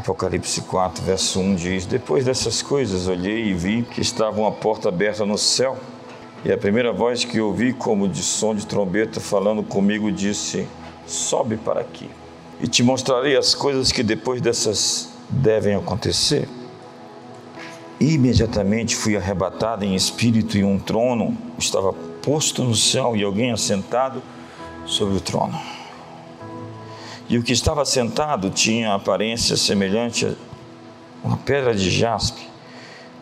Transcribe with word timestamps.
Apocalipse 0.00 0.62
4, 0.62 1.04
verso 1.04 1.40
1 1.40 1.54
diz: 1.56 1.84
Depois 1.84 2.24
dessas 2.24 2.62
coisas 2.62 3.06
olhei 3.06 3.50
e 3.50 3.52
vi 3.52 3.82
que 3.82 4.00
estava 4.00 4.40
uma 4.40 4.50
porta 4.50 4.88
aberta 4.88 5.26
no 5.26 5.36
céu, 5.36 5.76
e 6.42 6.50
a 6.50 6.56
primeira 6.56 6.90
voz 6.90 7.22
que 7.22 7.38
ouvi, 7.38 7.74
como 7.74 8.08
de 8.08 8.22
som 8.22 8.54
de 8.54 8.66
trombeta, 8.66 9.20
falando 9.20 9.62
comigo, 9.62 10.10
disse: 10.10 10.66
Sobe 11.06 11.58
para 11.58 11.80
aqui, 11.82 12.08
e 12.62 12.66
te 12.66 12.82
mostrarei 12.82 13.36
as 13.36 13.54
coisas 13.54 13.92
que 13.92 14.02
depois 14.02 14.40
dessas 14.40 15.10
devem 15.28 15.74
acontecer. 15.74 16.48
Imediatamente 18.00 18.96
fui 18.96 19.18
arrebatado 19.18 19.84
em 19.84 19.94
espírito, 19.94 20.56
e 20.56 20.64
um 20.64 20.78
trono 20.78 21.36
estava 21.58 21.92
posto 21.92 22.64
no 22.64 22.74
céu, 22.74 23.14
e 23.14 23.22
alguém 23.22 23.52
assentado 23.52 24.22
sobre 24.86 25.14
o 25.14 25.20
trono. 25.20 25.60
E 27.30 27.38
o 27.38 27.44
que 27.44 27.52
estava 27.52 27.84
sentado 27.84 28.50
tinha 28.50 28.92
aparência 28.92 29.56
semelhante 29.56 30.26
a 30.26 30.34
uma 31.22 31.36
pedra 31.36 31.72
de 31.72 31.88
jaspe 31.88 32.48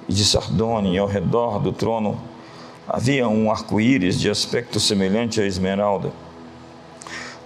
e 0.09 0.15
de 0.15 0.25
sardônia, 0.25 0.91
e 0.91 0.97
ao 0.97 1.07
redor 1.07 1.59
do 1.59 1.73
trono 1.73 2.19
havia 2.89 3.29
um 3.29 3.51
arco-íris 3.51 4.19
de 4.19 4.31
aspecto 4.31 4.81
semelhante 4.81 5.43
à 5.43 5.45
esmeralda. 5.45 6.11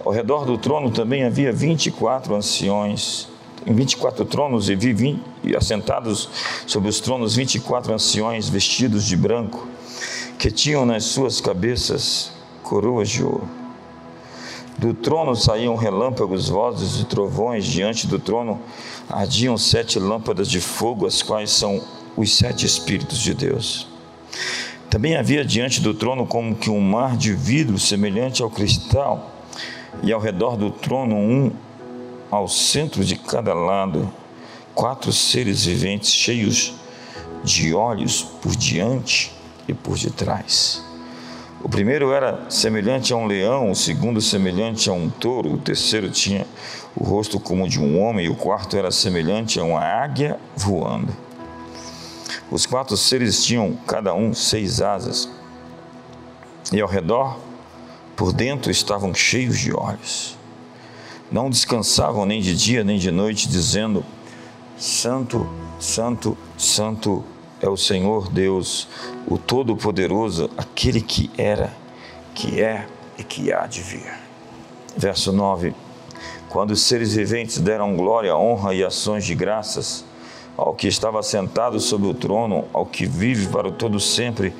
Ao 0.05 0.13
redor 0.13 0.45
do 0.45 0.57
trono 0.57 0.89
também 0.89 1.25
havia 1.25 1.51
24 1.51 2.33
anciões, 2.33 3.27
em 3.67 3.73
24 3.73 4.23
tronos, 4.23 4.69
e 4.69 4.75
vi 4.75 4.93
20, 4.93 5.21
e 5.43 5.57
assentados 5.57 6.29
sobre 6.65 6.87
os 6.87 7.01
tronos 7.01 7.35
24 7.35 7.93
anciões 7.93 8.47
vestidos 8.47 9.03
de 9.03 9.17
branco, 9.17 9.67
que 10.39 10.49
tinham 10.49 10.85
nas 10.85 11.03
suas 11.03 11.41
cabeças 11.41 12.31
coroas 12.63 13.09
de 13.09 13.21
ouro. 13.21 13.62
Do 14.77 14.93
trono 14.93 15.35
saíam 15.35 15.75
relâmpagos, 15.75 16.49
vozes 16.49 16.99
e 17.01 17.05
trovões, 17.05 17.65
diante 17.65 18.07
do 18.07 18.19
trono 18.19 18.59
ardiam 19.09 19.57
sete 19.57 19.99
lâmpadas 19.99 20.49
de 20.49 20.59
fogo, 20.59 21.05
as 21.05 21.21
quais 21.21 21.51
são 21.51 21.81
os 22.17 22.35
sete 22.35 22.65
Espíritos 22.65 23.19
de 23.19 23.33
Deus. 23.33 23.87
Também 24.89 25.15
havia 25.15 25.45
diante 25.45 25.81
do 25.81 25.93
trono 25.93 26.25
como 26.25 26.55
que 26.55 26.69
um 26.69 26.81
mar 26.81 27.17
de 27.17 27.33
vidro 27.33 27.79
semelhante 27.79 28.41
ao 28.41 28.49
cristal, 28.49 29.31
e 30.01 30.11
ao 30.11 30.19
redor 30.19 30.57
do 30.57 30.71
trono 30.71 31.15
um 31.15 31.51
ao 32.31 32.47
centro 32.47 33.05
de 33.05 33.15
cada 33.15 33.53
lado, 33.53 34.11
quatro 34.73 35.13
seres 35.13 35.65
viventes 35.65 36.11
cheios 36.11 36.73
de 37.43 37.73
olhos 37.73 38.23
por 38.41 38.55
diante 38.55 39.31
e 39.67 39.73
por 39.73 39.97
detrás. 39.97 40.92
O 41.63 41.69
primeiro 41.69 42.11
era 42.11 42.45
semelhante 42.49 43.13
a 43.13 43.15
um 43.15 43.25
leão, 43.25 43.71
o 43.71 43.75
segundo 43.75 44.19
semelhante 44.19 44.89
a 44.89 44.93
um 44.93 45.09
touro, 45.09 45.53
o 45.53 45.57
terceiro 45.57 46.09
tinha 46.09 46.45
o 46.93 47.05
rosto 47.05 47.39
como 47.39 47.69
de 47.69 47.79
um 47.79 48.01
homem, 48.01 48.25
e 48.25 48.29
o 48.29 48.35
quarto 48.35 48.75
era 48.75 48.91
semelhante 48.91 49.61
a 49.61 49.63
uma 49.63 49.79
águia 49.79 50.37
voando. 50.57 51.15
Os 52.51 52.65
quatro 52.65 52.97
seres 52.97 53.45
tinham 53.45 53.77
cada 53.87 54.13
um 54.13 54.33
seis 54.33 54.81
asas, 54.81 55.29
e 56.69 56.81
ao 56.81 56.87
redor, 56.87 57.39
por 58.13 58.33
dentro, 58.33 58.69
estavam 58.69 59.13
cheios 59.13 59.57
de 59.57 59.73
olhos. 59.73 60.37
Não 61.31 61.49
descansavam 61.49 62.25
nem 62.25 62.41
de 62.41 62.57
dia 62.57 62.83
nem 62.83 62.99
de 62.99 63.09
noite, 63.09 63.47
dizendo: 63.47 64.03
Santo, 64.77 65.49
Santo, 65.79 66.37
Santo 66.57 67.23
é 67.63 67.69
o 67.69 67.77
Senhor 67.77 68.29
Deus, 68.29 68.89
o 69.25 69.37
Todo-Poderoso, 69.37 70.49
aquele 70.57 70.99
que 70.99 71.31
era, 71.37 71.73
que 72.35 72.61
é 72.61 72.85
e 73.17 73.23
que 73.23 73.53
há 73.53 73.65
de 73.65 73.81
vir. 73.81 74.13
Verso 74.97 75.31
9: 75.31 75.73
Quando 76.49 76.71
os 76.71 76.81
seres 76.81 77.13
viventes 77.13 77.59
deram 77.59 77.95
glória, 77.95 78.35
honra 78.35 78.75
e 78.75 78.83
ações 78.83 79.23
de 79.23 79.33
graças 79.33 80.03
ao 80.57 80.75
que 80.75 80.89
estava 80.89 81.23
sentado 81.23 81.79
sobre 81.79 82.05
o 82.09 82.13
trono, 82.13 82.65
ao 82.73 82.85
que 82.85 83.05
vive 83.05 83.47
para 83.47 83.69
o 83.69 83.71
todo 83.71 83.97
sempre, 83.97 84.53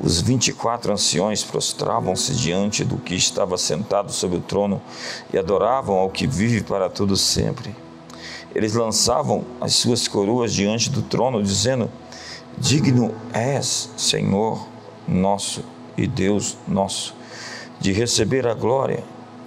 os 0.00 0.20
vinte 0.20 0.48
e 0.48 0.52
quatro 0.52 0.92
anciões 0.92 1.42
prostravam-se 1.42 2.36
diante 2.36 2.84
do 2.84 2.98
que 2.98 3.16
estava 3.16 3.58
sentado 3.58 4.12
sobre 4.12 4.38
o 4.38 4.40
trono 4.40 4.80
e 5.32 5.36
adoravam 5.36 5.96
ao 5.96 6.08
que 6.08 6.24
vive 6.24 6.62
para 6.62 6.88
todo 6.88 7.16
sempre. 7.16 7.74
Eles 8.54 8.74
lançavam 8.74 9.44
as 9.60 9.74
suas 9.74 10.06
coroas 10.06 10.54
diante 10.54 10.88
do 10.88 11.02
trono, 11.02 11.42
dizendo: 11.42 11.90
Digno 12.58 13.14
és, 13.32 13.90
Senhor 13.96 14.66
nosso 15.06 15.64
e 15.96 16.06
Deus 16.06 16.56
nosso, 16.66 17.14
de 17.78 17.92
receber 17.92 18.46
a 18.46 18.54
glória, 18.54 19.04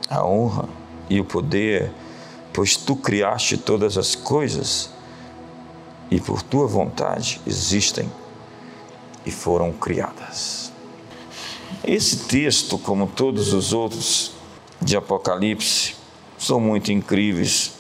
a 0.09 0.25
honra 0.25 0.69
e 1.09 1.19
o 1.19 1.25
poder, 1.25 1.91
pois 2.53 2.75
tu 2.75 2.95
criaste 2.95 3.57
todas 3.57 3.97
as 3.97 4.15
coisas 4.15 4.91
e 6.09 6.19
por 6.19 6.41
tua 6.41 6.67
vontade 6.67 7.41
existem 7.45 8.11
e 9.25 9.31
foram 9.31 9.71
criadas. 9.73 10.71
Esse 11.83 12.17
texto, 12.27 12.77
como 12.77 13.07
todos 13.07 13.53
os 13.53 13.73
outros 13.73 14.31
de 14.81 14.95
Apocalipse, 14.95 15.95
são 16.37 16.59
muito 16.59 16.91
incríveis. 16.91 17.73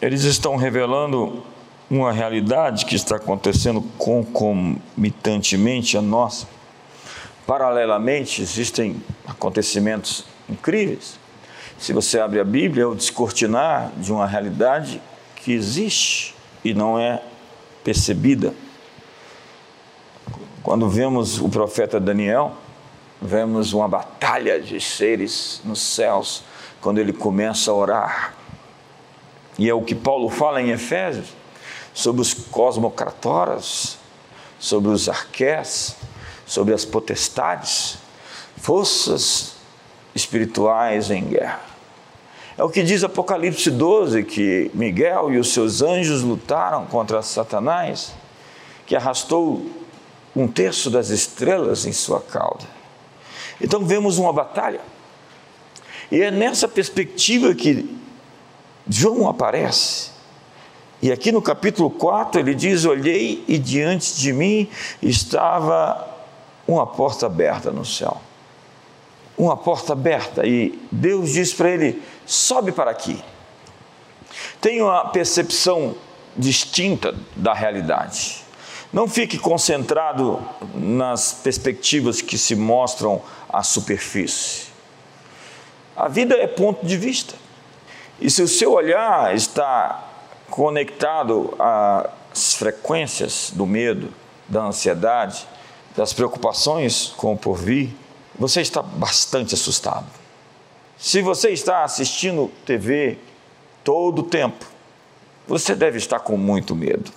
Eles 0.00 0.22
estão 0.24 0.56
revelando 0.56 1.42
uma 1.98 2.12
realidade 2.12 2.84
que 2.84 2.96
está 2.96 3.16
acontecendo 3.16 3.80
concomitantemente 3.96 5.96
a 5.96 6.02
nossa. 6.02 6.46
Paralelamente, 7.46 8.42
existem 8.42 9.02
acontecimentos 9.26 10.24
incríveis. 10.48 11.18
Se 11.78 11.92
você 11.92 12.18
abre 12.18 12.40
a 12.40 12.44
Bíblia, 12.44 12.84
é 12.84 12.86
o 12.86 12.94
descortinar 12.94 13.92
de 13.96 14.12
uma 14.12 14.26
realidade 14.26 15.00
que 15.36 15.52
existe 15.52 16.34
e 16.64 16.72
não 16.72 16.98
é 16.98 17.22
percebida. 17.82 18.54
Quando 20.62 20.88
vemos 20.88 21.40
o 21.40 21.48
profeta 21.48 22.00
Daniel, 22.00 22.54
vemos 23.20 23.72
uma 23.72 23.86
batalha 23.86 24.60
de 24.60 24.80
seres 24.80 25.60
nos 25.64 25.80
céus, 25.80 26.42
quando 26.80 26.98
ele 26.98 27.12
começa 27.12 27.70
a 27.70 27.74
orar. 27.74 28.34
E 29.58 29.68
é 29.68 29.74
o 29.74 29.82
que 29.82 29.94
Paulo 29.94 30.30
fala 30.30 30.62
em 30.62 30.70
Efésios 30.70 31.28
sobre 31.94 32.20
os 32.20 32.34
cosmocratoras, 32.34 33.96
sobre 34.58 34.90
os 34.90 35.08
arqués, 35.08 35.96
sobre 36.44 36.74
as 36.74 36.84
potestades, 36.84 37.96
forças 38.56 39.54
espirituais 40.14 41.10
em 41.10 41.24
guerra. 41.24 41.60
É 42.58 42.62
o 42.62 42.68
que 42.68 42.82
diz 42.82 43.02
Apocalipse 43.02 43.70
12, 43.70 44.24
que 44.24 44.70
Miguel 44.74 45.32
e 45.32 45.38
os 45.38 45.52
seus 45.52 45.82
anjos 45.82 46.22
lutaram 46.22 46.86
contra 46.86 47.22
Satanás, 47.22 48.12
que 48.86 48.94
arrastou 48.94 49.64
um 50.36 50.46
terço 50.48 50.90
das 50.90 51.10
estrelas 51.10 51.86
em 51.86 51.92
sua 51.92 52.20
cauda. 52.20 52.64
Então 53.60 53.84
vemos 53.84 54.18
uma 54.18 54.32
batalha. 54.32 54.80
E 56.10 56.20
é 56.20 56.30
nessa 56.30 56.68
perspectiva 56.68 57.54
que 57.54 57.88
João 58.88 59.28
aparece 59.28 60.13
e 61.04 61.12
aqui 61.12 61.30
no 61.30 61.42
capítulo 61.42 61.90
4 61.90 62.40
ele 62.40 62.54
diz: 62.54 62.86
Olhei 62.86 63.44
e 63.46 63.58
diante 63.58 64.16
de 64.16 64.32
mim 64.32 64.70
estava 65.02 66.08
uma 66.66 66.86
porta 66.86 67.26
aberta 67.26 67.70
no 67.70 67.84
céu. 67.84 68.22
Uma 69.36 69.54
porta 69.54 69.92
aberta, 69.92 70.46
e 70.46 70.80
Deus 70.90 71.34
diz 71.34 71.52
para 71.52 71.68
ele: 71.68 72.02
sobe 72.24 72.72
para 72.72 72.90
aqui. 72.90 73.22
Tenha 74.62 74.82
uma 74.82 75.10
percepção 75.10 75.94
distinta 76.34 77.14
da 77.36 77.52
realidade. 77.52 78.42
Não 78.90 79.06
fique 79.06 79.36
concentrado 79.36 80.40
nas 80.74 81.34
perspectivas 81.34 82.22
que 82.22 82.38
se 82.38 82.56
mostram 82.56 83.20
à 83.52 83.62
superfície. 83.62 84.68
A 85.94 86.08
vida 86.08 86.34
é 86.34 86.46
ponto 86.46 86.86
de 86.86 86.96
vista. 86.96 87.34
E 88.18 88.30
se 88.30 88.40
o 88.40 88.48
seu 88.48 88.72
olhar 88.72 89.34
está 89.34 90.13
conectado 90.54 91.52
às 91.58 92.54
frequências 92.54 93.50
do 93.52 93.66
medo, 93.66 94.14
da 94.48 94.62
ansiedade, 94.62 95.48
das 95.96 96.12
preocupações 96.12 97.12
com 97.16 97.32
o 97.32 97.36
porvir, 97.36 97.90
você 98.38 98.60
está 98.60 98.80
bastante 98.80 99.52
assustado. 99.52 100.06
Se 100.96 101.20
você 101.20 101.50
está 101.50 101.82
assistindo 101.82 102.52
TV 102.64 103.18
todo 103.82 104.20
o 104.20 104.22
tempo, 104.22 104.64
você 105.44 105.74
deve 105.74 105.98
estar 105.98 106.20
com 106.20 106.36
muito 106.36 106.76
medo. 106.76 107.10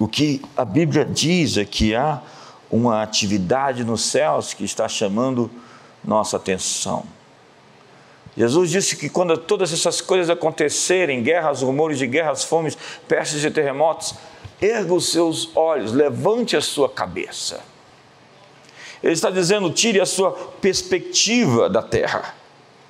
O 0.00 0.08
que 0.08 0.42
a 0.56 0.64
Bíblia 0.64 1.04
diz 1.04 1.58
é 1.58 1.64
que 1.64 1.94
há 1.94 2.20
uma 2.68 3.04
atividade 3.04 3.84
nos 3.84 4.02
céus 4.02 4.52
que 4.52 4.64
está 4.64 4.88
chamando 4.88 5.48
nossa 6.04 6.36
atenção. 6.36 7.04
Jesus 8.38 8.70
disse 8.70 8.94
que 8.94 9.08
quando 9.08 9.36
todas 9.36 9.72
essas 9.72 10.00
coisas 10.00 10.30
acontecerem, 10.30 11.24
guerras, 11.24 11.60
rumores 11.60 11.98
de 11.98 12.06
guerras, 12.06 12.44
fomes, 12.44 12.78
pestes 13.08 13.42
e 13.42 13.50
terremotos, 13.50 14.14
erga 14.62 14.94
os 14.94 15.10
seus 15.10 15.50
olhos, 15.56 15.92
levante 15.92 16.56
a 16.56 16.60
sua 16.60 16.88
cabeça. 16.88 17.60
Ele 19.02 19.12
está 19.12 19.28
dizendo: 19.28 19.68
tire 19.70 20.00
a 20.00 20.06
sua 20.06 20.30
perspectiva 20.60 21.68
da 21.68 21.82
terra, 21.82 22.32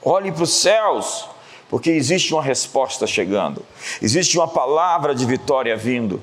olhe 0.03 0.31
para 0.31 0.43
os 0.43 0.53
céus, 0.53 1.27
porque 1.71 1.89
existe 1.93 2.35
uma 2.35 2.43
resposta 2.43 3.07
chegando, 3.07 3.65
existe 4.03 4.37
uma 4.37 4.49
palavra 4.49 5.15
de 5.15 5.25
vitória 5.25 5.75
vindo. 5.79 6.21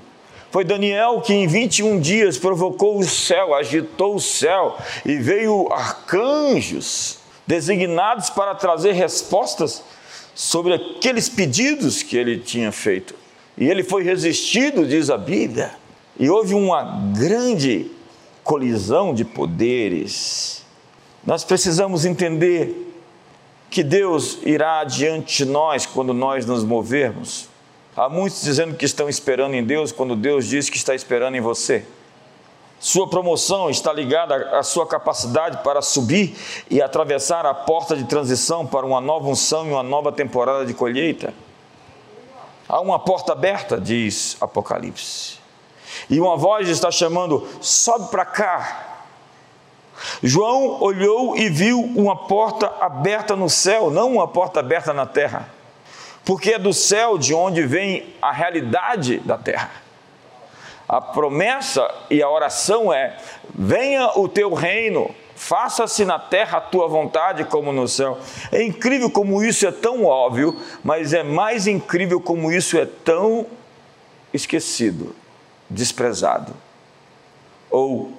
Foi 0.52 0.64
Daniel 0.64 1.20
que 1.22 1.34
em 1.34 1.48
21 1.48 2.00
dias 2.00 2.38
provocou 2.38 3.00
o 3.00 3.04
céu, 3.04 3.56
agitou 3.56 4.14
o 4.14 4.22
céu 4.22 4.78
e 5.04 5.16
veio 5.16 5.68
arcanjos 5.74 7.25
designados 7.48 8.30
para 8.30 8.56
trazer 8.56 8.94
respostas 8.94 9.84
sobre 10.34 10.74
aqueles 10.74 11.30
pedidos 11.30 12.04
que 12.04 12.18
ele 12.18 12.40
tinha 12.40 12.72
feito. 12.72 13.16
E 13.58 13.68
ele 13.68 13.84
foi 13.84 14.04
resistido, 14.04 14.86
diz 14.86 15.10
a 15.10 15.18
Bíblia, 15.18 15.72
e 16.20 16.30
houve 16.30 16.54
uma 16.54 16.84
grande 17.16 17.90
colisão 18.44 19.14
de 19.14 19.24
poderes. 19.24 20.64
Nós 21.26 21.44
precisamos 21.44 22.06
entender 22.06 22.94
que 23.70 23.84
Deus 23.84 24.40
irá 24.44 24.82
adiante 24.82 25.44
de 25.44 25.52
nós 25.52 25.86
quando 25.86 26.14
nós 26.14 26.46
nos 26.46 26.64
movermos. 26.64 27.50
Há 27.96 28.10
muitos 28.10 28.42
dizendo 28.42 28.76
que 28.76 28.86
estão 28.86 29.08
esperando 29.08 29.56
em 29.56 29.64
Deus 29.64 29.92
quando 29.92 30.16
Deus 30.16 30.46
diz 30.46 30.70
que 30.70 30.78
está 30.78 30.94
esperando 30.94 31.36
em 31.36 31.42
você. 31.42 31.86
Sua 32.86 33.08
promoção 33.08 33.68
está 33.68 33.92
ligada 33.92 34.60
à 34.60 34.62
sua 34.62 34.86
capacidade 34.86 35.58
para 35.64 35.82
subir 35.82 36.38
e 36.70 36.80
atravessar 36.80 37.44
a 37.44 37.52
porta 37.52 37.98
de 37.98 38.04
transição 38.04 38.64
para 38.64 38.86
uma 38.86 39.02
nova 39.02 39.28
unção 39.28 39.66
e 39.66 39.72
uma 39.72 39.82
nova 39.82 40.12
temporada 40.12 40.64
de 40.68 40.74
colheita. 40.76 41.34
Há 42.70 42.80
uma 42.80 43.00
porta 43.00 43.32
aberta, 43.32 43.82
diz 43.82 44.38
Apocalipse. 44.40 45.40
E 46.12 46.20
uma 46.20 46.38
voz 46.38 46.70
está 46.70 46.92
chamando: 46.92 47.48
sobe 47.60 48.12
para 48.12 48.24
cá. 48.24 49.00
João 50.22 50.80
olhou 50.80 51.36
e 51.36 51.50
viu 51.50 51.82
uma 51.82 52.16
porta 52.28 52.72
aberta 52.80 53.36
no 53.36 53.50
céu, 53.50 53.90
não 53.90 54.14
uma 54.14 54.28
porta 54.28 54.60
aberta 54.60 54.94
na 54.94 55.08
terra, 55.08 55.50
porque 56.24 56.52
é 56.52 56.60
do 56.60 56.72
céu 56.72 57.18
de 57.18 57.34
onde 57.34 57.64
vem 57.66 58.14
a 58.22 58.32
realidade 58.32 59.18
da 59.22 59.40
terra. 59.40 59.85
A 60.88 61.02
promessa 61.02 61.90
e 62.10 62.22
a 62.22 62.30
oração 62.30 62.94
é: 62.94 63.18
venha 63.54 64.12
o 64.16 64.28
teu 64.28 64.54
reino, 64.54 65.14
faça-se 65.36 66.06
na 66.06 66.20
terra 66.20 66.60
a 66.60 66.62
tua 66.62 66.88
vontade 66.88 67.44
como 67.46 67.72
no 67.74 67.88
céu. 67.88 68.18
É 68.52 68.62
incrível 68.64 69.10
como 69.10 69.44
isso 69.44 69.66
é 69.66 69.72
tão 69.72 70.06
óbvio, 70.06 70.56
mas 70.84 71.14
é 71.14 71.24
mais 71.24 71.68
incrível 71.68 72.22
como 72.22 72.52
isso 72.52 72.78
é 72.78 72.86
tão 72.86 73.48
esquecido, 74.34 75.16
desprezado, 75.70 76.54
ou 77.70 78.12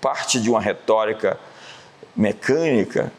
parte 0.00 0.40
de 0.40 0.48
uma 0.48 0.60
retórica 0.60 1.38
mecânica 2.16 3.12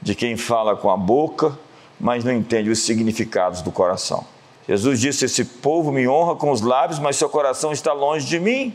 de 0.00 0.14
quem 0.14 0.36
fala 0.36 0.76
com 0.76 0.90
a 0.90 0.96
boca, 0.96 1.56
mas 1.98 2.24
não 2.24 2.32
entende 2.32 2.70
os 2.70 2.80
significados 2.80 3.62
do 3.62 3.70
coração. 3.70 4.26
Jesus 4.68 5.00
disse: 5.00 5.24
Esse 5.24 5.44
povo 5.44 5.90
me 5.90 6.06
honra 6.08 6.36
com 6.36 6.50
os 6.50 6.60
lábios, 6.60 6.98
mas 6.98 7.16
seu 7.16 7.28
coração 7.28 7.72
está 7.72 7.92
longe 7.92 8.26
de 8.26 8.38
mim, 8.38 8.74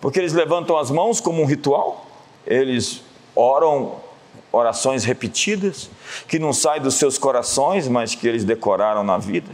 porque 0.00 0.18
eles 0.18 0.32
levantam 0.32 0.76
as 0.76 0.90
mãos 0.90 1.20
como 1.20 1.42
um 1.42 1.46
ritual, 1.46 2.06
eles 2.46 3.02
oram 3.34 3.96
orações 4.50 5.04
repetidas, 5.04 5.90
que 6.28 6.38
não 6.38 6.52
saem 6.52 6.82
dos 6.82 6.94
seus 6.94 7.16
corações, 7.16 7.88
mas 7.88 8.14
que 8.14 8.28
eles 8.28 8.44
decoraram 8.44 9.02
na 9.02 9.18
vida. 9.18 9.50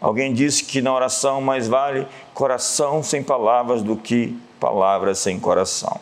Alguém 0.00 0.32
disse 0.32 0.64
que 0.64 0.80
na 0.80 0.94
oração 0.94 1.42
mais 1.42 1.68
vale 1.68 2.06
coração 2.32 3.02
sem 3.02 3.22
palavras 3.22 3.82
do 3.82 3.96
que 3.96 4.36
palavras 4.58 5.18
sem 5.18 5.38
coração. 5.38 6.00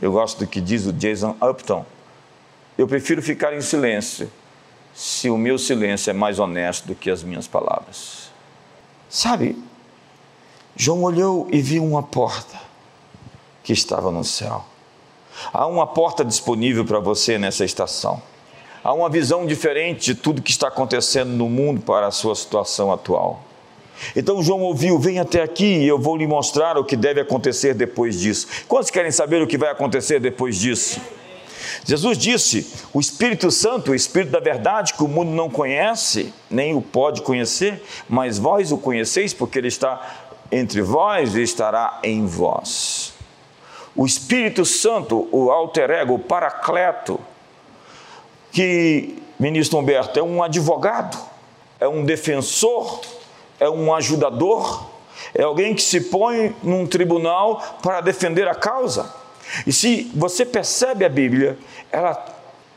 Eu 0.00 0.12
gosto 0.12 0.38
do 0.38 0.46
que 0.46 0.60
diz 0.60 0.86
o 0.86 0.92
Jason 0.92 1.36
Upton. 1.42 1.84
Eu 2.76 2.88
prefiro 2.88 3.22
ficar 3.22 3.52
em 3.54 3.60
silêncio 3.60 4.30
se 4.94 5.28
o 5.28 5.36
meu 5.36 5.58
silêncio 5.58 6.10
é 6.10 6.12
mais 6.12 6.38
honesto 6.38 6.86
do 6.86 6.94
que 6.94 7.10
as 7.10 7.22
minhas 7.22 7.46
palavras. 7.46 8.23
Sabe, 9.14 9.56
João 10.74 11.04
olhou 11.04 11.46
e 11.52 11.62
viu 11.62 11.84
uma 11.84 12.02
porta 12.02 12.58
que 13.62 13.72
estava 13.72 14.10
no 14.10 14.24
céu. 14.24 14.64
Há 15.52 15.68
uma 15.68 15.86
porta 15.86 16.24
disponível 16.24 16.84
para 16.84 16.98
você 16.98 17.38
nessa 17.38 17.64
estação. 17.64 18.20
Há 18.82 18.92
uma 18.92 19.08
visão 19.08 19.46
diferente 19.46 20.06
de 20.06 20.14
tudo 20.16 20.42
que 20.42 20.50
está 20.50 20.66
acontecendo 20.66 21.30
no 21.30 21.48
mundo 21.48 21.80
para 21.80 22.08
a 22.08 22.10
sua 22.10 22.34
situação 22.34 22.92
atual. 22.92 23.40
Então 24.16 24.42
João 24.42 24.62
ouviu: 24.62 24.98
Vem 24.98 25.20
até 25.20 25.42
aqui 25.42 25.64
e 25.64 25.86
eu 25.86 25.96
vou 25.96 26.16
lhe 26.16 26.26
mostrar 26.26 26.76
o 26.76 26.84
que 26.84 26.96
deve 26.96 27.20
acontecer 27.20 27.72
depois 27.72 28.18
disso. 28.18 28.48
Quantos 28.66 28.90
querem 28.90 29.12
saber 29.12 29.40
o 29.40 29.46
que 29.46 29.56
vai 29.56 29.70
acontecer 29.70 30.18
depois 30.18 30.58
disso? 30.58 31.00
Jesus 31.84 32.16
disse: 32.16 32.72
O 32.92 33.00
Espírito 33.00 33.50
Santo, 33.50 33.92
o 33.92 33.94
Espírito 33.94 34.32
da 34.32 34.40
verdade, 34.40 34.94
que 34.94 35.04
o 35.04 35.08
mundo 35.08 35.30
não 35.30 35.50
conhece, 35.50 36.32
nem 36.50 36.74
o 36.74 36.80
pode 36.80 37.20
conhecer, 37.22 37.82
mas 38.08 38.38
vós 38.38 38.72
o 38.72 38.78
conheceis, 38.78 39.34
porque 39.34 39.58
ele 39.58 39.68
está 39.68 40.24
entre 40.50 40.80
vós 40.80 41.34
e 41.34 41.42
estará 41.42 42.00
em 42.02 42.26
vós. 42.26 43.12
O 43.94 44.06
Espírito 44.06 44.64
Santo, 44.64 45.28
o 45.30 45.50
alter 45.50 45.90
ego, 45.90 46.14
o 46.14 46.18
paracleto, 46.18 47.20
que, 48.50 49.22
ministro 49.38 49.78
Humberto, 49.78 50.18
é 50.18 50.22
um 50.22 50.42
advogado, 50.42 51.18
é 51.78 51.86
um 51.86 52.04
defensor, 52.04 53.00
é 53.60 53.68
um 53.68 53.94
ajudador, 53.94 54.86
é 55.34 55.42
alguém 55.42 55.74
que 55.74 55.82
se 55.82 56.00
põe 56.02 56.56
num 56.62 56.86
tribunal 56.86 57.78
para 57.82 58.00
defender 58.00 58.48
a 58.48 58.54
causa. 58.54 59.23
E 59.66 59.72
se 59.72 60.10
você 60.14 60.44
percebe 60.44 61.04
a 61.04 61.08
Bíblia, 61.08 61.58
ela 61.90 62.24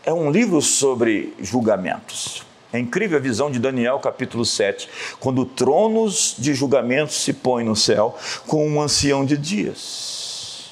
é 0.06 0.13
um 0.13 0.31
livro 0.31 0.62
sobre 0.62 1.33
julgamentos. 1.39 2.45
É 2.71 2.79
incrível 2.79 3.18
a 3.18 3.21
visão 3.21 3.50
de 3.50 3.59
Daniel, 3.59 4.00
capítulo 4.00 4.45
7, 4.45 4.89
quando 5.19 5.45
tronos 5.45 6.35
de 6.38 6.53
julgamento 6.53 7.13
se 7.13 7.33
põem 7.33 7.63
no 7.63 7.75
céu 7.75 8.18
com 8.45 8.68
um 8.68 8.81
ancião 8.81 9.25
de 9.25 9.38
dias. 9.38 10.71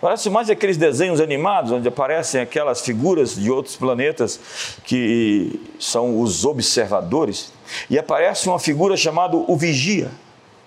Parece 0.00 0.30
mais 0.30 0.48
aqueles 0.48 0.78
desenhos 0.78 1.20
animados 1.20 1.72
onde 1.72 1.86
aparecem 1.86 2.40
aquelas 2.40 2.80
figuras 2.80 3.34
de 3.34 3.50
outros 3.50 3.76
planetas 3.76 4.40
que 4.84 5.60
são 5.78 6.20
os 6.20 6.44
observadores, 6.44 7.52
e 7.88 7.98
aparece 7.98 8.48
uma 8.48 8.58
figura 8.58 8.96
chamada 8.96 9.36
o 9.36 9.56
vigia, 9.56 10.10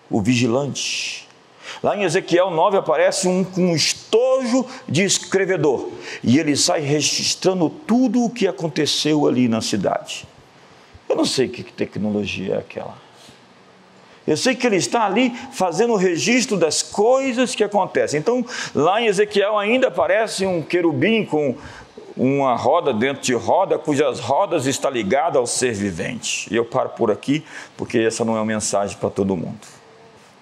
o 0.10 0.22
vigilante. 0.22 1.23
Lá 1.84 1.98
em 1.98 2.04
Ezequiel 2.04 2.50
9 2.50 2.78
aparece 2.78 3.28
um, 3.28 3.46
um 3.58 3.76
estojo 3.76 4.66
de 4.88 5.04
escrevedor 5.04 5.90
e 6.24 6.40
ele 6.40 6.56
sai 6.56 6.80
registrando 6.80 7.70
tudo 7.70 8.24
o 8.24 8.30
que 8.30 8.48
aconteceu 8.48 9.28
ali 9.28 9.50
na 9.50 9.60
cidade. 9.60 10.26
Eu 11.10 11.18
não 11.18 11.26
sei 11.26 11.50
que 11.50 11.62
tecnologia 11.62 12.56
é 12.56 12.58
aquela. 12.60 12.98
Eu 14.26 14.38
sei 14.38 14.56
que 14.56 14.66
ele 14.66 14.78
está 14.78 15.06
ali 15.06 15.36
fazendo 15.52 15.92
o 15.92 15.98
registro 15.98 16.56
das 16.56 16.82
coisas 16.82 17.54
que 17.54 17.64
acontecem. 17.66 18.18
Então, 18.18 18.46
lá 18.74 19.02
em 19.02 19.08
Ezequiel 19.08 19.58
ainda 19.58 19.90
aparece 19.90 20.46
um 20.46 20.62
querubim 20.62 21.26
com 21.26 21.58
uma 22.16 22.56
roda 22.56 22.94
dentro 22.94 23.22
de 23.22 23.34
roda, 23.34 23.78
cujas 23.78 24.22
rodas 24.22 24.66
está 24.66 24.90
ligada 24.90 25.38
ao 25.38 25.46
ser 25.46 25.74
vivente. 25.74 26.48
E 26.50 26.56
eu 26.56 26.64
paro 26.64 26.90
por 26.92 27.12
aqui, 27.12 27.44
porque 27.76 28.00
essa 28.00 28.24
não 28.24 28.38
é 28.38 28.40
uma 28.40 28.46
mensagem 28.46 28.96
para 28.98 29.10
todo 29.10 29.36
mundo. 29.36 29.83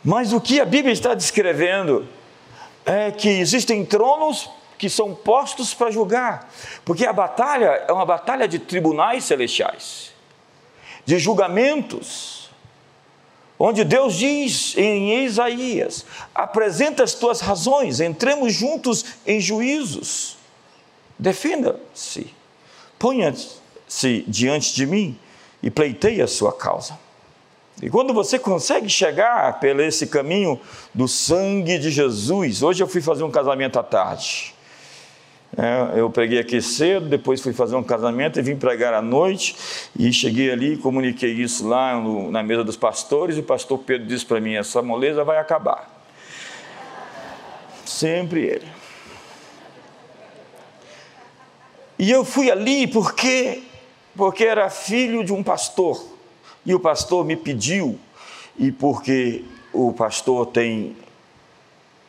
Mas 0.03 0.33
o 0.33 0.41
que 0.41 0.59
a 0.59 0.65
Bíblia 0.65 0.93
está 0.93 1.13
descrevendo 1.13 2.07
é 2.85 3.11
que 3.11 3.29
existem 3.29 3.85
tronos 3.85 4.49
que 4.77 4.89
são 4.89 5.13
postos 5.13 5.75
para 5.75 5.91
julgar, 5.91 6.51
porque 6.83 7.05
a 7.05 7.13
batalha 7.13 7.85
é 7.87 7.91
uma 7.91 8.05
batalha 8.05 8.47
de 8.47 8.57
tribunais 8.57 9.25
celestiais, 9.25 10.11
de 11.05 11.19
julgamentos, 11.19 12.49
onde 13.59 13.83
Deus 13.83 14.15
diz 14.15 14.75
em 14.75 15.23
Isaías: 15.23 16.03
apresenta 16.33 17.03
as 17.03 17.13
tuas 17.13 17.41
razões, 17.41 17.99
entremos 17.99 18.53
juntos 18.53 19.05
em 19.27 19.39
juízos, 19.39 20.35
defenda-se, 21.19 22.33
ponha-se 22.97 24.25
diante 24.27 24.73
de 24.73 24.87
mim 24.87 25.19
e 25.61 25.69
pleiteie 25.69 26.23
a 26.23 26.27
sua 26.27 26.51
causa. 26.51 26.97
E 27.79 27.89
quando 27.89 28.13
você 28.13 28.39
consegue 28.39 28.89
chegar 28.89 29.59
pelo 29.59 29.81
esse 29.81 30.07
caminho 30.07 30.59
do 30.93 31.07
sangue 31.07 31.77
de 31.77 31.89
Jesus, 31.89 32.61
hoje 32.63 32.81
eu 32.81 32.87
fui 32.87 33.01
fazer 33.01 33.23
um 33.23 33.31
casamento 33.31 33.77
à 33.77 33.83
tarde. 33.83 34.53
É, 35.57 35.99
eu 35.99 36.09
preguei 36.09 36.39
aqui 36.39 36.61
cedo, 36.61 37.09
depois 37.09 37.41
fui 37.41 37.51
fazer 37.51 37.75
um 37.75 37.83
casamento 37.83 38.39
e 38.39 38.41
vim 38.41 38.55
pregar 38.55 38.93
à 38.93 39.01
noite. 39.01 39.55
E 39.97 40.11
cheguei 40.13 40.49
ali, 40.49 40.77
comuniquei 40.77 41.31
isso 41.31 41.67
lá 41.67 41.99
no, 41.99 42.31
na 42.31 42.41
mesa 42.41 42.63
dos 42.63 42.77
pastores. 42.77 43.35
E 43.35 43.41
o 43.41 43.43
pastor 43.43 43.79
Pedro 43.79 44.07
disse 44.07 44.25
para 44.25 44.39
mim: 44.39 44.53
essa 44.53 44.81
moleza 44.81 45.23
vai 45.23 45.37
acabar. 45.37 45.89
Sempre 47.85 48.45
ele. 48.45 48.67
E 51.99 52.09
eu 52.09 52.23
fui 52.23 52.49
ali 52.49 52.87
porque, 52.87 53.61
porque 54.15 54.45
era 54.45 54.69
filho 54.69 55.23
de 55.23 55.33
um 55.33 55.43
pastor. 55.43 56.01
E 56.65 56.73
o 56.73 56.79
pastor 56.79 57.25
me 57.25 57.35
pediu, 57.35 57.99
e 58.57 58.71
porque 58.71 59.43
o 59.73 59.93
pastor 59.93 60.47
tem 60.47 60.95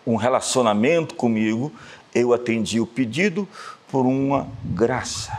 um 0.07 0.17
relacionamento 0.17 1.15
comigo, 1.15 1.73
eu 2.15 2.33
atendi 2.33 2.81
o 2.81 2.87
pedido 2.87 3.49
por 3.89 4.05
uma 4.05 4.49
graça. 4.65 5.39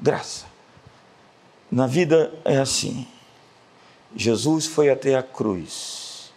Graça. 0.00 0.46
Na 1.70 1.86
vida 1.86 2.32
é 2.44 2.58
assim. 2.58 3.06
Jesus 4.14 4.66
foi 4.66 4.90
até 4.90 5.16
a 5.16 5.22
cruz 5.22 6.32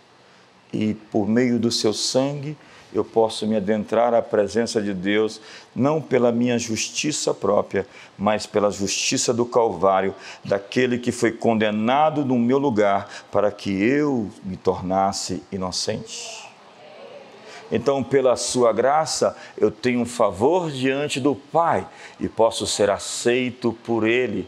e, 0.72 0.94
por 0.94 1.28
meio 1.28 1.60
do 1.60 1.72
seu 1.72 1.94
sangue, 1.94 2.58
eu 2.98 3.04
posso 3.04 3.46
me 3.46 3.58
adentrar 3.58 4.14
à 4.14 4.22
presença 4.22 4.82
de 4.82 4.94
Deus, 4.94 5.42
não 5.76 6.02
pela 6.02 6.32
minha 6.32 6.58
justiça 6.58 7.34
própria, 7.34 7.86
mas 8.18 8.46
pela 8.46 8.72
justiça 8.72 9.34
do 9.34 9.46
Calvário, 9.46 10.16
daquele 10.44 10.98
que 10.98 11.12
foi 11.12 11.32
condenado 11.32 12.24
no 12.24 12.40
meu 12.40 12.58
lugar 12.58 13.10
para 13.32 13.52
que 13.52 13.70
eu 13.70 14.30
me 14.44 14.56
tornasse 14.56 15.44
inocente. 15.52 16.46
Então, 17.72 18.04
pela 18.04 18.36
sua 18.36 18.72
graça, 18.72 19.36
eu 19.58 19.70
tenho 19.72 20.00
um 20.00 20.06
favor 20.06 20.72
diante 20.72 21.20
do 21.20 21.36
Pai 21.36 21.86
e 22.20 22.30
posso 22.30 22.66
ser 22.66 22.90
aceito 22.90 23.74
por 23.84 24.08
Ele 24.08 24.48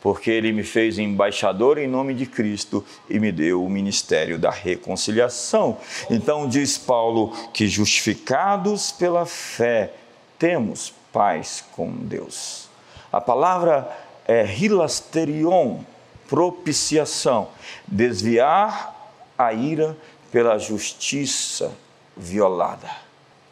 porque 0.00 0.30
ele 0.30 0.52
me 0.52 0.62
fez 0.62 0.98
embaixador 0.98 1.78
em 1.78 1.86
nome 1.86 2.14
de 2.14 2.26
Cristo 2.26 2.84
e 3.08 3.18
me 3.20 3.30
deu 3.30 3.62
o 3.62 3.68
ministério 3.68 4.38
da 4.38 4.50
reconciliação. 4.50 5.78
Então 6.10 6.48
diz 6.48 6.78
Paulo 6.78 7.32
que 7.52 7.68
justificados 7.68 8.90
pela 8.90 9.26
fé 9.26 9.92
temos 10.38 10.92
paz 11.12 11.62
com 11.72 11.90
Deus. 11.90 12.68
A 13.12 13.20
palavra 13.20 13.90
é 14.26 14.46
hilasterion, 14.46 15.80
propiciação, 16.28 17.48
desviar 17.86 18.96
a 19.36 19.52
ira 19.52 19.96
pela 20.30 20.58
justiça 20.58 21.72
violada. 22.16 22.88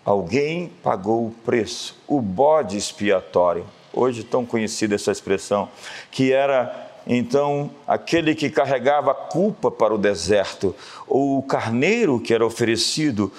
Alguém 0.04 0.72
pagou 0.82 1.26
o 1.26 1.30
preço, 1.44 1.96
o 2.06 2.20
bode 2.20 2.76
expiatório 2.76 3.66
hoje 3.98 4.22
tão 4.22 4.46
conhecida 4.46 4.94
essa 4.94 5.10
expressão, 5.10 5.68
que 6.10 6.32
era 6.32 6.86
então 7.06 7.70
aquele 7.86 8.34
que 8.34 8.48
carregava 8.48 9.10
a 9.10 9.14
culpa 9.14 9.70
para 9.70 9.94
o 9.94 9.98
deserto, 9.98 10.74
ou 11.06 11.38
o 11.38 11.42
carneiro 11.42 12.20
que 12.20 12.32
era 12.32 12.46
oferecido, 12.46 13.32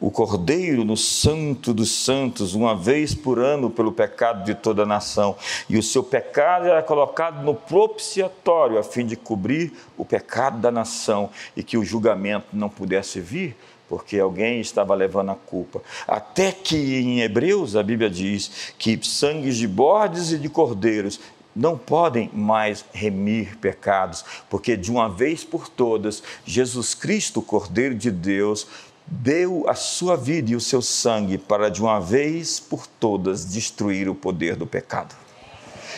o 0.00 0.10
cordeiro 0.10 0.84
no 0.84 0.96
Santo 0.96 1.74
dos 1.74 1.90
Santos, 1.90 2.54
uma 2.54 2.74
vez 2.74 3.14
por 3.14 3.40
ano 3.40 3.68
pelo 3.68 3.90
pecado 3.90 4.44
de 4.44 4.54
toda 4.54 4.84
a 4.84 4.86
nação. 4.86 5.34
E 5.68 5.76
o 5.76 5.82
seu 5.82 6.04
pecado 6.04 6.66
era 6.66 6.82
colocado 6.82 7.42
no 7.42 7.52
propiciatório, 7.52 8.78
a 8.78 8.84
fim 8.84 9.04
de 9.04 9.16
cobrir 9.16 9.72
o 9.96 10.04
pecado 10.04 10.58
da 10.58 10.70
nação 10.70 11.30
e 11.56 11.64
que 11.64 11.76
o 11.76 11.84
julgamento 11.84 12.46
não 12.52 12.68
pudesse 12.68 13.20
vir 13.20 13.56
porque 13.88 14.18
alguém 14.18 14.60
estava 14.60 14.94
levando 14.94 15.30
a 15.30 15.34
culpa. 15.34 15.82
Até 16.06 16.52
que 16.52 16.76
em 16.76 17.20
Hebreus 17.20 17.74
a 17.76 17.82
Bíblia 17.82 18.10
diz 18.10 18.72
que 18.78 18.98
sangues 19.02 19.56
de 19.56 19.66
bordes 19.66 20.32
e 20.32 20.38
de 20.38 20.48
cordeiros 20.48 21.20
não 21.54 21.76
podem 21.76 22.30
mais 22.32 22.84
remir 22.92 23.56
pecados, 23.56 24.24
porque 24.48 24.76
de 24.76 24.90
uma 24.90 25.08
vez 25.08 25.42
por 25.42 25.68
todas, 25.68 26.22
Jesus 26.44 26.94
Cristo, 26.94 27.42
Cordeiro 27.42 27.96
de 27.96 28.12
Deus, 28.12 28.66
deu 29.04 29.68
a 29.68 29.74
sua 29.74 30.16
vida 30.16 30.52
e 30.52 30.56
o 30.56 30.60
seu 30.60 30.80
sangue 30.82 31.36
para 31.36 31.68
de 31.68 31.82
uma 31.82 31.98
vez 31.98 32.60
por 32.60 32.86
todas 32.86 33.44
destruir 33.44 34.08
o 34.08 34.14
poder 34.14 34.54
do 34.54 34.66
pecado. 34.66 35.16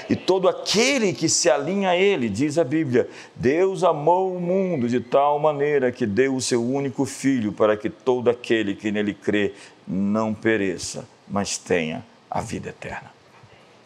E 0.08 0.16
todo 0.16 0.48
aquele 0.48 1.12
que 1.12 1.28
se 1.28 1.50
alinha 1.50 1.90
a 1.90 1.96
Ele, 1.96 2.28
diz 2.28 2.58
a 2.58 2.64
Bíblia, 2.64 3.08
Deus 3.34 3.84
amou 3.84 4.34
o 4.34 4.40
mundo 4.40 4.88
de 4.88 5.00
tal 5.00 5.38
maneira 5.38 5.92
que 5.92 6.06
deu 6.06 6.34
o 6.34 6.40
seu 6.40 6.64
único 6.64 7.04
filho 7.04 7.52
para 7.52 7.76
que 7.76 7.90
todo 7.90 8.30
aquele 8.30 8.74
que 8.74 8.90
nele 8.90 9.14
crê 9.14 9.54
não 9.86 10.32
pereça, 10.32 11.06
mas 11.28 11.58
tenha 11.58 12.04
a 12.30 12.40
vida 12.40 12.70
eterna. 12.70 13.12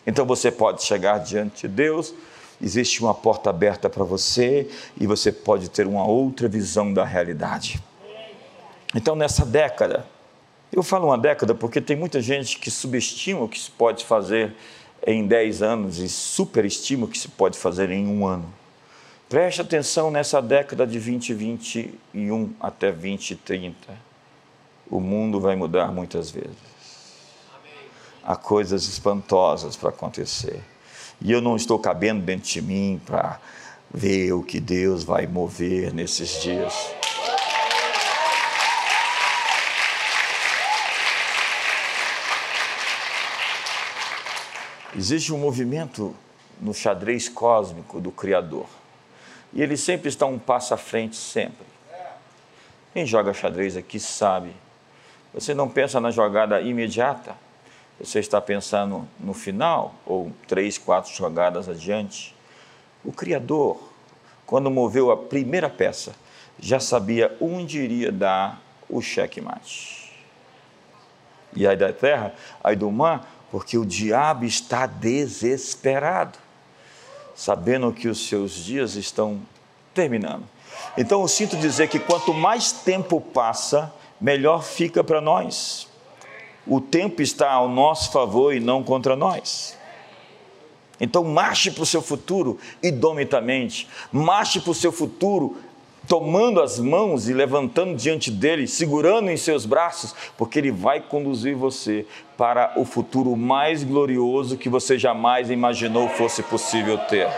Então 0.06 0.26
você 0.26 0.50
pode 0.50 0.82
chegar 0.82 1.18
diante 1.18 1.62
de 1.62 1.74
Deus, 1.74 2.14
existe 2.62 3.02
uma 3.02 3.14
porta 3.14 3.50
aberta 3.50 3.88
para 3.88 4.04
você 4.04 4.68
e 5.00 5.06
você 5.06 5.32
pode 5.32 5.70
ter 5.70 5.86
uma 5.86 6.06
outra 6.06 6.48
visão 6.48 6.92
da 6.92 7.04
realidade. 7.04 7.82
Então, 8.94 9.16
nessa 9.16 9.44
década, 9.44 10.06
eu 10.72 10.82
falo 10.82 11.06
uma 11.06 11.18
década 11.18 11.54
porque 11.54 11.80
tem 11.80 11.96
muita 11.96 12.20
gente 12.20 12.58
que 12.58 12.70
subestima 12.70 13.40
o 13.40 13.48
que 13.48 13.58
se 13.58 13.70
pode 13.70 14.04
fazer 14.04 14.54
em 15.06 15.26
10 15.26 15.62
anos 15.62 15.98
e 15.98 16.08
superestima 16.08 17.04
o 17.04 17.08
que 17.08 17.18
se 17.18 17.28
pode 17.28 17.58
fazer 17.58 17.90
em 17.90 18.06
um 18.06 18.26
ano. 18.26 18.52
Preste 19.28 19.60
atenção 19.60 20.10
nessa 20.10 20.40
década 20.40 20.86
de 20.86 20.98
2021 20.98 22.54
até 22.60 22.90
2030. 22.90 23.74
O 24.90 25.00
mundo 25.00 25.40
vai 25.40 25.56
mudar 25.56 25.88
muitas 25.92 26.30
vezes. 26.30 26.74
Há 28.22 28.36
coisas 28.36 28.86
espantosas 28.88 29.76
para 29.76 29.90
acontecer. 29.90 30.62
E 31.20 31.32
eu 31.32 31.40
não 31.40 31.56
estou 31.56 31.78
cabendo 31.78 32.22
dentro 32.22 32.48
de 32.50 32.62
mim 32.62 33.00
para 33.04 33.40
ver 33.92 34.32
o 34.32 34.42
que 34.42 34.60
Deus 34.60 35.04
vai 35.04 35.26
mover 35.26 35.92
nesses 35.92 36.42
dias. 36.42 36.74
Existe 44.96 45.32
um 45.32 45.38
movimento 45.38 46.14
no 46.60 46.72
xadrez 46.72 47.28
cósmico 47.28 48.00
do 48.00 48.12
Criador. 48.12 48.66
E 49.52 49.60
ele 49.60 49.76
sempre 49.76 50.08
está 50.08 50.24
um 50.24 50.38
passo 50.38 50.72
à 50.72 50.76
frente, 50.76 51.16
sempre. 51.16 51.66
Quem 52.92 53.04
joga 53.04 53.34
xadrez 53.34 53.76
aqui 53.76 53.98
sabe. 53.98 54.52
Você 55.32 55.52
não 55.52 55.68
pensa 55.68 56.00
na 56.00 56.12
jogada 56.12 56.60
imediata, 56.60 57.34
você 57.98 58.20
está 58.20 58.40
pensando 58.40 59.08
no 59.18 59.34
final, 59.34 59.94
ou 60.06 60.30
três, 60.46 60.78
quatro 60.78 61.12
jogadas 61.12 61.68
adiante. 61.68 62.34
O 63.04 63.12
Criador, 63.12 63.80
quando 64.46 64.70
moveu 64.70 65.10
a 65.10 65.16
primeira 65.16 65.68
peça, 65.68 66.14
já 66.58 66.78
sabia 66.78 67.36
onde 67.40 67.80
iria 67.80 68.12
dar 68.12 68.62
o 68.88 69.02
checkmate. 69.02 70.12
E 71.56 71.66
aí 71.66 71.76
da 71.76 71.92
terra, 71.92 72.32
aí 72.62 72.76
do 72.76 72.90
mar, 72.90 73.33
porque 73.54 73.78
o 73.78 73.86
diabo 73.86 74.44
está 74.44 74.84
desesperado, 74.84 76.36
sabendo 77.36 77.92
que 77.92 78.08
os 78.08 78.26
seus 78.26 78.50
dias 78.50 78.96
estão 78.96 79.40
terminando. 79.94 80.42
Então 80.98 81.22
eu 81.22 81.28
sinto 81.28 81.56
dizer 81.56 81.86
que 81.86 82.00
quanto 82.00 82.34
mais 82.34 82.72
tempo 82.72 83.20
passa, 83.20 83.94
melhor 84.20 84.64
fica 84.64 85.04
para 85.04 85.20
nós. 85.20 85.86
O 86.66 86.80
tempo 86.80 87.22
está 87.22 87.52
ao 87.52 87.68
nosso 87.68 88.10
favor 88.10 88.52
e 88.52 88.58
não 88.58 88.82
contra 88.82 89.14
nós. 89.14 89.78
Então 91.00 91.22
marche 91.22 91.70
para 91.70 91.84
o 91.84 91.86
seu 91.86 92.02
futuro 92.02 92.58
idomitamente, 92.82 93.88
marche 94.10 94.58
para 94.58 94.72
o 94.72 94.74
seu 94.74 94.90
futuro 94.90 95.56
tomando 96.06 96.60
as 96.60 96.78
mãos 96.78 97.28
e 97.28 97.32
levantando 97.32 97.96
diante 97.96 98.30
dele, 98.30 98.66
segurando 98.66 99.30
em 99.30 99.36
seus 99.36 99.66
braços, 99.66 100.14
porque 100.36 100.58
ele 100.58 100.70
vai 100.70 101.00
conduzir 101.00 101.56
você 101.56 102.06
para 102.36 102.72
o 102.76 102.84
futuro 102.84 103.36
mais 103.36 103.82
glorioso 103.82 104.56
que 104.56 104.68
você 104.68 104.98
jamais 104.98 105.50
imaginou 105.50 106.08
fosse 106.08 106.42
possível 106.42 106.98
ter. 106.98 107.28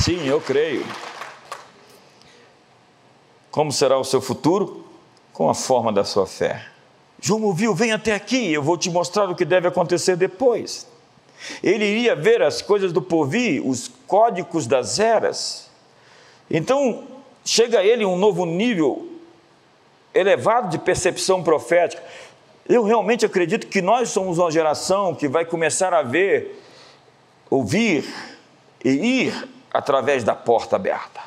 Sim, 0.00 0.26
eu 0.26 0.40
creio. 0.40 0.86
Como 3.50 3.70
será 3.70 3.98
o 3.98 4.04
seu 4.04 4.22
futuro? 4.22 4.86
Com 5.34 5.50
a 5.50 5.54
forma 5.54 5.92
da 5.92 6.02
sua 6.02 6.26
fé. 6.26 6.64
João 7.20 7.42
ouviu, 7.42 7.74
vem 7.74 7.92
até 7.92 8.14
aqui, 8.14 8.52
eu 8.52 8.62
vou 8.62 8.78
te 8.78 8.88
mostrar 8.88 9.28
o 9.28 9.34
que 9.34 9.44
deve 9.44 9.68
acontecer 9.68 10.16
depois. 10.16 10.87
Ele 11.62 11.84
iria 11.84 12.14
ver 12.14 12.42
as 12.42 12.60
coisas 12.62 12.92
do 12.92 13.00
porvir, 13.00 13.66
os 13.66 13.90
códigos 14.06 14.66
das 14.66 14.98
eras. 14.98 15.70
Então, 16.50 17.06
chega 17.44 17.80
a 17.80 17.84
ele 17.84 18.04
um 18.04 18.16
novo 18.16 18.44
nível 18.44 19.08
elevado 20.14 20.68
de 20.68 20.78
percepção 20.78 21.42
profética. 21.42 22.02
Eu 22.68 22.82
realmente 22.82 23.24
acredito 23.24 23.66
que 23.66 23.80
nós 23.80 24.10
somos 24.10 24.38
uma 24.38 24.50
geração 24.50 25.14
que 25.14 25.28
vai 25.28 25.44
começar 25.44 25.94
a 25.94 26.02
ver, 26.02 26.62
ouvir 27.48 28.04
e 28.84 28.90
ir 28.90 29.48
através 29.72 30.24
da 30.24 30.34
porta 30.34 30.76
aberta. 30.76 31.20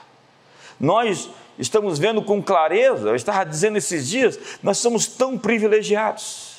Nós 0.80 1.30
estamos 1.58 2.00
vendo 2.00 2.22
com 2.22 2.42
clareza, 2.42 3.10
eu 3.10 3.16
estava 3.16 3.44
dizendo 3.44 3.78
esses 3.78 4.08
dias, 4.08 4.40
nós 4.62 4.78
somos 4.78 5.08
tão 5.08 5.38
privilegiados 5.38 6.51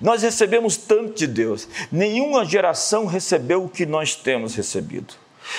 nós 0.00 0.22
recebemos 0.22 0.76
tanto 0.76 1.14
de 1.14 1.26
Deus, 1.26 1.68
nenhuma 1.90 2.44
geração 2.44 3.06
recebeu 3.06 3.64
o 3.64 3.68
que 3.68 3.86
nós 3.86 4.14
temos 4.14 4.54
recebido. 4.54 5.14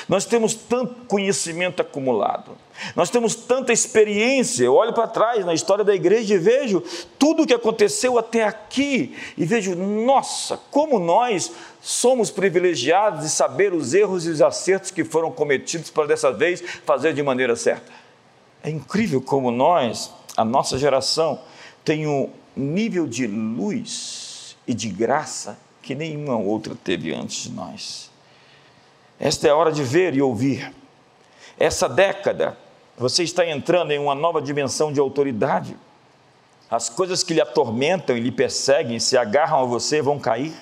Nós 0.07 0.25
temos 0.25 0.53
tanto 0.53 1.05
conhecimento 1.07 1.81
acumulado, 1.81 2.57
nós 2.95 3.09
temos 3.09 3.35
tanta 3.35 3.73
experiência. 3.73 4.63
Eu 4.63 4.75
olho 4.75 4.93
para 4.93 5.07
trás 5.07 5.45
na 5.45 5.53
história 5.53 5.83
da 5.83 5.93
igreja 5.93 6.33
e 6.33 6.37
vejo 6.37 6.81
tudo 7.19 7.43
o 7.43 7.47
que 7.47 7.53
aconteceu 7.53 8.17
até 8.17 8.43
aqui 8.43 9.15
e 9.37 9.45
vejo, 9.45 9.75
nossa, 9.75 10.57
como 10.71 10.97
nós 10.99 11.51
somos 11.81 12.31
privilegiados 12.31 13.21
de 13.21 13.29
saber 13.29 13.73
os 13.73 13.93
erros 13.93 14.25
e 14.25 14.29
os 14.29 14.41
acertos 14.41 14.89
que 14.89 15.03
foram 15.03 15.31
cometidos 15.31 15.89
para 15.89 16.07
dessa 16.07 16.31
vez 16.31 16.63
fazer 16.85 17.13
de 17.13 17.21
maneira 17.21 17.55
certa. 17.55 17.91
É 18.63 18.69
incrível 18.69 19.21
como 19.21 19.51
nós, 19.51 20.11
a 20.37 20.45
nossa 20.45 20.77
geração, 20.77 21.41
tem 21.83 22.07
um, 22.07 22.29
nível 22.55 23.07
de 23.07 23.27
luz 23.27 24.55
e 24.67 24.73
de 24.73 24.89
graça 24.89 25.57
que 25.81 25.93
nenhuma 25.93 26.37
outra 26.37 26.75
teve 26.75 27.13
antes 27.13 27.43
de 27.43 27.51
nós. 27.51 28.11
Esta 29.19 29.47
é 29.47 29.51
a 29.51 29.55
hora 29.55 29.71
de 29.71 29.83
ver 29.83 30.15
e 30.15 30.21
ouvir. 30.21 30.73
Essa 31.57 31.87
década, 31.87 32.57
você 32.97 33.23
está 33.23 33.45
entrando 33.45 33.91
em 33.91 33.99
uma 33.99 34.15
nova 34.15 34.41
dimensão 34.41 34.91
de 34.91 34.99
autoridade. 34.99 35.77
As 36.69 36.89
coisas 36.89 37.23
que 37.23 37.33
lhe 37.33 37.41
atormentam 37.41 38.17
e 38.17 38.19
lhe 38.19 38.31
perseguem, 38.31 38.99
se 38.99 39.17
agarram 39.17 39.59
a 39.59 39.65
você, 39.65 40.01
vão 40.01 40.19
cair. 40.19 40.53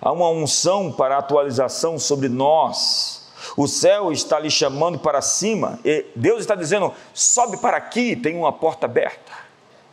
Há 0.00 0.12
uma 0.12 0.28
unção 0.28 0.92
para 0.92 1.18
atualização 1.18 1.98
sobre 1.98 2.28
nós. 2.28 3.28
O 3.56 3.66
céu 3.66 4.12
está 4.12 4.38
lhe 4.38 4.50
chamando 4.50 4.98
para 4.98 5.20
cima. 5.20 5.78
E 5.84 6.06
Deus 6.14 6.40
está 6.40 6.54
dizendo: 6.54 6.92
sobe 7.12 7.56
para 7.58 7.76
aqui, 7.76 8.16
tem 8.16 8.36
uma 8.36 8.52
porta 8.52 8.86
aberta. 8.86 9.43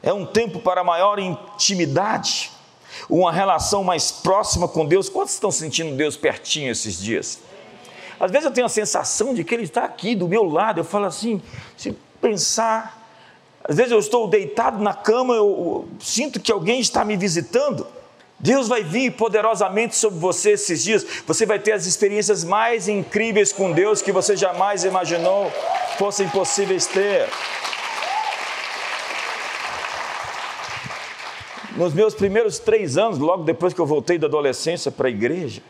É 0.03 0.12
um 0.12 0.25
tempo 0.25 0.60
para 0.60 0.84
maior 0.84 1.20
intimidade, 1.20 2.51
uma 3.10 3.31
relação 3.31 3.84
mais 3.84 4.12
próxima 4.12 4.67
com 4.67 4.86
Deus. 4.86 5.10
Quantos 5.10 5.34
estão 5.34 5.51
sentindo 5.51 5.96
Deus 5.96 6.17
pertinho 6.17 6.72
esses 6.72 7.00
dias? 7.00 7.39
Às 8.20 8.31
vezes 8.31 8.46
eu 8.46 8.51
tenho 8.51 8.65
a 8.65 8.70
sensação 8.70 9.34
de 9.34 9.43
que 9.43 9.53
Ele 9.53 9.63
está 9.63 9.84
aqui 9.84 10.15
do 10.15 10.27
meu 10.27 10.43
lado. 10.43 10.79
Eu 10.79 10.84
falo 10.84 11.05
assim, 11.05 11.41
se 11.75 11.96
pensar. 12.22 13.00
Às 13.63 13.75
vezes 13.75 13.91
eu 13.91 14.00
estou 14.00 14.27
deitado 14.27 14.81
na 14.81 14.93
cama, 14.93 15.36
eu, 15.36 15.88
sinto 16.00 16.39
que 16.39 16.51
alguém 16.51 16.79
está 16.79 17.05
me 17.05 17.15
visitando. 17.15 17.86
Deus 18.39 18.67
vai 18.67 18.84
vir 18.84 19.12
poderosamente 19.12 19.96
sobre 19.96 20.20
você 20.20 20.51
esses 20.51 20.84
dias. 20.84 21.05
Você 21.27 21.46
vai 21.46 21.60
ter 21.60 21.74
as 21.74 21.86
experiências 21.86 22.43
mais 22.43 22.88
incríveis 22.88 23.53
com 23.53 23.72
Deus 23.72 24.01
que 24.01 24.12
você 24.12 24.36
jamais 24.36 24.84
imaginou 24.84 25.51
fossem 25.98 26.27
possíveis 26.29 26.88
ter. 26.88 27.29
Nos 31.81 31.95
meus 31.95 32.13
primeiros 32.13 32.59
três 32.59 32.95
anos, 32.95 33.17
logo 33.17 33.41
depois 33.43 33.73
que 33.73 33.81
eu 33.81 33.88
voltei 33.88 34.19
da 34.19 34.27
adolescência 34.27 34.91
para 34.91 35.07
a 35.07 35.09
igreja, 35.09 35.63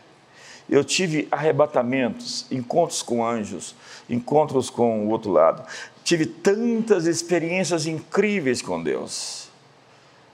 eu 0.68 0.84
tive 0.84 1.26
arrebatamentos, 1.30 2.44
encontros 2.50 3.00
com 3.00 3.26
anjos, 3.26 3.74
encontros 4.10 4.68
com 4.68 5.06
o 5.06 5.08
outro 5.08 5.32
lado. 5.32 5.66
Tive 6.04 6.26
tantas 6.26 7.06
experiências 7.06 7.86
incríveis 7.86 8.60
com 8.60 8.82
Deus. 8.82 9.48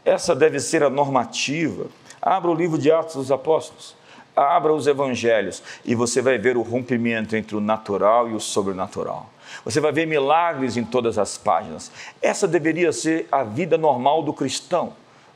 Essa 0.04 0.34
deve 0.34 0.58
ser 0.58 0.82
a 0.82 0.90
normativa. 0.90 1.86
Abra 2.20 2.50
o 2.50 2.54
livro 2.56 2.76
de 2.76 2.90
Atos 2.90 3.14
dos 3.14 3.30
Apóstolos, 3.30 3.94
abra 4.34 4.74
os 4.74 4.88
evangelhos 4.88 5.62
e 5.84 5.94
você 5.94 6.20
vai 6.20 6.38
ver 6.38 6.56
o 6.56 6.62
rompimento 6.62 7.36
entre 7.36 7.54
o 7.54 7.60
natural 7.60 8.28
e 8.28 8.34
o 8.34 8.40
sobrenatural. 8.40 9.30
Você 9.64 9.78
vai 9.78 9.92
ver 9.92 10.08
milagres 10.08 10.76
em 10.76 10.82
todas 10.82 11.18
as 11.18 11.38
páginas. 11.38 11.92
Essa 12.20 12.48
deveria 12.48 12.92
ser 12.92 13.28
a 13.30 13.44
vida 13.44 13.78
normal 13.78 14.24
do 14.24 14.32
cristão, 14.32 14.92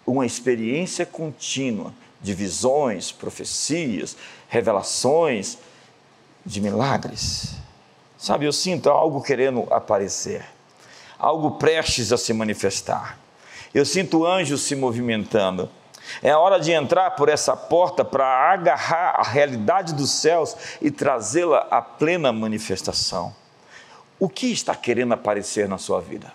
uma 0.07 0.27
experiência 0.27 1.07
contínua 1.07 1.93
de 2.21 2.35
visões, 2.35 3.11
profecias, 3.11 4.17
revelações, 4.49 5.59
de 6.45 6.61
milagres. 6.61 7.55
Sabe, 8.19 8.47
eu 8.47 8.53
sinto 8.53 8.89
algo 8.89 9.23
querendo 9.23 9.67
aparecer, 9.71 10.45
algo 11.19 11.53
prestes 11.53 12.13
a 12.13 12.19
se 12.19 12.33
manifestar. 12.33 13.19
Eu 13.75 13.85
sinto 13.85 14.27
anjos 14.27 14.63
se 14.63 14.77
movimentando. 14.77 15.69
É 16.23 16.35
hora 16.37 16.59
de 16.61 16.73
entrar 16.73 17.13
por 17.13 17.29
essa 17.29 17.57
porta 17.57 18.05
para 18.05 18.27
agarrar 18.53 19.17
a 19.19 19.23
realidade 19.23 19.95
dos 19.95 20.11
céus 20.11 20.57
e 20.81 20.91
trazê-la 20.91 21.67
à 21.71 21.81
plena 21.81 22.33
manifestação. 22.33 23.35
O 24.19 24.29
que 24.29 24.53
está 24.53 24.75
querendo 24.75 25.15
aparecer 25.15 25.69
na 25.69 25.79
sua 25.79 26.01
vida? 26.01 26.33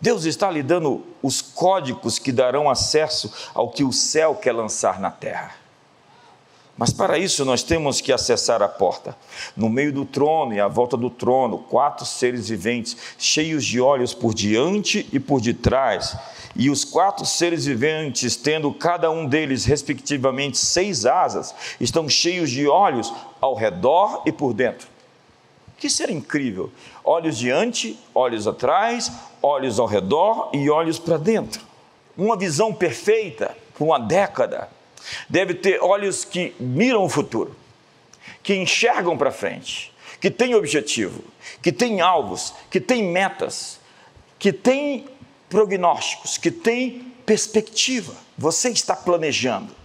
Deus 0.00 0.24
está 0.24 0.50
lhe 0.50 0.62
dando 0.62 1.04
os 1.22 1.42
códigos 1.42 2.18
que 2.18 2.32
darão 2.32 2.70
acesso 2.70 3.32
ao 3.54 3.68
que 3.68 3.84
o 3.84 3.92
céu 3.92 4.34
quer 4.34 4.52
lançar 4.52 4.98
na 4.98 5.10
terra. 5.10 5.60
Mas 6.80 6.90
para 6.90 7.18
isso 7.18 7.44
nós 7.44 7.62
temos 7.62 8.00
que 8.00 8.10
acessar 8.10 8.62
a 8.62 8.68
porta. 8.68 9.14
No 9.54 9.68
meio 9.68 9.92
do 9.92 10.06
trono 10.06 10.54
e 10.54 10.60
à 10.60 10.66
volta 10.66 10.96
do 10.96 11.10
trono, 11.10 11.58
quatro 11.58 12.06
seres 12.06 12.48
viventes, 12.48 12.96
cheios 13.18 13.66
de 13.66 13.78
olhos 13.78 14.14
por 14.14 14.32
diante 14.32 15.06
e 15.12 15.20
por 15.20 15.42
detrás. 15.42 16.16
E 16.56 16.70
os 16.70 16.82
quatro 16.82 17.26
seres 17.26 17.66
viventes, 17.66 18.34
tendo 18.34 18.72
cada 18.72 19.10
um 19.10 19.26
deles, 19.26 19.66
respectivamente, 19.66 20.56
seis 20.56 21.04
asas, 21.04 21.54
estão 21.78 22.08
cheios 22.08 22.48
de 22.48 22.66
olhos 22.66 23.12
ao 23.42 23.54
redor 23.54 24.22
e 24.24 24.32
por 24.32 24.54
dentro. 24.54 24.88
Que 25.80 25.90
ser 25.90 26.10
incrível! 26.10 26.70
Olhos 27.02 27.36
diante, 27.36 27.98
olhos 28.14 28.46
atrás, 28.46 29.10
olhos 29.42 29.80
ao 29.80 29.86
redor 29.86 30.50
e 30.52 30.70
olhos 30.70 31.00
para 31.00 31.16
dentro. 31.16 31.62
Uma 32.16 32.36
visão 32.36 32.72
perfeita 32.72 33.56
por 33.74 33.86
uma 33.86 33.98
década 33.98 34.68
Deve 35.28 35.54
ter 35.54 35.82
olhos 35.82 36.24
que 36.24 36.54
miram 36.58 37.04
o 37.04 37.08
futuro, 37.08 37.56
que 38.42 38.54
enxergam 38.54 39.16
para 39.16 39.30
frente, 39.30 39.92
que 40.20 40.30
têm 40.30 40.54
objetivo, 40.54 41.22
que 41.62 41.72
têm 41.72 42.00
alvos, 42.00 42.54
que 42.70 42.80
têm 42.80 43.04
metas, 43.04 43.80
que 44.38 44.52
têm 44.52 45.06
prognósticos, 45.48 46.38
que 46.38 46.50
têm 46.50 47.12
perspectiva. 47.24 48.14
Você 48.36 48.70
está 48.70 48.94
planejando. 48.94 49.79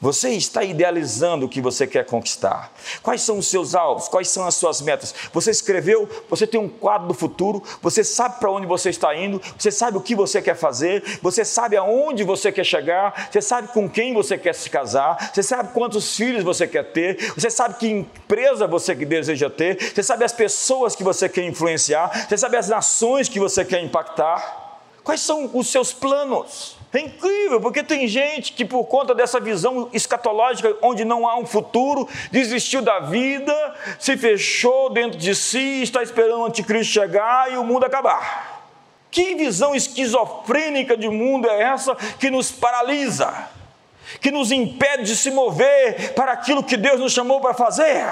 Você 0.00 0.30
está 0.30 0.64
idealizando 0.64 1.44
o 1.44 1.48
que 1.48 1.60
você 1.60 1.86
quer 1.86 2.06
conquistar. 2.06 2.72
Quais 3.02 3.20
são 3.20 3.36
os 3.36 3.48
seus 3.48 3.74
alvos? 3.74 4.08
Quais 4.08 4.28
são 4.28 4.46
as 4.46 4.54
suas 4.54 4.80
metas? 4.80 5.14
Você 5.30 5.50
escreveu, 5.50 6.08
você 6.26 6.46
tem 6.46 6.58
um 6.58 6.70
quadro 6.70 7.08
do 7.08 7.12
futuro, 7.12 7.62
você 7.82 8.02
sabe 8.02 8.40
para 8.40 8.50
onde 8.50 8.66
você 8.66 8.88
está 8.88 9.14
indo, 9.14 9.42
você 9.58 9.70
sabe 9.70 9.98
o 9.98 10.00
que 10.00 10.14
você 10.14 10.40
quer 10.40 10.56
fazer, 10.56 11.04
você 11.20 11.44
sabe 11.44 11.76
aonde 11.76 12.24
você 12.24 12.50
quer 12.50 12.64
chegar, 12.64 13.28
você 13.30 13.42
sabe 13.42 13.68
com 13.68 13.86
quem 13.90 14.14
você 14.14 14.38
quer 14.38 14.54
se 14.54 14.70
casar, 14.70 15.32
você 15.34 15.42
sabe 15.42 15.74
quantos 15.74 16.16
filhos 16.16 16.42
você 16.42 16.66
quer 16.66 16.92
ter, 16.92 17.34
você 17.34 17.50
sabe 17.50 17.74
que 17.74 17.86
empresa 17.86 18.66
você 18.66 18.94
deseja 18.94 19.50
ter, 19.50 19.92
você 19.94 20.02
sabe 20.02 20.24
as 20.24 20.32
pessoas 20.32 20.96
que 20.96 21.04
você 21.04 21.28
quer 21.28 21.44
influenciar, 21.44 22.26
você 22.26 22.38
sabe 22.38 22.56
as 22.56 22.68
nações 22.70 23.28
que 23.28 23.38
você 23.38 23.66
quer 23.66 23.84
impactar. 23.84 24.80
Quais 25.04 25.20
são 25.20 25.50
os 25.52 25.68
seus 25.68 25.92
planos? 25.92 26.79
É 26.92 26.98
incrível, 26.98 27.60
porque 27.60 27.84
tem 27.84 28.08
gente 28.08 28.52
que, 28.52 28.64
por 28.64 28.84
conta 28.84 29.14
dessa 29.14 29.38
visão 29.38 29.88
escatológica, 29.92 30.76
onde 30.82 31.04
não 31.04 31.26
há 31.26 31.38
um 31.38 31.46
futuro, 31.46 32.08
desistiu 32.32 32.82
da 32.82 32.98
vida, 32.98 33.54
se 33.98 34.16
fechou 34.16 34.90
dentro 34.90 35.16
de 35.16 35.32
si, 35.34 35.82
está 35.82 36.02
esperando 36.02 36.40
o 36.40 36.46
anticristo 36.46 36.92
chegar 36.92 37.52
e 37.52 37.56
o 37.56 37.62
mundo 37.62 37.84
acabar. 37.84 38.60
Que 39.08 39.36
visão 39.36 39.72
esquizofrênica 39.72 40.96
de 40.96 41.08
mundo 41.08 41.48
é 41.48 41.62
essa 41.62 41.94
que 42.18 42.28
nos 42.28 42.50
paralisa, 42.50 43.48
que 44.20 44.32
nos 44.32 44.50
impede 44.50 45.04
de 45.04 45.16
se 45.16 45.30
mover 45.30 46.14
para 46.14 46.32
aquilo 46.32 46.62
que 46.62 46.76
Deus 46.76 46.98
nos 46.98 47.12
chamou 47.12 47.40
para 47.40 47.54
fazer? 47.54 48.04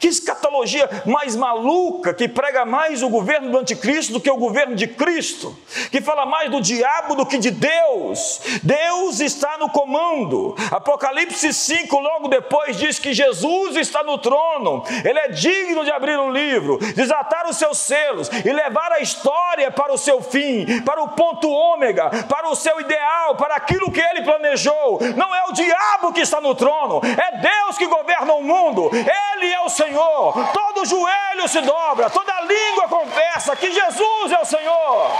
Que 0.00 0.08
escatologia 0.08 0.88
mais 1.04 1.36
maluca, 1.36 2.14
que 2.14 2.26
prega 2.26 2.64
mais 2.64 3.02
o 3.02 3.10
governo 3.10 3.50
do 3.50 3.58
anticristo 3.58 4.14
do 4.14 4.20
que 4.20 4.30
o 4.30 4.38
governo 4.38 4.74
de 4.74 4.86
Cristo, 4.86 5.54
que 5.92 6.00
fala 6.00 6.24
mais 6.24 6.50
do 6.50 6.58
diabo 6.58 7.14
do 7.14 7.26
que 7.26 7.36
de 7.36 7.50
Deus. 7.50 8.40
Deus 8.62 9.20
está 9.20 9.58
no 9.58 9.68
comando. 9.68 10.54
Apocalipse 10.70 11.52
5, 11.52 12.00
logo 12.00 12.28
depois, 12.28 12.78
diz 12.78 12.98
que 12.98 13.12
Jesus 13.12 13.76
está 13.76 14.02
no 14.02 14.16
trono, 14.16 14.82
ele 15.04 15.18
é 15.18 15.28
digno 15.28 15.84
de 15.84 15.92
abrir 15.92 16.18
um 16.18 16.32
livro, 16.32 16.78
desatar 16.94 17.46
os 17.46 17.58
seus 17.58 17.76
selos 17.76 18.30
e 18.42 18.50
levar 18.50 18.92
a 18.92 19.00
história 19.00 19.70
para 19.70 19.92
o 19.92 19.98
seu 19.98 20.22
fim, 20.22 20.80
para 20.80 21.02
o 21.02 21.08
ponto 21.08 21.50
ômega, 21.50 22.08
para 22.26 22.48
o 22.48 22.56
seu 22.56 22.80
ideal, 22.80 23.36
para 23.36 23.54
aquilo 23.54 23.92
que 23.92 24.00
ele 24.00 24.22
planejou. 24.22 24.98
Não 25.14 25.34
é 25.34 25.44
o 25.44 25.52
diabo 25.52 26.12
que 26.14 26.22
está 26.22 26.40
no 26.40 26.54
trono, 26.54 27.02
é 27.04 27.36
Deus 27.36 27.76
que 27.76 27.86
governa 27.86 28.32
o 28.32 28.42
mundo, 28.42 28.90
ele 28.94 29.52
é 29.52 29.60
o 29.60 29.68
Senhor 29.68 29.89
Senhor. 29.90 30.52
Todo 30.52 30.84
joelho 30.86 31.48
se 31.48 31.60
dobra, 31.62 32.08
toda 32.08 32.40
língua 32.42 32.88
confessa 32.88 33.56
que 33.56 33.72
Jesus 33.72 34.32
é 34.32 34.40
o 34.40 34.44
Senhor. 34.44 35.10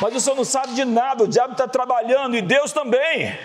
Mas 0.00 0.14
o 0.14 0.20
senhor 0.20 0.36
não 0.36 0.44
sabe 0.44 0.74
de 0.74 0.84
nada, 0.84 1.24
o 1.24 1.28
diabo 1.28 1.52
está 1.52 1.66
trabalhando 1.66 2.36
e 2.36 2.40
Deus 2.40 2.70
também. 2.72 3.36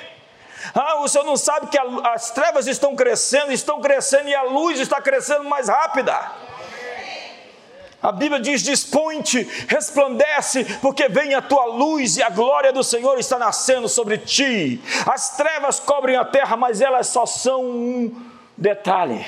Ah, 0.75 0.99
o 1.01 1.07
senhor 1.07 1.23
não 1.23 1.35
sabe 1.35 1.65
que 1.65 1.79
as 2.03 2.29
trevas 2.29 2.67
estão 2.67 2.95
crescendo, 2.95 3.51
estão 3.51 3.81
crescendo 3.81 4.29
e 4.29 4.35
a 4.35 4.43
luz 4.43 4.79
está 4.79 5.01
crescendo 5.01 5.45
mais 5.45 5.67
rápida. 5.67 6.15
A 8.03 8.11
Bíblia 8.11 8.39
diz: 8.39 8.61
dispõe-te, 8.61 9.43
resplandece, 9.67 10.63
porque 10.79 11.09
vem 11.09 11.33
a 11.33 11.41
tua 11.41 11.65
luz 11.65 12.17
e 12.17 12.23
a 12.23 12.29
glória 12.29 12.71
do 12.71 12.83
Senhor 12.83 13.17
está 13.17 13.39
nascendo 13.39 13.89
sobre 13.89 14.19
ti. 14.19 14.79
As 15.11 15.35
trevas 15.35 15.79
cobrem 15.79 16.17
a 16.17 16.23
terra, 16.23 16.55
mas 16.55 16.81
elas 16.81 17.07
só 17.07 17.25
são 17.25 17.63
um 17.63 18.32
Detalhe, 18.63 19.25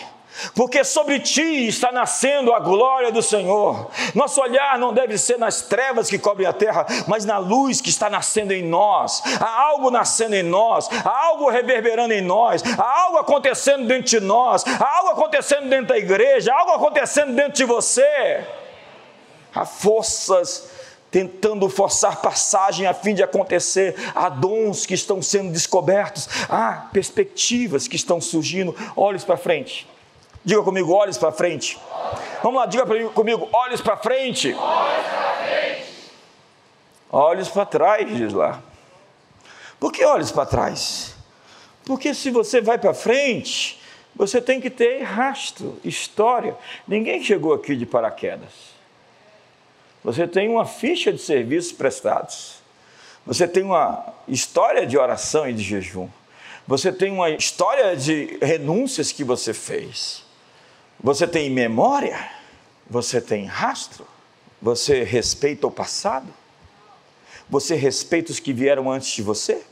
porque 0.56 0.82
sobre 0.86 1.20
ti 1.20 1.68
está 1.68 1.92
nascendo 1.92 2.54
a 2.54 2.60
glória 2.62 3.12
do 3.12 3.22
Senhor. 3.22 3.92
Nosso 4.14 4.40
olhar 4.40 4.80
não 4.80 4.94
deve 4.94 5.18
ser 5.18 5.38
nas 5.38 5.64
trevas 5.64 6.10
que 6.10 6.18
cobrem 6.18 6.48
a 6.48 6.54
terra, 6.54 6.86
mas 7.06 7.26
na 7.26 7.38
luz 7.38 7.82
que 7.82 7.90
está 7.90 8.10
nascendo 8.10 8.54
em 8.54 8.64
nós. 8.64 9.22
Há 9.42 9.62
algo 9.62 9.92
nascendo 9.92 10.36
em 10.36 10.44
nós, 10.44 10.88
há 11.04 11.26
algo 11.26 11.50
reverberando 11.50 12.14
em 12.14 12.22
nós, 12.22 12.64
há 12.80 13.02
algo 13.02 13.18
acontecendo 13.18 13.86
dentro 13.86 14.06
de 14.06 14.22
nós, 14.22 14.64
há 14.66 15.00
algo 15.00 15.10
acontecendo 15.10 15.68
dentro 15.68 15.88
da 15.88 15.98
igreja, 15.98 16.54
há 16.54 16.60
algo 16.62 16.72
acontecendo 16.72 17.36
dentro 17.36 17.56
de 17.56 17.66
você. 17.66 18.42
Há 19.54 19.66
forças 19.66 20.75
tentando 21.16 21.70
forçar 21.70 22.20
passagem 22.22 22.86
a 22.86 22.94
fim 22.94 23.14
de 23.14 23.24
acontecer. 23.24 23.96
Há 24.14 24.28
dons 24.28 24.86
que 24.86 24.94
estão 24.94 25.22
sendo 25.22 25.50
descobertos, 25.50 26.28
há 26.50 26.90
perspectivas 26.92 27.88
que 27.88 27.96
estão 27.96 28.20
surgindo. 28.20 28.76
Olhos 28.98 29.24
para 29.24 29.38
frente. 29.38 29.88
Diga 30.44 30.62
comigo, 30.62 30.92
olhos 30.92 31.18
para 31.18 31.32
frente. 31.32 31.80
Vamos 32.44 32.60
lá, 32.60 32.66
diga 32.66 32.86
comigo, 33.14 33.48
olhos 33.54 33.80
para 33.80 33.96
frente. 33.96 34.54
Olhos 37.10 37.48
para 37.48 37.66
trás, 37.66 38.14
diz 38.14 38.34
lá. 38.34 38.62
Por 39.80 39.94
que 39.94 40.04
olhos 40.04 40.34
para 40.34 40.46
trás? 40.46 41.16
Porque 41.86 42.14
se 42.14 42.30
você 42.30 42.60
vai 42.60 42.78
para 42.78 42.94
frente, 42.94 43.82
você 44.14 44.42
tem 44.42 44.60
que 44.60 44.70
ter 44.70 45.02
rastro, 45.04 45.80
história. 45.82 46.58
Ninguém 46.86 47.24
chegou 47.24 47.54
aqui 47.54 47.74
de 47.74 47.86
paraquedas. 47.86 48.75
Você 50.06 50.28
tem 50.28 50.48
uma 50.48 50.68
ficha 50.68 51.12
de 51.12 51.18
serviços 51.18 51.72
prestados. 51.72 52.58
Você 53.26 53.48
tem 53.48 53.64
uma 53.64 54.14
história 54.28 54.86
de 54.86 54.96
oração 55.00 55.50
e 55.50 55.54
de 55.54 55.64
jejum. 55.64 56.08
Você 56.68 56.92
tem 56.92 57.12
uma 57.12 57.32
história 57.32 57.98
de 57.98 58.38
renúncias 58.40 59.12
que 59.12 59.24
você 59.24 59.52
fez. 59.52 60.24
Você 61.04 61.26
tem 61.26 61.50
memória. 61.50 62.30
Você 62.88 63.20
tem 63.20 63.46
rastro. 63.46 64.06
Você 64.62 65.04
respeita 65.04 65.66
o 65.66 65.72
passado. 65.72 66.32
Você 67.50 67.74
respeita 67.74 68.32
os 68.32 68.40
que 68.40 68.54
vieram 68.54 68.92
antes 68.92 69.10
de 69.10 69.24
você 69.24 69.64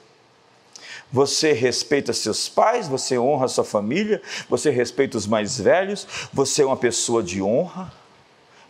você 1.11 1.53
respeita 1.53 2.11
seus 2.11 2.49
pais, 2.49 2.87
você 2.87 3.19
honra 3.19 3.47
sua 3.47 3.63
família, 3.63 4.19
você 4.49 4.71
respeita 4.71 5.15
os 5.15 5.27
mais 5.27 5.59
velhos, 5.59 6.07
você 6.33 6.63
é 6.63 6.65
uma 6.65 6.75
pessoa 6.75 7.21
de 7.21 7.39
honra. 7.39 7.93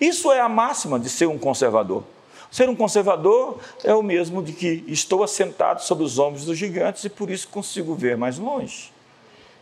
Isso 0.03 0.33
é 0.33 0.41
a 0.41 0.49
máxima 0.49 0.99
de 0.99 1.07
ser 1.07 1.27
um 1.27 1.39
conservador. 1.39 2.03
Ser 2.51 2.67
um 2.67 2.75
conservador 2.75 3.57
é 3.85 3.95
o 3.95 4.03
mesmo 4.03 4.43
de 4.43 4.51
que 4.51 4.83
estou 4.85 5.23
assentado 5.23 5.81
sobre 5.81 6.03
os 6.03 6.19
ombros 6.19 6.43
dos 6.43 6.57
gigantes 6.57 7.05
e 7.05 7.09
por 7.09 7.29
isso 7.29 7.47
consigo 7.47 7.95
ver 7.95 8.17
mais 8.17 8.37
longe. 8.37 8.91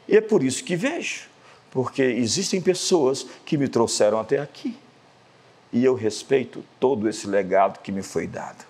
E 0.08 0.18
é 0.18 0.20
por 0.20 0.42
isso 0.42 0.64
que 0.64 0.76
vejo, 0.76 1.30
porque 1.70 2.02
existem 2.02 2.60
pessoas 2.60 3.28
que 3.46 3.56
me 3.56 3.68
trouxeram 3.68 4.20
até 4.20 4.40
aqui. 4.40 4.76
E 5.72 5.86
eu 5.86 5.94
respeito 5.94 6.64
todo 6.80 7.08
esse 7.08 7.28
legado 7.28 7.80
que 7.80 7.92
me 7.92 8.02
foi 8.02 8.26
dado. 8.26 8.66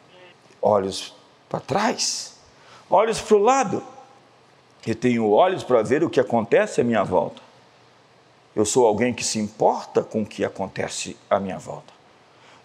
Olhos 0.62 1.15
para 1.47 1.62
trás, 1.62 2.36
olhos 2.89 3.21
para 3.21 3.38
o 3.38 3.39
lado, 3.39 3.81
eu 4.86 4.93
tenho 4.93 5.29
olhos 5.29 5.63
para 5.63 5.81
ver 5.81 6.03
o 6.03 6.10
que 6.10 6.19
acontece 6.19 6.81
à 6.81 6.84
minha 6.84 7.01
volta. 7.01 7.41
Eu 8.55 8.65
sou 8.65 8.85
alguém 8.85 9.13
que 9.13 9.23
se 9.23 9.39
importa 9.39 10.03
com 10.03 10.23
o 10.23 10.25
que 10.25 10.43
acontece 10.43 11.15
à 11.29 11.39
minha 11.39 11.57
volta. 11.57 11.93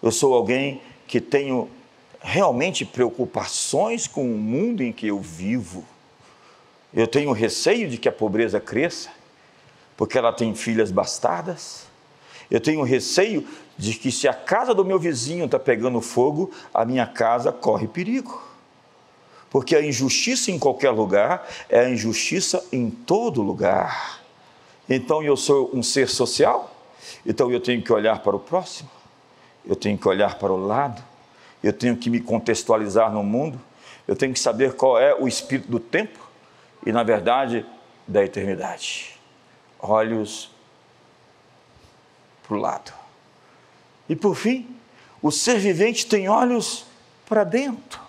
Eu 0.01 0.11
sou 0.11 0.33
alguém 0.33 0.81
que 1.07 1.21
tenho 1.21 1.69
realmente 2.19 2.85
preocupações 2.85 4.07
com 4.07 4.23
o 4.25 4.37
mundo 4.37 4.83
em 4.83 4.91
que 4.91 5.07
eu 5.07 5.19
vivo. 5.19 5.85
Eu 6.93 7.07
tenho 7.07 7.31
receio 7.31 7.89
de 7.89 7.97
que 7.97 8.09
a 8.09 8.11
pobreza 8.11 8.59
cresça, 8.59 9.09
porque 9.95 10.17
ela 10.17 10.33
tem 10.33 10.53
filhas 10.53 10.91
bastardas. 10.91 11.85
Eu 12.49 12.59
tenho 12.59 12.83
receio 12.83 13.47
de 13.77 13.93
que 13.93 14.11
se 14.11 14.27
a 14.27 14.33
casa 14.33 14.73
do 14.73 14.83
meu 14.83 14.99
vizinho 14.99 15.45
está 15.45 15.59
pegando 15.59 16.01
fogo, 16.01 16.51
a 16.73 16.83
minha 16.83 17.05
casa 17.05 17.51
corre 17.51 17.87
perigo. 17.87 18.41
Porque 19.49 19.75
a 19.75 19.81
injustiça 19.81 20.51
em 20.51 20.59
qualquer 20.59 20.91
lugar 20.91 21.47
é 21.69 21.79
a 21.79 21.89
injustiça 21.89 22.63
em 22.71 22.89
todo 22.89 23.41
lugar. 23.41 24.21
Então 24.89 25.21
eu 25.21 25.35
sou 25.35 25.69
um 25.73 25.83
ser 25.83 26.07
social, 26.07 26.73
então 27.25 27.51
eu 27.51 27.59
tenho 27.59 27.81
que 27.81 27.91
olhar 27.91 28.19
para 28.19 28.35
o 28.35 28.39
próximo, 28.39 28.89
eu 29.65 29.75
tenho 29.75 29.97
que 29.97 30.07
olhar 30.07 30.35
para 30.35 30.51
o 30.51 30.57
lado, 30.57 31.03
eu 31.61 31.73
tenho 31.73 31.97
que 31.97 32.09
me 32.09 32.21
contextualizar 32.21 33.11
no 33.11 33.23
mundo, 33.23 33.59
eu 34.07 34.15
tenho 34.15 34.33
que 34.33 34.39
saber 34.39 34.75
qual 34.75 34.97
é 34.97 35.13
o 35.13 35.27
espírito 35.27 35.69
do 35.69 35.79
tempo 35.79 36.19
e, 36.85 36.91
na 36.91 37.03
verdade, 37.03 37.65
da 38.07 38.23
eternidade. 38.23 39.19
Olhos 39.79 40.49
para 42.47 42.55
o 42.55 42.59
lado. 42.59 42.93
E 44.07 44.15
por 44.15 44.35
fim, 44.35 44.67
o 45.21 45.31
ser 45.31 45.59
vivente 45.59 46.05
tem 46.05 46.29
olhos 46.29 46.85
para 47.27 47.43
dentro. 47.43 47.99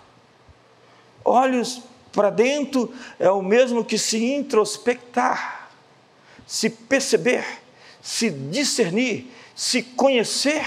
Olhos 1.25 1.81
para 2.13 2.29
dentro 2.29 2.93
é 3.19 3.29
o 3.29 3.41
mesmo 3.41 3.83
que 3.83 3.97
se 3.97 4.33
introspectar, 4.33 5.58
se 6.49 6.67
perceber, 6.67 7.45
se 8.01 8.31
discernir, 8.31 9.31
se 9.55 9.83
conhecer. 9.83 10.65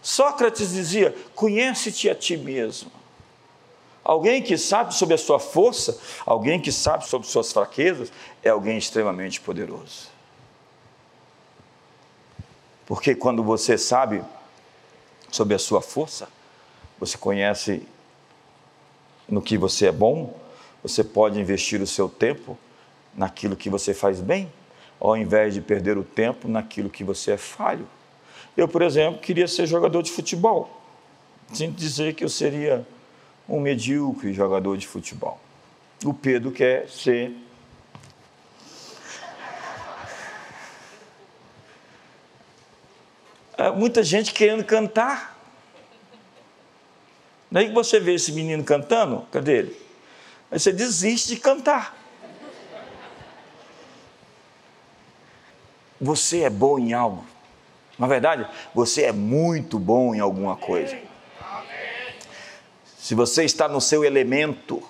Sócrates 0.00 0.70
dizia: 0.70 1.14
conhece-te 1.34 2.08
a 2.08 2.14
ti 2.14 2.34
mesmo. 2.34 2.90
Alguém 4.02 4.42
que 4.42 4.56
sabe 4.56 4.94
sobre 4.94 5.14
a 5.14 5.18
sua 5.18 5.38
força, 5.38 6.00
alguém 6.24 6.58
que 6.58 6.72
sabe 6.72 7.06
sobre 7.06 7.28
suas 7.28 7.52
fraquezas, 7.52 8.10
é 8.42 8.48
alguém 8.48 8.78
extremamente 8.78 9.38
poderoso. 9.38 10.08
Porque 12.86 13.14
quando 13.14 13.44
você 13.44 13.76
sabe 13.76 14.24
sobre 15.30 15.54
a 15.54 15.58
sua 15.58 15.82
força, 15.82 16.26
você 16.98 17.18
conhece 17.18 17.86
no 19.28 19.42
que 19.42 19.58
você 19.58 19.88
é 19.88 19.92
bom, 19.92 20.34
você 20.82 21.04
pode 21.04 21.38
investir 21.38 21.82
o 21.82 21.86
seu 21.86 22.08
tempo 22.08 22.56
naquilo 23.14 23.54
que 23.54 23.68
você 23.68 23.92
faz 23.92 24.22
bem, 24.22 24.50
ao 25.00 25.16
invés 25.16 25.54
de 25.54 25.62
perder 25.62 25.96
o 25.96 26.04
tempo 26.04 26.46
naquilo 26.46 26.90
que 26.90 27.02
você 27.02 27.32
é 27.32 27.36
falho. 27.36 27.88
Eu, 28.56 28.68
por 28.68 28.82
exemplo, 28.82 29.20
queria 29.20 29.48
ser 29.48 29.66
jogador 29.66 30.02
de 30.02 30.10
futebol. 30.10 30.80
Sinto 31.52 31.74
dizer 31.74 32.14
que 32.14 32.22
eu 32.22 32.28
seria 32.28 32.86
um 33.48 33.58
medíocre 33.58 34.32
jogador 34.32 34.76
de 34.76 34.86
futebol. 34.86 35.40
O 36.04 36.12
Pedro 36.12 36.52
quer 36.52 36.88
ser 36.88 37.34
muita 43.76 44.02
gente 44.02 44.32
querendo 44.32 44.64
cantar. 44.64 45.38
Daí 47.50 47.68
que 47.68 47.74
você 47.74 47.98
vê 47.98 48.14
esse 48.14 48.32
menino 48.32 48.62
cantando, 48.62 49.26
cadê 49.32 49.58
ele? 49.58 49.76
Aí 50.50 50.58
você 50.58 50.72
desiste 50.72 51.28
de 51.28 51.36
cantar. 51.36 51.99
Você 56.00 56.42
é 56.42 56.50
bom 56.50 56.78
em 56.78 56.92
algo. 56.92 57.24
Na 57.98 58.06
verdade, 58.06 58.46
você 58.74 59.02
é 59.02 59.12
muito 59.12 59.78
bom 59.78 60.14
em 60.14 60.20
alguma 60.20 60.56
coisa. 60.56 60.96
Se 62.96 63.14
você 63.14 63.44
está 63.44 63.68
no 63.68 63.80
seu 63.80 64.04
elemento, 64.04 64.82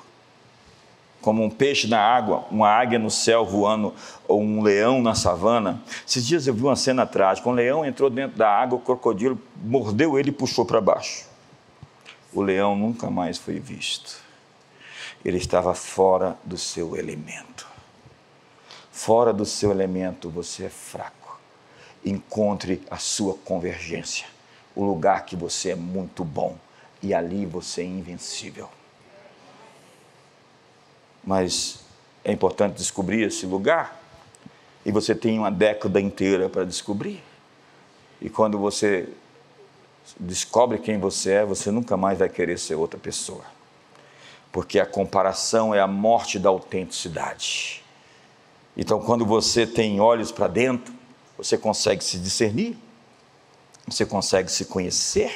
como 1.21 1.43
um 1.43 1.51
peixe 1.51 1.89
na 1.89 2.01
água, 2.01 2.45
uma 2.51 2.69
águia 2.69 2.99
no 2.99 3.11
céu 3.11 3.45
voando, 3.45 3.95
ou 4.29 4.41
um 4.41 4.63
leão 4.63 5.03
na 5.03 5.15
savana. 5.15 5.83
Esses 6.07 6.27
dias 6.27 6.47
eu 6.47 6.55
vi 6.55 6.63
uma 6.63 6.77
cena 6.77 7.07
trágica: 7.07 7.49
um 7.49 7.53
leão 7.53 7.85
entrou 7.85 8.09
dentro 8.09 8.39
da 8.39 8.49
água, 8.49 8.79
o 8.79 8.81
crocodilo 8.81 9.41
mordeu 9.63 10.19
ele 10.19 10.29
e 10.29 10.33
puxou 10.33 10.65
para 10.65 10.81
baixo 10.81 11.31
o 12.33 12.43
leão 12.43 12.77
nunca 12.77 13.11
mais 13.11 13.39
foi 13.39 13.59
visto. 13.59 14.19
Ele 15.25 15.37
estava 15.37 15.75
fora 15.75 16.39
do 16.45 16.57
seu 16.57 16.97
elemento. 16.97 17.69
Fora 19.03 19.33
do 19.33 19.47
seu 19.47 19.71
elemento, 19.71 20.29
você 20.29 20.67
é 20.67 20.69
fraco. 20.69 21.41
Encontre 22.05 22.83
a 22.91 22.99
sua 22.99 23.33
convergência, 23.35 24.27
o 24.77 24.85
lugar 24.85 25.25
que 25.25 25.35
você 25.35 25.71
é 25.71 25.75
muito 25.75 26.23
bom, 26.23 26.59
e 27.03 27.15
ali 27.15 27.47
você 27.47 27.81
é 27.81 27.87
invencível. 27.87 28.69
Mas 31.25 31.81
é 32.23 32.31
importante 32.31 32.77
descobrir 32.77 33.23
esse 33.23 33.47
lugar, 33.47 33.99
e 34.85 34.93
você 34.93 35.15
tem 35.15 35.39
uma 35.39 35.51
década 35.51 35.99
inteira 35.99 36.51
para 36.51 36.65
descobrir. 36.65 37.25
E 38.21 38.29
quando 38.29 38.59
você 38.59 39.09
descobre 40.19 40.77
quem 40.77 40.99
você 40.99 41.33
é, 41.33 41.45
você 41.47 41.71
nunca 41.71 41.97
mais 41.97 42.19
vai 42.19 42.29
querer 42.29 42.59
ser 42.59 42.75
outra 42.75 43.01
pessoa. 43.01 43.47
Porque 44.53 44.79
a 44.79 44.85
comparação 44.85 45.75
é 45.75 45.81
a 45.81 45.87
morte 45.87 46.39
da 46.39 46.51
autenticidade. 46.51 47.80
Então, 48.77 49.01
quando 49.01 49.25
você 49.25 49.67
tem 49.67 50.01
olhos 50.01 50.31
para 50.31 50.47
dentro, 50.49 50.93
você 51.37 51.59
consegue 51.59 52.03
se 52.05 52.19
discernir, 52.19 52.77
você 53.87 54.07
consegue 54.07 54.51
se 54.51 54.65
conhecer. 54.65 55.33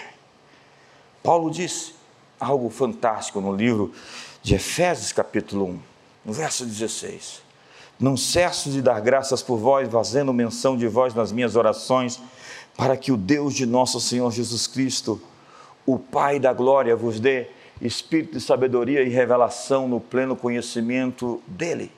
Paulo 1.22 1.50
disse 1.50 1.94
algo 2.38 2.68
fantástico 2.70 3.40
no 3.40 3.54
livro 3.54 3.92
de 4.42 4.54
Efésios, 4.54 5.12
capítulo 5.12 5.66
1, 5.66 5.80
no 6.26 6.32
verso 6.32 6.64
16. 6.64 7.42
Não 7.98 8.16
cesso 8.16 8.70
de 8.70 8.82
dar 8.82 9.00
graças 9.00 9.42
por 9.42 9.56
vós, 9.56 9.88
fazendo 9.88 10.32
menção 10.32 10.76
de 10.76 10.86
vós 10.86 11.14
nas 11.14 11.32
minhas 11.32 11.56
orações 11.56 12.20
para 12.76 12.96
que 12.96 13.12
o 13.12 13.16
Deus 13.16 13.54
de 13.54 13.66
nosso 13.66 14.00
Senhor 14.00 14.30
Jesus 14.32 14.66
Cristo, 14.66 15.20
o 15.86 15.98
Pai 15.98 16.38
da 16.38 16.52
glória, 16.52 16.96
vos 16.96 17.20
dê 17.20 17.48
espírito 17.80 18.34
de 18.34 18.40
sabedoria 18.40 19.02
e 19.02 19.08
revelação 19.08 19.88
no 19.88 20.00
pleno 20.00 20.34
conhecimento 20.36 21.42
dele, 21.46 21.90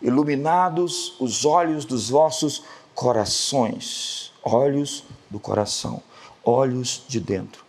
iluminados 0.00 1.14
os 1.20 1.44
olhos 1.44 1.84
dos 1.84 2.10
vossos 2.10 2.62
corações, 2.94 4.32
olhos 4.42 5.04
do 5.30 5.38
coração, 5.38 6.02
olhos 6.44 7.02
de 7.06 7.20
dentro, 7.20 7.64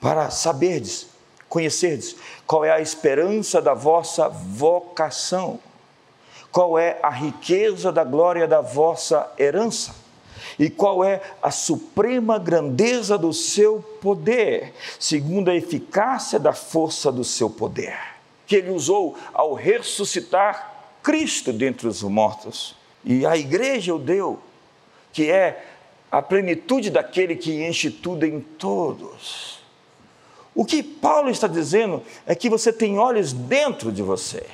para 0.00 0.30
saberdes, 0.30 1.06
conhecerdes 1.48 2.16
qual 2.46 2.64
é 2.64 2.70
a 2.70 2.80
esperança 2.80 3.60
da 3.60 3.74
vossa 3.74 4.28
vocação, 4.28 5.60
qual 6.50 6.78
é 6.78 6.98
a 7.02 7.10
riqueza 7.10 7.92
da 7.92 8.04
glória 8.04 8.48
da 8.48 8.60
vossa 8.60 9.30
herança 9.38 9.94
e 10.58 10.68
qual 10.68 11.04
é 11.04 11.20
a 11.42 11.50
suprema 11.50 12.38
grandeza 12.38 13.16
do 13.16 13.32
seu 13.32 13.82
poder, 14.00 14.74
segundo 14.98 15.50
a 15.50 15.54
eficácia 15.54 16.38
da 16.38 16.52
força 16.52 17.12
do 17.12 17.24
seu 17.24 17.48
poder, 17.48 17.96
que 18.46 18.56
ele 18.56 18.70
usou 18.70 19.16
ao 19.32 19.54
ressuscitar 19.54 20.71
Cristo 21.02 21.52
dentre 21.52 21.88
os 21.88 22.02
mortos. 22.02 22.76
E 23.04 23.26
a 23.26 23.36
igreja 23.36 23.94
o 23.94 23.98
deu, 23.98 24.38
que 25.12 25.30
é 25.30 25.66
a 26.10 26.22
plenitude 26.22 26.90
daquele 26.90 27.36
que 27.36 27.64
enche 27.66 27.90
tudo 27.90 28.24
em 28.24 28.40
todos. 28.40 29.60
O 30.54 30.64
que 30.64 30.82
Paulo 30.82 31.30
está 31.30 31.46
dizendo 31.46 32.02
é 32.26 32.34
que 32.34 32.50
você 32.50 32.72
tem 32.72 32.98
olhos 32.98 33.32
dentro 33.32 33.90
de 33.90 34.02
você 34.02 34.44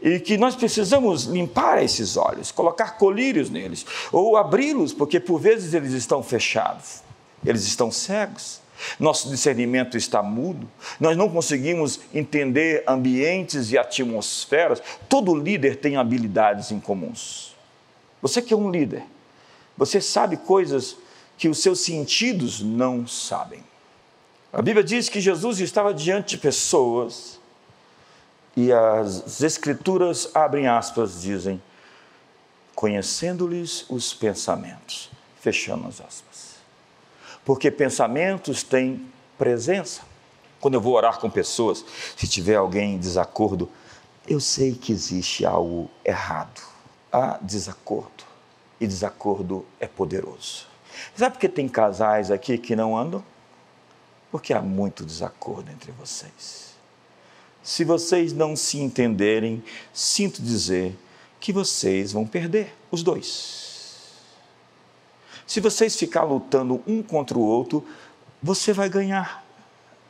e 0.00 0.20
que 0.20 0.36
nós 0.36 0.54
precisamos 0.54 1.24
limpar 1.24 1.82
esses 1.82 2.16
olhos, 2.16 2.52
colocar 2.52 2.96
colírios 2.98 3.50
neles, 3.50 3.84
ou 4.12 4.36
abri-los, 4.36 4.92
porque 4.92 5.18
por 5.18 5.40
vezes 5.40 5.74
eles 5.74 5.92
estão 5.92 6.22
fechados, 6.22 7.02
eles 7.44 7.64
estão 7.64 7.90
cegos. 7.90 8.60
Nosso 8.98 9.28
discernimento 9.28 9.96
está 9.96 10.22
mudo, 10.22 10.68
nós 11.00 11.16
não 11.16 11.28
conseguimos 11.28 12.00
entender 12.12 12.84
ambientes 12.86 13.72
e 13.72 13.78
atmosferas. 13.78 14.82
Todo 15.08 15.34
líder 15.34 15.76
tem 15.76 15.96
habilidades 15.96 16.70
em 16.70 16.80
comuns. 16.80 17.54
Você 18.20 18.42
que 18.42 18.54
é 18.54 18.56
um 18.56 18.70
líder, 18.70 19.02
você 19.76 20.00
sabe 20.00 20.36
coisas 20.36 20.96
que 21.38 21.48
os 21.48 21.58
seus 21.58 21.80
sentidos 21.80 22.60
não 22.60 23.06
sabem. 23.06 23.62
A 24.52 24.62
Bíblia 24.62 24.82
diz 24.82 25.08
que 25.08 25.20
Jesus 25.20 25.60
estava 25.60 25.92
diante 25.92 26.36
de 26.36 26.38
pessoas 26.38 27.38
e 28.56 28.72
as 28.72 29.42
Escrituras 29.42 30.30
abrem 30.34 30.66
aspas, 30.66 31.20
dizem, 31.20 31.62
conhecendo-lhes 32.74 33.84
os 33.90 34.14
pensamentos. 34.14 35.10
Fechando 35.40 35.86
as 35.86 36.00
aspas. 36.00 36.45
Porque 37.46 37.70
pensamentos 37.70 38.64
têm 38.64 39.06
presença. 39.38 40.02
Quando 40.60 40.74
eu 40.74 40.80
vou 40.80 40.94
orar 40.94 41.20
com 41.20 41.30
pessoas, 41.30 41.84
se 42.16 42.26
tiver 42.26 42.56
alguém 42.56 42.94
em 42.94 42.98
desacordo, 42.98 43.70
eu 44.26 44.40
sei 44.40 44.74
que 44.74 44.90
existe 44.90 45.46
algo 45.46 45.88
errado. 46.04 46.60
Há 47.12 47.38
desacordo. 47.40 48.24
E 48.80 48.86
desacordo 48.86 49.64
é 49.78 49.86
poderoso. 49.86 50.66
Sabe 51.14 51.34
por 51.34 51.40
que 51.40 51.48
tem 51.48 51.68
casais 51.68 52.32
aqui 52.32 52.58
que 52.58 52.74
não 52.74 52.98
andam? 52.98 53.24
Porque 54.28 54.52
há 54.52 54.60
muito 54.60 55.04
desacordo 55.04 55.70
entre 55.70 55.92
vocês. 55.92 56.74
Se 57.62 57.84
vocês 57.84 58.32
não 58.32 58.56
se 58.56 58.80
entenderem, 58.80 59.62
sinto 59.92 60.42
dizer 60.42 60.98
que 61.38 61.52
vocês 61.52 62.12
vão 62.12 62.26
perder, 62.26 62.74
os 62.90 63.04
dois. 63.04 63.65
Se 65.46 65.60
vocês 65.60 65.96
ficar 65.96 66.24
lutando 66.24 66.82
um 66.86 67.02
contra 67.02 67.38
o 67.38 67.42
outro, 67.42 67.86
você 68.42 68.72
vai 68.72 68.88
ganhar 68.88 69.44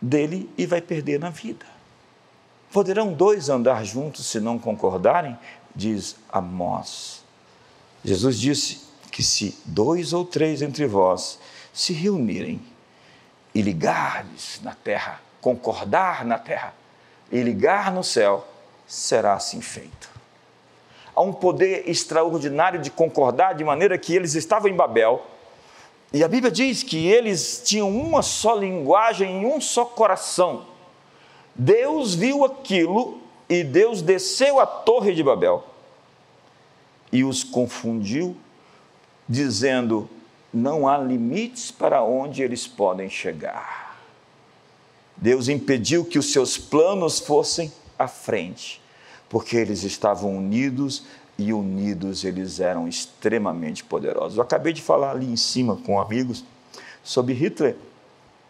dele 0.00 0.50
e 0.56 0.66
vai 0.66 0.80
perder 0.80 1.20
na 1.20 1.30
vida. 1.30 1.66
Poderão 2.72 3.12
dois 3.12 3.48
andar 3.48 3.84
juntos 3.84 4.26
se 4.26 4.40
não 4.40 4.58
concordarem? 4.58 5.38
Diz 5.74 6.16
Amós. 6.30 7.22
Jesus 8.04 8.38
disse 8.38 8.80
que 9.10 9.22
se 9.22 9.58
dois 9.64 10.12
ou 10.12 10.24
três 10.24 10.62
entre 10.62 10.86
vós 10.86 11.38
se 11.72 11.92
reunirem 11.92 12.60
e 13.54 13.62
ligardes 13.62 14.60
na 14.62 14.74
terra, 14.74 15.20
concordar 15.40 16.24
na 16.24 16.38
terra, 16.38 16.74
e 17.30 17.42
ligar 17.42 17.92
no 17.92 18.04
céu, 18.04 18.46
será 18.86 19.34
assim 19.34 19.60
feito. 19.60 20.15
Há 21.16 21.22
um 21.22 21.32
poder 21.32 21.88
extraordinário 21.88 22.80
de 22.80 22.90
concordar, 22.90 23.54
de 23.54 23.64
maneira 23.64 23.96
que 23.96 24.14
eles 24.14 24.34
estavam 24.34 24.70
em 24.70 24.74
Babel, 24.74 25.24
e 26.12 26.22
a 26.22 26.28
Bíblia 26.28 26.52
diz 26.52 26.82
que 26.82 27.08
eles 27.08 27.62
tinham 27.64 27.90
uma 27.90 28.22
só 28.22 28.54
linguagem 28.54 29.42
e 29.42 29.46
um 29.46 29.60
só 29.60 29.84
coração. 29.84 30.66
Deus 31.54 32.14
viu 32.14 32.44
aquilo 32.44 33.18
e 33.48 33.64
Deus 33.64 34.02
desceu 34.02 34.60
a 34.60 34.66
torre 34.66 35.14
de 35.14 35.22
Babel 35.22 35.64
e 37.12 37.24
os 37.24 37.42
confundiu, 37.42 38.36
dizendo: 39.28 40.08
não 40.52 40.88
há 40.88 40.98
limites 40.98 41.70
para 41.70 42.02
onde 42.02 42.42
eles 42.42 42.66
podem 42.66 43.08
chegar. 43.08 43.98
Deus 45.16 45.48
impediu 45.48 46.04
que 46.04 46.18
os 46.18 46.32
seus 46.32 46.58
planos 46.58 47.18
fossem 47.18 47.72
à 47.98 48.06
frente, 48.06 48.82
porque 49.28 49.56
eles 49.56 49.82
estavam 49.82 50.36
unidos 50.36 51.04
e 51.38 51.52
unidos 51.52 52.24
eles 52.24 52.60
eram 52.60 52.88
extremamente 52.88 53.84
poderosos. 53.84 54.36
Eu 54.36 54.42
acabei 54.42 54.72
de 54.72 54.82
falar 54.82 55.10
ali 55.10 55.26
em 55.26 55.36
cima 55.36 55.76
com 55.76 56.00
amigos 56.00 56.44
sobre 57.02 57.34
Hitler, 57.34 57.76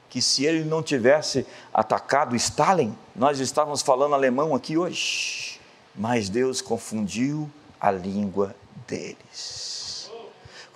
que 0.08 0.22
se 0.22 0.44
ele 0.44 0.64
não 0.64 0.82
tivesse 0.82 1.46
atacado 1.74 2.36
Stalin, 2.36 2.96
nós 3.14 3.40
estávamos 3.40 3.82
falando 3.82 4.14
alemão 4.14 4.54
aqui 4.54 4.78
hoje. 4.78 5.60
Mas 5.94 6.28
Deus 6.28 6.60
confundiu 6.60 7.50
a 7.80 7.90
língua 7.90 8.54
deles. 8.86 9.75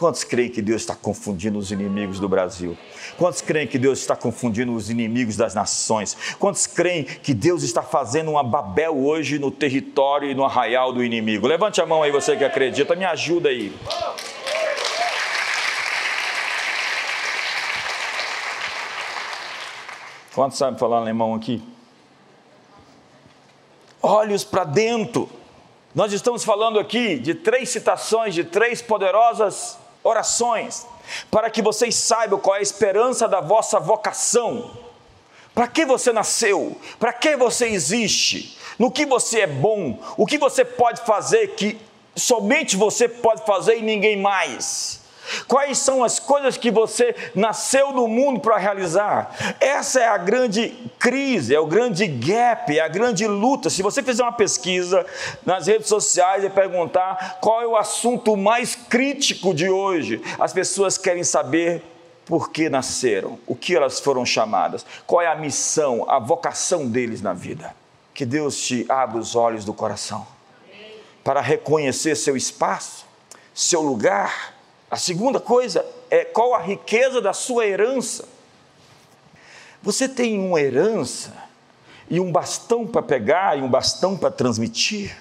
Quantos 0.01 0.25
creem 0.25 0.49
que 0.49 0.63
Deus 0.63 0.81
está 0.81 0.95
confundindo 0.95 1.59
os 1.59 1.71
inimigos 1.71 2.19
do 2.19 2.27
Brasil? 2.27 2.75
Quantos 3.19 3.43
creem 3.43 3.67
que 3.67 3.79
Deus 3.79 3.99
está 3.99 4.17
confundindo 4.17 4.73
os 4.73 4.89
inimigos 4.89 5.37
das 5.37 5.55
nações? 5.55 6.17
Quantos 6.39 6.67
creem 6.67 7.05
que 7.05 7.35
Deus 7.35 7.63
está 7.63 7.83
fazendo 7.83 8.31
uma 8.31 8.43
Babel 8.43 8.97
hoje 8.97 9.39
no 9.39 9.51
território 9.51 10.31
e 10.31 10.35
no 10.35 10.43
arraial 10.43 10.91
do 10.91 11.05
inimigo? 11.05 11.47
Levante 11.47 11.83
a 11.83 11.87
mão 11.87 12.03
aí, 12.03 12.11
você 12.11 12.35
que 12.35 12.43
acredita, 12.43 12.97
me 12.97 13.05
ajuda 13.05 13.51
aí. 13.51 13.77
Quantos 20.35 20.57
sabem 20.57 20.79
falar 20.79 20.97
alemão 20.97 21.35
aqui? 21.35 21.63
Olhos 24.03 24.45
para 24.45 24.65
dentro. 24.65 25.29
Nós 25.95 26.15
estamos 26.15 26.43
falando 26.43 26.79
aqui 26.79 27.19
de 27.19 27.35
três 27.35 27.69
citações 27.69 28.35
de 28.35 28.45
três 28.45 28.81
poderosas 28.81 29.79
orações, 30.03 30.87
para 31.31 31.51
que 31.51 31.63
vocês 31.63 31.95
saibam 31.95 32.39
qual 32.39 32.57
é 32.57 32.61
a 32.61 32.63
esperança 32.63 33.29
da 33.29 33.41
vossa 33.41 33.79
vocação. 33.79 34.71
Para 35.55 35.67
que 35.67 35.85
você 35.85 36.13
nasceu? 36.13 36.77
Para 36.99 37.13
que 37.13 37.37
você 37.37 37.67
existe? 37.67 38.57
No 38.79 38.91
que 38.91 39.05
você 39.05 39.41
é 39.41 39.47
bom? 39.47 39.99
O 40.17 40.25
que 40.25 40.39
você 40.39 40.65
pode 40.65 41.03
fazer 41.03 41.49
que 41.55 41.79
somente 42.17 42.77
você 42.77 43.09
pode 43.09 43.45
fazer 43.45 43.79
e 43.79 43.83
ninguém 43.83 44.17
mais? 44.17 45.00
Quais 45.47 45.79
são 45.79 46.03
as 46.03 46.19
coisas 46.19 46.57
que 46.57 46.71
você 46.71 47.15
nasceu 47.35 47.93
no 47.93 48.07
mundo 48.09 48.41
para 48.41 48.57
realizar? 48.57 49.57
Essa 49.61 50.01
é 50.01 50.09
a 50.09 50.19
grande 50.19 50.69
crise, 50.99 51.55
é 51.55 51.61
o 51.61 51.67
grande 51.67 52.07
gap, 52.07 52.77
é 52.77 52.81
a 52.81 52.89
grande 52.89 53.27
luta. 53.27 53.71
Se 53.71 53.83
você 53.83 54.03
fizer 54.03 54.23
uma 54.23 54.33
pesquisa 54.33 55.05
nas 55.45 55.67
redes 55.67 55.89
sociais 55.89 56.45
e 56.45 56.51
perguntar 56.51 57.39
qual 57.41 57.63
é 57.63 57.67
o 57.67 57.77
assunto 57.77 58.37
mais 58.37 58.75
crítico 58.75 59.55
de 59.55 59.69
hoje, 59.69 60.21
as 60.39 60.53
pessoas 60.53 60.99
querem 60.99 61.25
saber 61.25 61.83
por 62.25 62.51
que 62.51 62.69
nasceram, 62.69 63.39
o 63.47 63.57
que 63.57 63.75
elas 63.75 63.99
foram 63.99 64.25
chamadas, 64.25 64.87
qual 65.07 65.21
é 65.21 65.27
a 65.27 65.35
missão, 65.35 66.09
a 66.09 66.19
vocação 66.19 66.87
deles 66.87 67.21
na 67.21 67.33
vida. 67.33 67.75
Que 68.15 68.25
Deus 68.25 68.57
te 68.61 68.87
abra 68.89 69.19
os 69.19 69.35
olhos 69.35 69.65
do 69.65 69.73
coração 69.73 70.27
para 71.25 71.41
reconhecer 71.41 72.17
seu 72.17 72.37
espaço, 72.37 73.07
seu 73.55 73.81
lugar 73.83 74.55
a 74.91 74.97
segunda 74.97 75.39
coisa 75.39 75.87
é 76.11 76.25
qual 76.25 76.55
a 76.55 76.59
riqueza 76.59 77.21
da 77.21 77.33
sua 77.33 77.67
herança. 77.67 78.29
Você 79.83 80.09
tem 80.09 80.39
uma 80.39 80.61
herança 80.61 81.33
e 82.11 82.19
um 82.19 82.33
bastão 82.33 82.87
para 82.87 83.01
pegar 83.01 83.57
e 83.57 83.63
um 83.63 83.69
bastão 83.69 84.17
para 84.17 84.31
transmitir. 84.31 85.17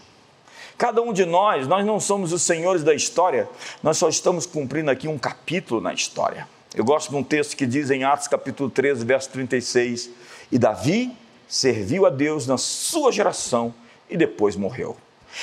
Cada 0.77 1.01
um 1.01 1.13
de 1.13 1.25
nós, 1.25 1.67
nós 1.67 1.86
não 1.86 1.99
somos 1.99 2.34
os 2.34 2.41
senhores 2.41 2.84
da 2.84 2.95
história, 2.95 3.47
nós 3.84 3.97
só 3.97 4.10
estamos 4.10 4.45
cumprindo 4.45 4.89
aqui 4.89 5.08
um 5.08 5.19
capítulo 5.19 5.79
na 5.79 5.93
história. 5.93 6.47
Eu 6.73 6.84
gosto 6.84 7.10
de 7.10 7.15
um 7.15 7.23
texto 7.23 7.55
que 7.55 7.65
diz 7.65 7.91
em 7.91 8.03
Atos 8.03 8.27
capítulo 8.27 8.69
13, 8.69 9.05
verso 9.05 9.29
36, 9.29 10.10
e 10.51 10.58
Davi 10.58 11.15
serviu 11.47 12.05
a 12.05 12.10
Deus 12.10 12.47
na 12.47 12.58
sua 12.58 13.12
geração 13.12 13.73
e 14.10 14.17
depois 14.17 14.55
morreu. 14.55 14.97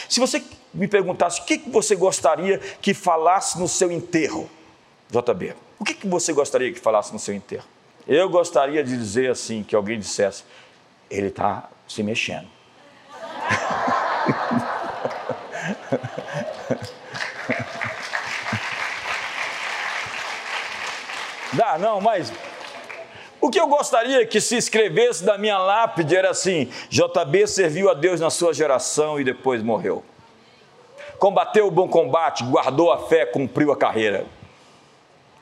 Se 0.08 0.18
você 0.18 0.42
me 0.76 0.86
perguntasse 0.86 1.40
o 1.40 1.44
que 1.44 1.58
você 1.70 1.96
gostaria 1.96 2.58
que 2.58 2.92
falasse 2.92 3.58
no 3.58 3.66
seu 3.66 3.90
enterro, 3.90 4.48
JB, 5.10 5.54
o 5.78 5.84
que 5.84 6.06
você 6.06 6.32
gostaria 6.32 6.72
que 6.72 6.78
falasse 6.78 7.12
no 7.12 7.18
seu 7.18 7.34
enterro? 7.34 7.64
Eu 8.06 8.28
gostaria 8.28 8.84
de 8.84 8.96
dizer 8.96 9.30
assim, 9.30 9.62
que 9.62 9.74
alguém 9.74 9.98
dissesse, 9.98 10.44
ele 11.10 11.28
está 11.28 11.68
se 11.88 12.02
mexendo. 12.02 12.46
Dá, 21.52 21.78
não, 21.78 22.00
mas 22.00 22.32
O 23.40 23.50
que 23.50 23.60
eu 23.60 23.68
gostaria 23.68 24.26
que 24.26 24.40
se 24.40 24.56
escrevesse 24.56 25.24
da 25.24 25.38
minha 25.38 25.58
lápide 25.58 26.16
era 26.16 26.30
assim: 26.30 26.70
JB 26.88 27.46
serviu 27.46 27.90
a 27.90 27.94
Deus 27.94 28.20
na 28.20 28.30
sua 28.30 28.52
geração 28.52 29.20
e 29.20 29.24
depois 29.24 29.62
morreu. 29.62 30.02
Combateu 31.18 31.66
o 31.66 31.70
bom 31.70 31.88
combate, 31.88 32.44
guardou 32.44 32.92
a 32.92 33.06
fé, 33.06 33.24
cumpriu 33.24 33.72
a 33.72 33.76
carreira. 33.76 34.26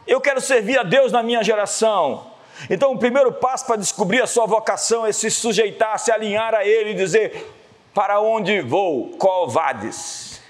Eu 0.07 0.21
quero 0.21 0.41
servir 0.41 0.79
a 0.79 0.83
Deus 0.83 1.11
na 1.11 1.23
minha 1.23 1.43
geração. 1.43 2.27
Então, 2.71 2.93
o 2.93 2.99
primeiro 2.99 3.33
passo 3.33 3.67
para 3.67 3.77
descobrir 3.77 4.23
a 4.23 4.27
sua 4.27 4.47
vocação 4.47 5.05
é 5.05 5.13
se 5.13 5.31
sujeitar, 5.31 5.99
se 5.99 6.13
alinhar 6.13 6.55
a 6.55 6.65
Ele 6.65 6.91
e 6.91 6.95
dizer: 6.95 7.53
Para 7.93 8.21
onde 8.21 8.61
vou? 8.61 9.11
Qual 9.19 9.49
vades? 9.49 10.41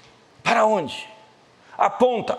Para 0.43 0.65
onde? 0.65 1.09
Aponta. 1.77 2.37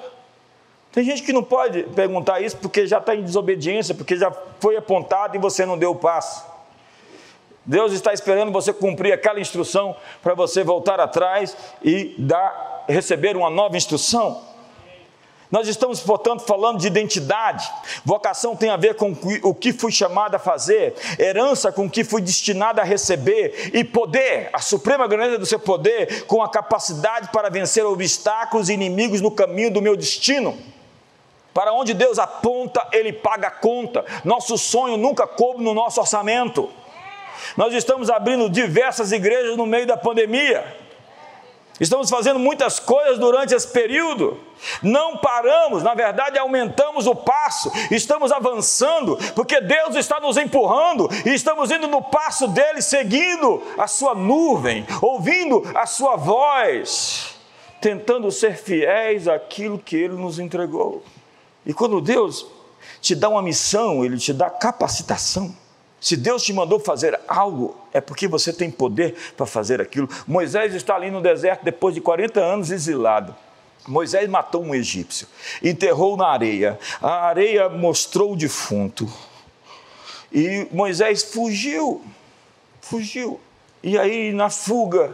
Tem 0.93 1.05
gente 1.05 1.23
que 1.23 1.33
não 1.33 1.43
pode 1.43 1.83
perguntar 1.83 2.41
isso 2.41 2.57
porque 2.57 2.87
já 2.87 2.99
está 2.99 3.15
em 3.15 3.23
desobediência, 3.23 3.95
porque 3.95 4.17
já 4.17 4.33
foi 4.61 4.77
apontado 4.77 5.37
e 5.37 5.39
você 5.39 5.67
não 5.67 5.77
deu 5.77 5.91
o 5.91 5.97
passo. 5.97 6.56
Deus 7.67 7.93
está 7.93 8.13
esperando 8.13 8.53
você 8.53 8.73
cumprir 8.73 9.13
aquela 9.13 9.41
instrução 9.41 9.97
para 10.23 10.35
você 10.35 10.63
voltar 10.63 11.01
atrás 11.01 11.57
e 11.83 12.15
dar, 12.17 12.85
receber 12.89 13.37
uma 13.37 13.51
nova 13.51 13.77
instrução. 13.77 14.41
Nós 15.51 15.69
estamos, 15.69 16.01
portanto, 16.01 16.45
falando 16.45 16.79
de 16.79 16.87
identidade. 16.87 17.69
Vocação 18.05 18.57
tem 18.57 18.69
a 18.71 18.77
ver 18.77 18.95
com 18.95 19.17
o 19.43 19.55
que 19.55 19.73
fui 19.73 19.93
chamado 19.93 20.35
a 20.35 20.39
fazer, 20.39 20.95
herança 21.19 21.73
com 21.73 21.87
o 21.87 21.91
que 21.91 22.05
fui 22.05 22.21
destinado 22.21 22.81
a 22.81 22.85
receber, 22.85 23.71
e 23.73 23.85
poder, 23.85 24.51
a 24.53 24.61
suprema 24.61 25.07
grandeza 25.07 25.39
do 25.39 25.47
seu 25.47 25.59
poder, 25.59 26.25
com 26.27 26.43
a 26.43 26.49
capacidade 26.49 27.29
para 27.33 27.49
vencer 27.49 27.85
obstáculos 27.85 28.69
e 28.69 28.75
inimigos 28.75 29.21
no 29.21 29.31
caminho 29.31 29.73
do 29.73 29.83
meu 29.83 29.97
destino. 29.97 30.57
Para 31.55 31.73
onde 31.73 31.95
Deus 31.95 32.19
aponta, 32.19 32.87
Ele 32.93 33.13
paga 33.13 33.49
a 33.49 33.51
conta. 33.51 34.05
Nosso 34.25 34.59
sonho 34.59 34.97
nunca 34.97 35.27
coube 35.27 35.65
no 35.65 35.75
nosso 35.75 36.01
orçamento. 36.01 36.71
Nós 37.57 37.73
estamos 37.75 38.11
abrindo 38.11 38.49
diversas 38.49 39.13
igrejas 39.13 39.57
no 39.57 39.67
meio 39.67 39.87
da 39.87 39.97
pandemia. 39.97 40.65
Estamos 41.79 42.09
fazendo 42.09 42.39
muitas 42.39 42.81
coisas 42.81 43.19
durante 43.19 43.55
esse 43.55 43.69
período. 43.69 44.41
Não 44.83 45.19
paramos, 45.19 45.83
na 45.83 45.95
verdade, 45.95 46.39
aumentamos 46.39 47.07
o 47.07 47.15
passo, 47.15 47.71
estamos 47.91 48.33
avançando, 48.33 49.19
porque 49.35 49.61
Deus 49.61 49.95
está 49.95 50.19
nos 50.19 50.39
empurrando 50.39 51.07
e 51.27 51.35
estamos 51.35 51.71
indo 51.71 51.87
no 51.87 52.01
passo 52.01 52.49
dele, 52.49 52.81
seguindo 52.81 53.63
a 53.77 53.87
sua 53.87 54.15
nuvem, 54.15 54.87
ouvindo 55.03 55.63
a 55.75 55.85
sua 55.85 56.17
voz, 56.17 57.35
tentando 57.79 58.31
ser 58.31 58.57
fiéis 58.57 59.29
àquilo 59.29 59.79
que 59.79 59.97
ele 59.97 60.15
nos 60.15 60.39
entregou. 60.39 61.03
E 61.67 61.75
quando 61.75 62.01
Deus 62.01 62.47
te 63.01 63.15
dá 63.15 63.29
uma 63.29 63.43
missão, 63.43 64.05
Ele 64.05 64.17
te 64.17 64.33
dá 64.33 64.49
capacitação. 64.49 65.55
Se 66.07 66.17
Deus 66.17 66.45
te 66.45 66.53
mandou 66.53 66.79
fazer 66.79 67.19
algo, 67.27 67.77
é 67.93 68.01
porque 68.01 68.29
você 68.29 68.53
tem 68.53 68.71
poder 68.71 69.17
para 69.37 69.45
fazer 69.45 69.81
aquilo. 69.81 70.09
Moisés 70.25 70.73
está 70.73 70.95
ali 70.95 71.11
no 71.11 71.21
deserto 71.21 71.65
depois 71.65 71.97
de 71.97 72.01
40 72.01 72.39
anos 72.39 72.71
exilado. 72.71 73.35
Moisés 73.89 74.29
matou 74.29 74.63
um 74.63 74.73
egípcio, 74.73 75.27
enterrou 75.61 76.17
na 76.17 76.29
areia, 76.29 76.79
a 77.03 77.27
areia 77.27 77.69
mostrou 77.69 78.35
o 78.35 78.37
defunto. 78.37 79.13
E 80.33 80.69
Moisés 80.71 81.25
fugiu, 81.25 82.05
fugiu. 82.81 83.41
E 83.83 83.99
aí, 83.99 84.33
na 84.33 84.49
fuga, 84.49 85.13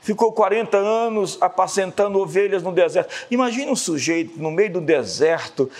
ficou 0.00 0.32
40 0.32 0.76
anos 0.76 1.38
apacentando 1.40 2.18
ovelhas 2.18 2.64
no 2.64 2.72
deserto. 2.72 3.14
Imagina 3.30 3.70
um 3.70 3.76
sujeito 3.76 4.42
no 4.42 4.50
meio 4.50 4.72
do 4.72 4.80
deserto, 4.80 5.70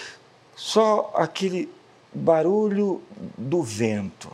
só 0.54 1.12
aquele 1.16 1.68
barulho 2.12 3.02
do 3.36 3.62
vento. 3.62 4.30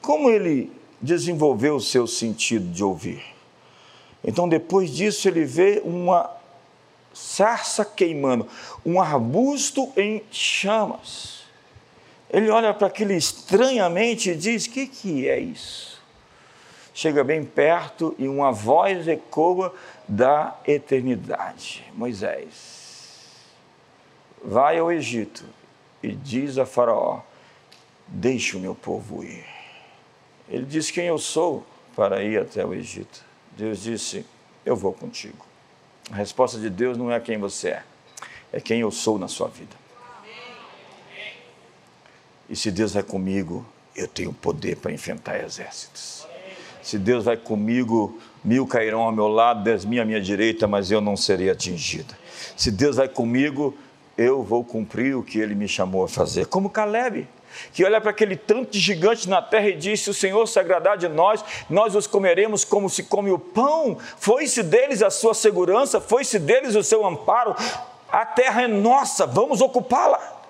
Como 0.00 0.30
ele 0.30 0.72
desenvolveu 1.00 1.76
o 1.76 1.80
seu 1.80 2.06
sentido 2.06 2.70
de 2.70 2.82
ouvir? 2.82 3.22
Então, 4.24 4.48
depois 4.48 4.90
disso, 4.90 5.28
ele 5.28 5.44
vê 5.44 5.82
uma 5.84 6.30
sarça 7.12 7.84
queimando, 7.84 8.46
um 8.86 9.00
arbusto 9.00 9.92
em 9.96 10.22
chamas. 10.30 11.42
Ele 12.30 12.48
olha 12.48 12.72
para 12.72 12.86
aquilo 12.86 13.12
estranhamente 13.12 14.30
e 14.30 14.36
diz: 14.36 14.66
O 14.66 14.70
que, 14.70 14.86
que 14.86 15.28
é 15.28 15.38
isso? 15.38 15.92
chega 16.94 17.24
bem 17.24 17.44
perto 17.44 18.14
e 18.18 18.28
uma 18.28 18.52
voz 18.52 19.08
ecoa 19.08 19.74
da 20.06 20.56
eternidade. 20.66 21.84
Moisés, 21.94 23.30
vai 24.44 24.78
ao 24.78 24.92
Egito 24.92 25.44
e 26.02 26.12
diz 26.12 26.58
a 26.58 26.66
Faraó: 26.66 27.20
Deixe 28.08 28.56
o 28.56 28.60
meu 28.60 28.74
povo 28.74 29.22
ir. 29.22 29.44
Ele 30.48 30.64
diz 30.64 30.90
quem 30.90 31.06
eu 31.06 31.18
sou 31.18 31.64
para 31.94 32.22
ir 32.22 32.38
até 32.38 32.64
o 32.64 32.74
Egito. 32.74 33.24
Deus 33.56 33.82
disse: 33.82 34.26
Eu 34.64 34.76
vou 34.76 34.92
contigo. 34.92 35.46
A 36.10 36.16
resposta 36.16 36.58
de 36.58 36.68
Deus 36.68 36.98
não 36.98 37.10
é 37.10 37.18
quem 37.20 37.38
você 37.38 37.68
é, 37.68 37.82
é 38.52 38.60
quem 38.60 38.80
eu 38.80 38.90
sou 38.90 39.18
na 39.18 39.28
sua 39.28 39.48
vida. 39.48 39.82
E 42.50 42.56
se 42.56 42.70
Deus 42.70 42.96
é 42.96 43.02
comigo, 43.02 43.64
eu 43.96 44.06
tenho 44.08 44.32
poder 44.32 44.76
para 44.76 44.92
enfrentar 44.92 45.42
exércitos. 45.42 46.26
Se 46.82 46.98
Deus 46.98 47.24
vai 47.24 47.36
comigo, 47.36 48.18
mil 48.44 48.66
cairão 48.66 49.02
ao 49.02 49.12
meu 49.12 49.28
lado, 49.28 49.62
dez 49.62 49.84
mil 49.84 50.02
à 50.02 50.04
minha 50.04 50.20
direita, 50.20 50.66
mas 50.66 50.90
eu 50.90 51.00
não 51.00 51.16
serei 51.16 51.48
atingida. 51.48 52.18
Se 52.56 52.70
Deus 52.70 52.96
vai 52.96 53.08
comigo, 53.08 53.76
eu 54.22 54.42
vou 54.42 54.64
cumprir 54.64 55.16
o 55.16 55.22
que 55.22 55.38
ele 55.38 55.54
me 55.54 55.66
chamou 55.66 56.04
a 56.04 56.08
fazer. 56.08 56.46
Como 56.46 56.70
Caleb, 56.70 57.26
que 57.72 57.84
olha 57.84 58.00
para 58.00 58.10
aquele 58.10 58.36
tanto 58.36 58.70
de 58.70 58.78
gigantes 58.78 59.26
na 59.26 59.42
terra 59.42 59.68
e 59.68 59.76
disse: 59.76 60.10
O 60.10 60.14
Senhor 60.14 60.46
se 60.46 60.58
agradar 60.58 60.96
de 60.96 61.08
nós, 61.08 61.44
nós 61.68 61.94
os 61.94 62.06
comeremos 62.06 62.64
como 62.64 62.88
se 62.88 63.02
come 63.02 63.30
o 63.30 63.38
pão. 63.38 63.98
Foi-se 64.16 64.62
deles 64.62 65.02
a 65.02 65.10
sua 65.10 65.34
segurança, 65.34 66.00
foi-se 66.00 66.38
deles 66.38 66.74
o 66.74 66.82
seu 66.82 67.04
amparo. 67.04 67.54
A 68.10 68.24
terra 68.24 68.62
é 68.62 68.68
nossa, 68.68 69.26
vamos 69.26 69.60
ocupá-la. 69.60 70.40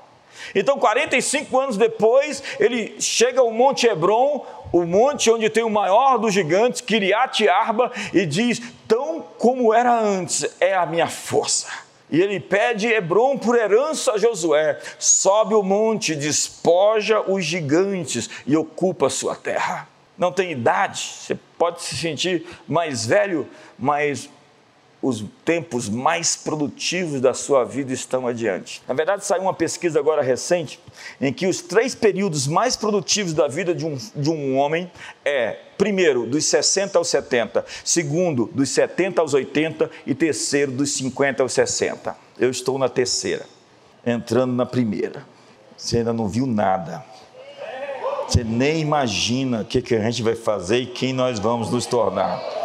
Então, 0.54 0.78
45 0.78 1.58
anos 1.58 1.76
depois, 1.76 2.42
ele 2.58 3.00
chega 3.00 3.40
ao 3.40 3.52
Monte 3.52 3.86
Hebron, 3.86 4.44
o 4.72 4.84
monte 4.84 5.30
onde 5.30 5.48
tem 5.48 5.62
o 5.62 5.70
maior 5.70 6.18
dos 6.18 6.34
gigantes, 6.34 6.80
Kiriat 6.80 7.48
Arba, 7.48 7.92
e 8.12 8.26
diz: 8.26 8.60
Tão 8.88 9.24
como 9.38 9.72
era 9.72 9.98
antes, 10.00 10.44
é 10.58 10.74
a 10.74 10.84
minha 10.84 11.06
força. 11.06 11.68
E 12.12 12.20
ele 12.20 12.38
pede 12.38 12.86
Hebron 12.86 13.38
por 13.38 13.58
herança 13.58 14.12
a 14.12 14.18
Josué: 14.18 14.78
sobe 14.98 15.54
o 15.54 15.62
monte, 15.62 16.14
despoja 16.14 17.22
os 17.22 17.42
gigantes 17.42 18.28
e 18.46 18.54
ocupa 18.54 19.06
a 19.06 19.10
sua 19.10 19.34
terra. 19.34 19.88
Não 20.18 20.30
tem 20.30 20.52
idade, 20.52 21.00
você 21.00 21.34
pode 21.56 21.82
se 21.82 21.96
sentir 21.96 22.46
mais 22.68 23.06
velho, 23.06 23.48
mas 23.78 24.28
os 25.02 25.24
tempos 25.44 25.88
mais 25.88 26.36
produtivos 26.36 27.20
da 27.20 27.34
sua 27.34 27.64
vida 27.64 27.92
estão 27.92 28.28
adiante. 28.28 28.80
Na 28.86 28.94
verdade, 28.94 29.24
saiu 29.26 29.42
uma 29.42 29.52
pesquisa 29.52 29.98
agora 29.98 30.22
recente 30.22 30.78
em 31.20 31.32
que 31.32 31.46
os 31.48 31.60
três 31.60 31.92
períodos 31.92 32.46
mais 32.46 32.76
produtivos 32.76 33.32
da 33.32 33.48
vida 33.48 33.74
de 33.74 33.84
um, 33.84 33.98
de 34.14 34.30
um 34.30 34.56
homem 34.56 34.90
é, 35.24 35.58
primeiro, 35.76 36.24
dos 36.24 36.44
60 36.44 36.96
aos 36.96 37.08
70, 37.08 37.64
segundo, 37.84 38.48
dos 38.54 38.70
70 38.70 39.20
aos 39.20 39.34
80 39.34 39.90
e 40.06 40.14
terceiro, 40.14 40.70
dos 40.70 40.92
50 40.92 41.42
aos 41.42 41.52
60. 41.52 42.16
Eu 42.38 42.50
estou 42.50 42.78
na 42.78 42.88
terceira, 42.88 43.44
entrando 44.06 44.52
na 44.52 44.64
primeira. 44.64 45.26
Você 45.76 45.98
ainda 45.98 46.12
não 46.12 46.28
viu 46.28 46.46
nada. 46.46 47.04
Você 48.28 48.44
nem 48.44 48.80
imagina 48.80 49.62
o 49.62 49.64
que, 49.64 49.82
que 49.82 49.96
a 49.96 50.00
gente 50.00 50.22
vai 50.22 50.36
fazer 50.36 50.78
e 50.78 50.86
quem 50.86 51.12
nós 51.12 51.40
vamos 51.40 51.70
nos 51.70 51.86
tornar. 51.86 52.61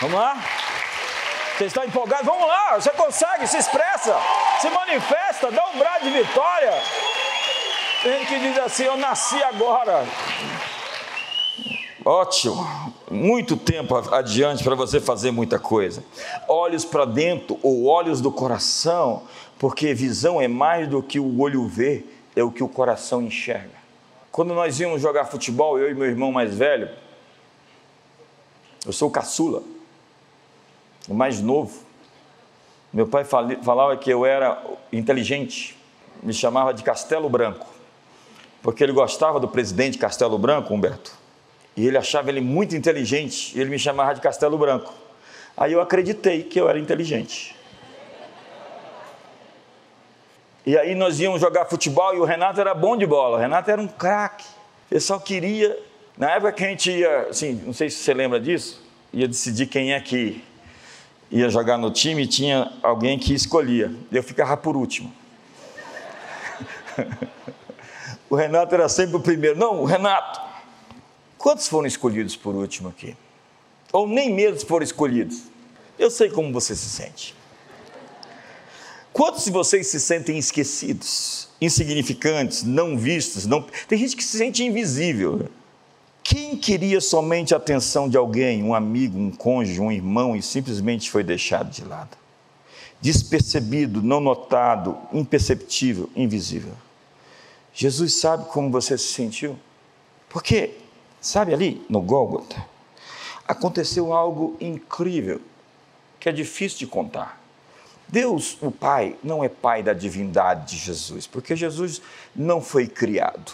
Vamos 0.00 0.18
lá? 0.18 0.42
Você 1.58 1.66
está 1.66 1.84
empolgado? 1.84 2.24
Vamos 2.24 2.48
lá, 2.48 2.80
você 2.80 2.88
consegue, 2.90 3.46
se 3.46 3.58
expressa, 3.58 4.16
se 4.58 4.70
manifesta, 4.70 5.50
dá 5.50 5.68
um 5.68 5.78
brado 5.78 6.04
de 6.04 6.10
vitória. 6.10 6.72
Tem 8.02 8.18
gente 8.18 8.28
que 8.28 8.38
diz 8.40 8.58
assim: 8.58 8.84
Eu 8.84 8.96
nasci 8.96 9.42
agora. 9.42 10.06
Ótimo, 12.02 12.66
muito 13.10 13.58
tempo 13.58 13.94
adiante 13.94 14.64
para 14.64 14.74
você 14.74 14.98
fazer 15.02 15.32
muita 15.32 15.58
coisa. 15.58 16.02
Olhos 16.48 16.82
para 16.82 17.04
dentro 17.04 17.58
ou 17.62 17.84
olhos 17.84 18.22
do 18.22 18.32
coração, 18.32 19.24
porque 19.58 19.92
visão 19.92 20.40
é 20.40 20.48
mais 20.48 20.88
do 20.88 21.02
que 21.02 21.20
o 21.20 21.40
olho 21.40 21.68
vê, 21.68 22.06
é 22.34 22.42
o 22.42 22.50
que 22.50 22.64
o 22.64 22.68
coração 22.68 23.20
enxerga. 23.20 23.78
Quando 24.32 24.54
nós 24.54 24.80
íamos 24.80 25.02
jogar 25.02 25.26
futebol, 25.26 25.78
eu 25.78 25.90
e 25.90 25.94
meu 25.94 26.06
irmão 26.06 26.32
mais 26.32 26.54
velho, 26.54 26.88
eu 28.86 28.94
sou 28.94 29.10
caçula 29.10 29.62
o 31.08 31.14
mais 31.14 31.40
novo. 31.40 31.84
Meu 32.92 33.06
pai 33.06 33.24
falava 33.24 33.96
que 33.96 34.10
eu 34.10 34.26
era 34.26 34.60
inteligente, 34.92 35.78
me 36.22 36.32
chamava 36.32 36.74
de 36.74 36.82
Castelo 36.82 37.28
Branco, 37.28 37.66
porque 38.62 38.82
ele 38.82 38.92
gostava 38.92 39.38
do 39.38 39.46
presidente 39.46 39.96
Castelo 39.96 40.36
Branco, 40.38 40.74
Humberto, 40.74 41.12
e 41.76 41.86
ele 41.86 41.96
achava 41.96 42.30
ele 42.30 42.40
muito 42.40 42.74
inteligente, 42.74 43.56
e 43.56 43.60
ele 43.60 43.70
me 43.70 43.78
chamava 43.78 44.14
de 44.14 44.20
Castelo 44.20 44.58
Branco. 44.58 44.92
Aí 45.56 45.72
eu 45.72 45.80
acreditei 45.80 46.42
que 46.42 46.60
eu 46.60 46.68
era 46.68 46.78
inteligente. 46.78 47.54
E 50.64 50.76
aí 50.76 50.94
nós 50.94 51.18
íamos 51.20 51.40
jogar 51.40 51.64
futebol 51.66 52.14
e 52.14 52.18
o 52.18 52.24
Renato 52.24 52.60
era 52.60 52.74
bom 52.74 52.96
de 52.96 53.06
bola. 53.06 53.36
O 53.36 53.40
Renato 53.40 53.70
era 53.70 53.80
um 53.80 53.88
craque. 53.88 54.46
Ele 54.90 55.00
só 55.00 55.18
queria. 55.18 55.76
Na 56.16 56.32
época 56.32 56.52
que 56.52 56.64
a 56.64 56.68
gente 56.68 56.90
ia, 56.90 57.28
assim, 57.28 57.54
não 57.64 57.72
sei 57.72 57.88
se 57.88 57.96
você 57.96 58.12
lembra 58.12 58.38
disso, 58.38 58.82
ia 59.12 59.26
decidir 59.26 59.66
quem 59.66 59.94
é 59.94 60.00
que 60.00 60.44
ia 61.30 61.48
jogar 61.48 61.78
no 61.78 61.90
time, 61.90 62.26
tinha 62.26 62.72
alguém 62.82 63.18
que 63.18 63.32
escolhia. 63.32 63.94
Eu 64.10 64.22
ficava 64.22 64.56
por 64.56 64.76
último. 64.76 65.12
o 68.28 68.34
Renato 68.34 68.74
era 68.74 68.88
sempre 68.88 69.16
o 69.16 69.20
primeiro. 69.20 69.58
Não, 69.58 69.80
o 69.80 69.84
Renato. 69.84 70.40
Quantos 71.38 71.68
foram 71.68 71.86
escolhidos 71.86 72.36
por 72.36 72.54
último 72.54 72.88
aqui? 72.88 73.16
Ou 73.92 74.06
nem 74.06 74.32
mesmo 74.32 74.66
foram 74.68 74.84
escolhidos? 74.84 75.42
Eu 75.98 76.10
sei 76.10 76.30
como 76.30 76.52
você 76.52 76.74
se 76.74 76.88
sente. 76.88 77.34
Quantos 79.12 79.44
de 79.44 79.50
vocês 79.50 79.88
se 79.88 79.98
sentem 79.98 80.38
esquecidos, 80.38 81.48
insignificantes, 81.60 82.62
não 82.62 82.96
vistos? 82.96 83.44
Não... 83.44 83.62
Tem 83.88 83.98
gente 83.98 84.16
que 84.16 84.22
se 84.22 84.38
sente 84.38 84.62
invisível. 84.62 85.48
Quem 86.30 86.56
queria 86.56 87.00
somente 87.00 87.54
a 87.54 87.56
atenção 87.56 88.08
de 88.08 88.16
alguém, 88.16 88.62
um 88.62 88.72
amigo, 88.72 89.18
um 89.18 89.32
cônjuge, 89.32 89.80
um 89.80 89.90
irmão 89.90 90.36
e 90.36 90.40
simplesmente 90.40 91.10
foi 91.10 91.24
deixado 91.24 91.68
de 91.68 91.84
lado? 91.84 92.16
Despercebido, 93.00 94.00
não 94.00 94.20
notado, 94.20 94.96
imperceptível, 95.12 96.08
invisível. 96.14 96.74
Jesus 97.74 98.14
sabe 98.20 98.44
como 98.44 98.70
você 98.70 98.96
se 98.96 99.12
sentiu? 99.12 99.58
Porque, 100.28 100.76
sabe 101.20 101.52
ali 101.52 101.84
no 101.90 102.00
Gólgota, 102.00 102.64
aconteceu 103.44 104.12
algo 104.12 104.56
incrível 104.60 105.40
que 106.20 106.28
é 106.28 106.32
difícil 106.32 106.78
de 106.78 106.86
contar. 106.86 107.42
Deus, 108.06 108.56
o 108.62 108.70
Pai, 108.70 109.16
não 109.20 109.42
é 109.42 109.48
Pai 109.48 109.82
da 109.82 109.92
divindade 109.92 110.76
de 110.76 110.76
Jesus, 110.76 111.26
porque 111.26 111.56
Jesus 111.56 112.00
não 112.36 112.62
foi 112.62 112.86
criado. 112.86 113.52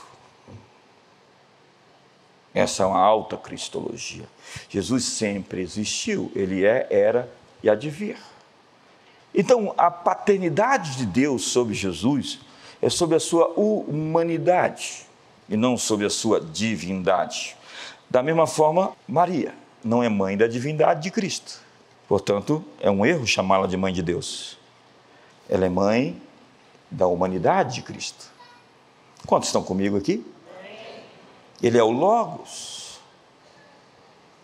Essa 2.56 2.84
é 2.84 2.86
uma 2.86 2.98
alta 2.98 3.36
cristologia. 3.36 4.24
Jesus 4.70 5.04
sempre 5.04 5.60
existiu, 5.60 6.32
ele 6.34 6.64
é, 6.64 6.86
era 6.90 7.30
e 7.62 7.68
há 7.68 7.74
de 7.74 7.90
vir. 7.90 8.16
Então, 9.34 9.74
a 9.76 9.90
paternidade 9.90 10.96
de 10.96 11.04
Deus 11.04 11.44
sobre 11.44 11.74
Jesus 11.74 12.38
é 12.80 12.88
sobre 12.88 13.14
a 13.14 13.20
sua 13.20 13.48
humanidade 13.48 15.04
e 15.50 15.54
não 15.54 15.76
sobre 15.76 16.06
a 16.06 16.10
sua 16.10 16.40
divindade. 16.40 17.54
Da 18.08 18.22
mesma 18.22 18.46
forma, 18.46 18.96
Maria 19.06 19.52
não 19.84 20.02
é 20.02 20.08
mãe 20.08 20.34
da 20.34 20.46
divindade 20.46 21.02
de 21.02 21.10
Cristo. 21.10 21.60
Portanto, 22.08 22.64
é 22.80 22.90
um 22.90 23.04
erro 23.04 23.26
chamá-la 23.26 23.66
de 23.66 23.76
mãe 23.76 23.92
de 23.92 24.02
Deus. 24.02 24.56
Ela 25.46 25.66
é 25.66 25.68
mãe 25.68 26.18
da 26.90 27.06
humanidade 27.06 27.74
de 27.74 27.82
Cristo. 27.82 28.32
Quantos 29.26 29.50
estão 29.50 29.62
comigo 29.62 29.98
aqui? 29.98 30.24
Ele 31.62 31.78
é 31.78 31.82
o 31.82 31.90
Logos. 31.90 33.00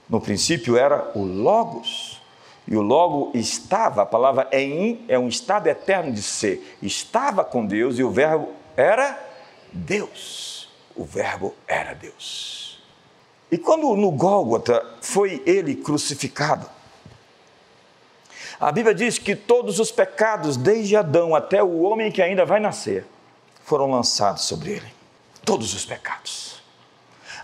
No 0.09 0.21
princípio 0.21 0.77
era 0.77 1.13
o 1.15 1.23
Logos. 1.23 2.21
E 2.67 2.77
o 2.77 2.81
Logo 2.81 3.33
estava, 3.35 4.03
a 4.03 4.07
palavra 4.07 4.49
em 4.53 5.05
é 5.09 5.19
um 5.19 5.29
estado 5.29 5.67
eterno 5.67 6.13
de 6.13 6.23
ser. 6.23 6.77
Estava 6.81 7.45
com 7.45 7.67
Deus 7.67 7.99
e 7.99 8.05
o 8.05 8.11
Verbo 8.11 8.51
era 8.77 9.19
Deus. 9.73 10.69
O 10.95 11.05
Verbo 11.05 11.55
era 11.67 11.95
Deus. 11.95 12.81
E 13.51 13.59
quando 13.59 13.95
no 13.97 14.11
Gólgota 14.13 14.85
foi 15.01 15.43
ele 15.45 15.75
crucificado, 15.75 16.67
a 18.61 18.71
Bíblia 18.71 18.95
diz 18.95 19.19
que 19.19 19.35
todos 19.35 19.81
os 19.81 19.91
pecados, 19.91 20.57
desde 20.57 20.97
Adão 20.97 21.35
até 21.35 21.63
o 21.63 21.83
homem 21.83 22.13
que 22.13 22.23
ainda 22.23 22.45
vai 22.45 22.61
nascer, 22.61 23.05
foram 23.65 23.91
lançados 23.91 24.45
sobre 24.45 24.71
ele. 24.71 24.95
Todos 25.45 25.75
os 25.75 25.85
pecados. 25.85 26.62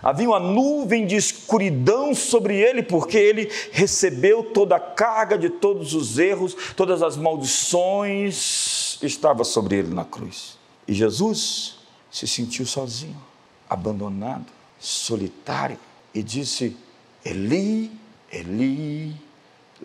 Havia 0.01 0.29
uma 0.29 0.39
nuvem 0.39 1.05
de 1.05 1.15
escuridão 1.15 2.15
sobre 2.15 2.55
ele, 2.57 2.81
porque 2.81 3.17
ele 3.17 3.51
recebeu 3.71 4.43
toda 4.43 4.77
a 4.77 4.79
carga 4.79 5.37
de 5.37 5.49
todos 5.49 5.93
os 5.93 6.17
erros, 6.17 6.55
todas 6.75 7.01
as 7.01 7.17
maldições, 7.17 8.97
estava 9.01 9.43
sobre 9.43 9.77
ele 9.77 9.93
na 9.93 10.05
cruz. 10.05 10.57
E 10.87 10.93
Jesus 10.93 11.79
se 12.09 12.27
sentiu 12.27 12.65
sozinho, 12.65 13.21
abandonado, 13.69 14.47
solitário, 14.79 15.77
e 16.13 16.23
disse: 16.23 16.75
Eli, 17.23 17.91
Eli, 18.31 19.15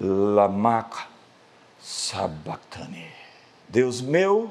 lama 0.00 0.88
Sabatani. 1.80 3.06
Deus 3.68 4.00
meu, 4.00 4.50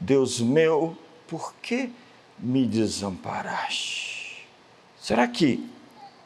Deus 0.00 0.40
meu, 0.40 0.96
por 1.28 1.54
que 1.62 1.90
me 2.38 2.66
desamparaste? 2.66 4.07
Será 5.08 5.26
que 5.26 5.66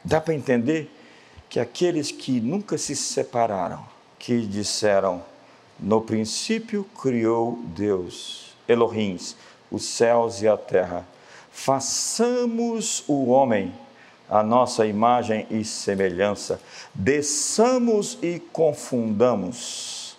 dá 0.05 0.20
para 0.20 0.35
entender 0.35 0.91
que 1.49 1.61
aqueles 1.61 2.11
que 2.11 2.41
nunca 2.41 2.76
se 2.76 2.97
separaram, 2.97 3.87
que 4.18 4.45
disseram, 4.45 5.22
no 5.78 6.01
princípio 6.01 6.83
criou 7.01 7.61
Deus, 7.62 8.57
Elohim, 8.66 9.16
os 9.70 9.85
céus 9.85 10.43
e 10.43 10.49
a 10.49 10.57
terra, 10.57 11.07
façamos 11.53 13.05
o 13.07 13.26
homem 13.26 13.72
a 14.28 14.43
nossa 14.43 14.85
imagem 14.85 15.47
e 15.49 15.64
semelhança, 15.64 16.61
desçamos 16.93 18.18
e 18.20 18.41
confundamos 18.53 20.16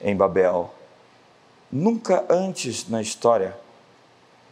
em 0.00 0.14
Babel. 0.14 0.72
Nunca 1.68 2.24
antes 2.30 2.88
na 2.88 3.02
história 3.02 3.58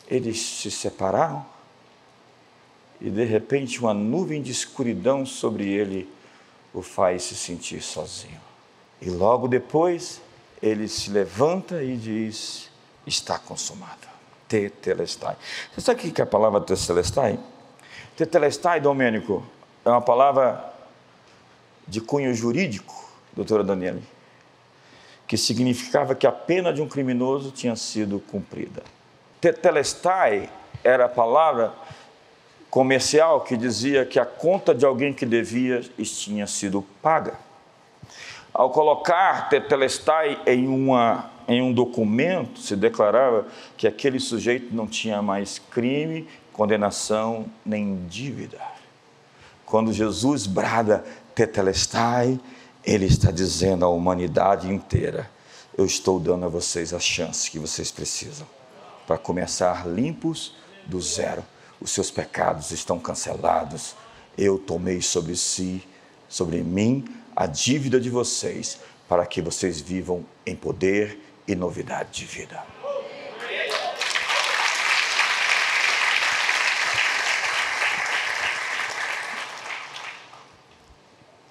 eles 0.09 0.37
se 0.37 0.69
separaram 0.69 1.55
e 3.01 3.11
de 3.11 3.25
repente 3.25 3.81
uma 3.81 3.95
nuvem 3.95 4.43
de 4.43 4.51
escuridão 4.51 5.25
sobre 5.27 5.69
ele 5.69 6.09
o 6.73 6.83
faz 6.83 7.25
se 7.25 7.35
sentir 7.35 7.83
sozinho. 7.83 8.41
E 9.01 9.11
logo 9.11 9.49
depois 9.49 10.21
ele 10.63 10.89
se 10.89 11.11
levanta 11.11 11.83
e 11.83 11.97
diz: 11.97 12.71
Está 13.07 13.39
consumado. 13.39 14.07
Tetelestai. 14.49 15.37
Você 15.73 15.81
sabe 15.81 16.09
o 16.09 16.13
que 16.13 16.21
é 16.21 16.25
a 16.25 16.27
palavra 16.27 16.61
tetelestai? 16.61 17.39
Tetelestai, 18.17 18.81
Domênico, 18.81 19.45
é 19.85 19.91
uma 19.91 20.01
palavra 20.01 20.73
de 21.87 22.01
cunho 22.01 22.33
jurídico, 22.33 22.95
doutora 23.35 23.65
Daniele 23.65 24.03
que 25.27 25.37
significava 25.37 26.15
que 26.15 26.27
a 26.27 26.33
pena 26.33 26.73
de 26.73 26.81
um 26.81 26.89
criminoso 26.89 27.51
tinha 27.51 27.75
sido 27.75 28.21
cumprida. 28.21 28.83
Tetelestai 29.41 30.49
era 30.85 31.07
a 31.07 31.09
palavra 31.09 31.75
comercial 32.77 33.41
que 33.41 33.57
dizia 33.57 34.05
que 34.05 34.21
a 34.21 34.27
conta 34.27 34.75
de 34.75 34.85
alguém 34.85 35.11
que 35.11 35.25
devia 35.25 35.81
tinha 35.81 36.47
sido 36.47 36.85
paga. 37.01 37.39
Ao 38.53 38.69
colocar 38.69 39.49
tetelestai 39.49 40.39
em, 40.47 40.69
uma, 40.69 41.31
em 41.49 41.63
um 41.63 41.73
documento, 41.73 42.61
se 42.61 42.77
declarava 42.77 43.47
que 43.79 43.89
aquele 43.89 44.21
sujeito 44.21 44.75
não 44.75 44.87
tinha 44.87 45.23
mais 45.23 45.59
crime, 45.59 46.29
condenação 46.53 47.47
nem 47.65 48.05
dívida. 48.11 48.61
Quando 49.65 49.91
Jesus 49.91 50.47
brada 50.47 51.03
tetelestai, 51.35 52.39
ele 52.85 53.07
está 53.07 53.31
dizendo 53.31 53.87
à 53.87 53.89
humanidade 53.89 54.71
inteira: 54.71 55.31
eu 55.79 55.87
estou 55.87 56.21
dando 56.21 56.45
a 56.45 56.49
vocês 56.51 56.93
a 56.93 57.01
chance 57.01 57.51
que 57.51 57.59
vocês 57.59 57.91
precisam 57.91 58.47
para 59.07 59.17
começar 59.17 59.89
limpos 59.89 60.55
do 60.85 61.01
zero. 61.01 61.43
Os 61.81 61.91
seus 61.91 62.11
pecados 62.11 62.71
estão 62.71 62.99
cancelados. 62.99 63.95
Eu 64.37 64.59
tomei 64.59 65.01
sobre 65.03 65.37
si, 65.37 65.83
sobre 66.29 66.63
mim, 66.63 67.05
a 67.35 67.47
dívida 67.47 68.01
de 68.01 68.11
vocês, 68.11 68.79
para 69.09 69.27
que 69.27 69.41
vocês 69.43 69.81
vivam 69.81 70.25
em 70.45 70.57
poder 70.57 71.21
e 71.47 71.55
novidade 71.55 72.11
de 72.13 72.25
vida. 72.25 72.63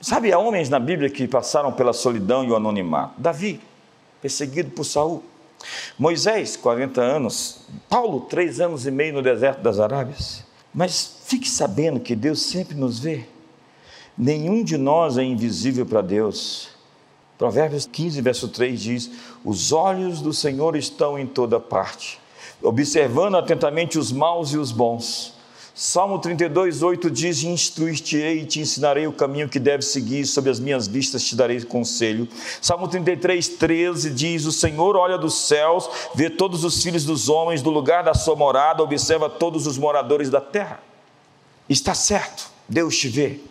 Sabe, 0.01 0.31
há 0.31 0.37
homens 0.37 0.69
na 0.69 0.79
Bíblia 0.79 1.09
que 1.09 1.27
passaram 1.27 1.71
pela 1.71 1.91
solidão 1.91 2.43
e 2.43 2.51
o 2.51 2.55
anonimato. 2.55 3.19
Davi, 3.19 3.59
perseguido 4.21 4.69
por 4.69 4.83
Saul. 4.83 5.23
Moisés, 5.97 6.55
40 6.55 7.01
anos. 7.01 7.59
Paulo, 7.89 8.21
três 8.21 8.59
anos 8.59 8.85
e 8.85 8.91
meio 8.91 9.13
no 9.13 9.21
deserto 9.21 9.61
das 9.61 9.79
Arábias. 9.79 10.43
Mas 10.73 11.19
fique 11.25 11.49
sabendo 11.49 11.99
que 11.99 12.15
Deus 12.15 12.41
sempre 12.41 12.75
nos 12.75 12.99
vê. 12.99 13.25
Nenhum 14.17 14.63
de 14.63 14.77
nós 14.77 15.17
é 15.17 15.23
invisível 15.23 15.85
para 15.85 16.01
Deus. 16.01 16.69
Provérbios 17.37 17.85
15, 17.85 18.21
verso 18.21 18.47
3 18.47 18.81
diz: 18.81 19.11
Os 19.43 19.71
olhos 19.71 20.21
do 20.21 20.33
Senhor 20.33 20.75
estão 20.75 21.19
em 21.19 21.27
toda 21.27 21.59
parte, 21.59 22.19
observando 22.61 23.35
atentamente 23.35 23.99
os 23.99 24.11
maus 24.11 24.53
e 24.53 24.57
os 24.57 24.71
bons. 24.71 25.34
Salmo 25.77 26.19
32, 26.19 26.81
8 26.81 27.11
diz: 27.11 27.43
Instruir-te-ei 27.43 28.39
e 28.39 28.45
te 28.45 28.61
ensinarei 28.61 29.07
o 29.07 29.11
caminho 29.11 29.49
que 29.49 29.59
deves 29.59 29.87
seguir, 29.87 30.25
sob 30.25 30.49
as 30.49 30.57
minhas 30.57 30.87
vistas 30.87 31.21
te 31.21 31.35
darei 31.35 31.61
conselho. 31.65 32.29
Salmo 32.61 32.87
33, 32.87 33.49
13 33.49 34.09
diz: 34.11 34.45
O 34.45 34.53
Senhor 34.53 34.95
olha 34.95 35.17
dos 35.17 35.33
céus, 35.33 35.89
vê 36.15 36.29
todos 36.29 36.63
os 36.63 36.81
filhos 36.81 37.03
dos 37.03 37.27
homens, 37.27 37.61
do 37.61 37.69
lugar 37.69 38.05
da 38.05 38.13
sua 38.13 38.37
morada, 38.37 38.81
observa 38.81 39.29
todos 39.29 39.67
os 39.67 39.77
moradores 39.77 40.29
da 40.29 40.39
terra. 40.39 40.79
Está 41.67 41.93
certo, 41.93 42.49
Deus 42.69 42.97
te 42.97 43.09
vê, 43.09 43.41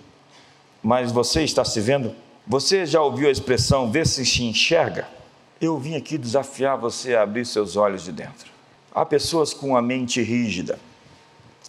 mas 0.83 1.12
você 1.12 1.43
está 1.43 1.62
se 1.62 1.79
vendo? 1.79 2.14
Você 2.47 2.87
já 2.87 3.03
ouviu 3.03 3.29
a 3.29 3.33
expressão 3.33 3.91
ver 3.91 4.07
se 4.07 4.25
se 4.25 4.45
enxerga? 4.45 5.07
Eu 5.61 5.79
vim 5.79 5.95
aqui 5.95 6.16
desafiar 6.16 6.79
você 6.79 7.14
a 7.14 7.22
abrir 7.22 7.45
seus 7.45 7.77
olhos 7.77 8.03
de 8.03 8.12
dentro. 8.12 8.51
Há 8.95 9.05
pessoas 9.05 9.53
com 9.53 9.77
a 9.77 9.83
mente 9.83 10.22
rígida 10.22 10.79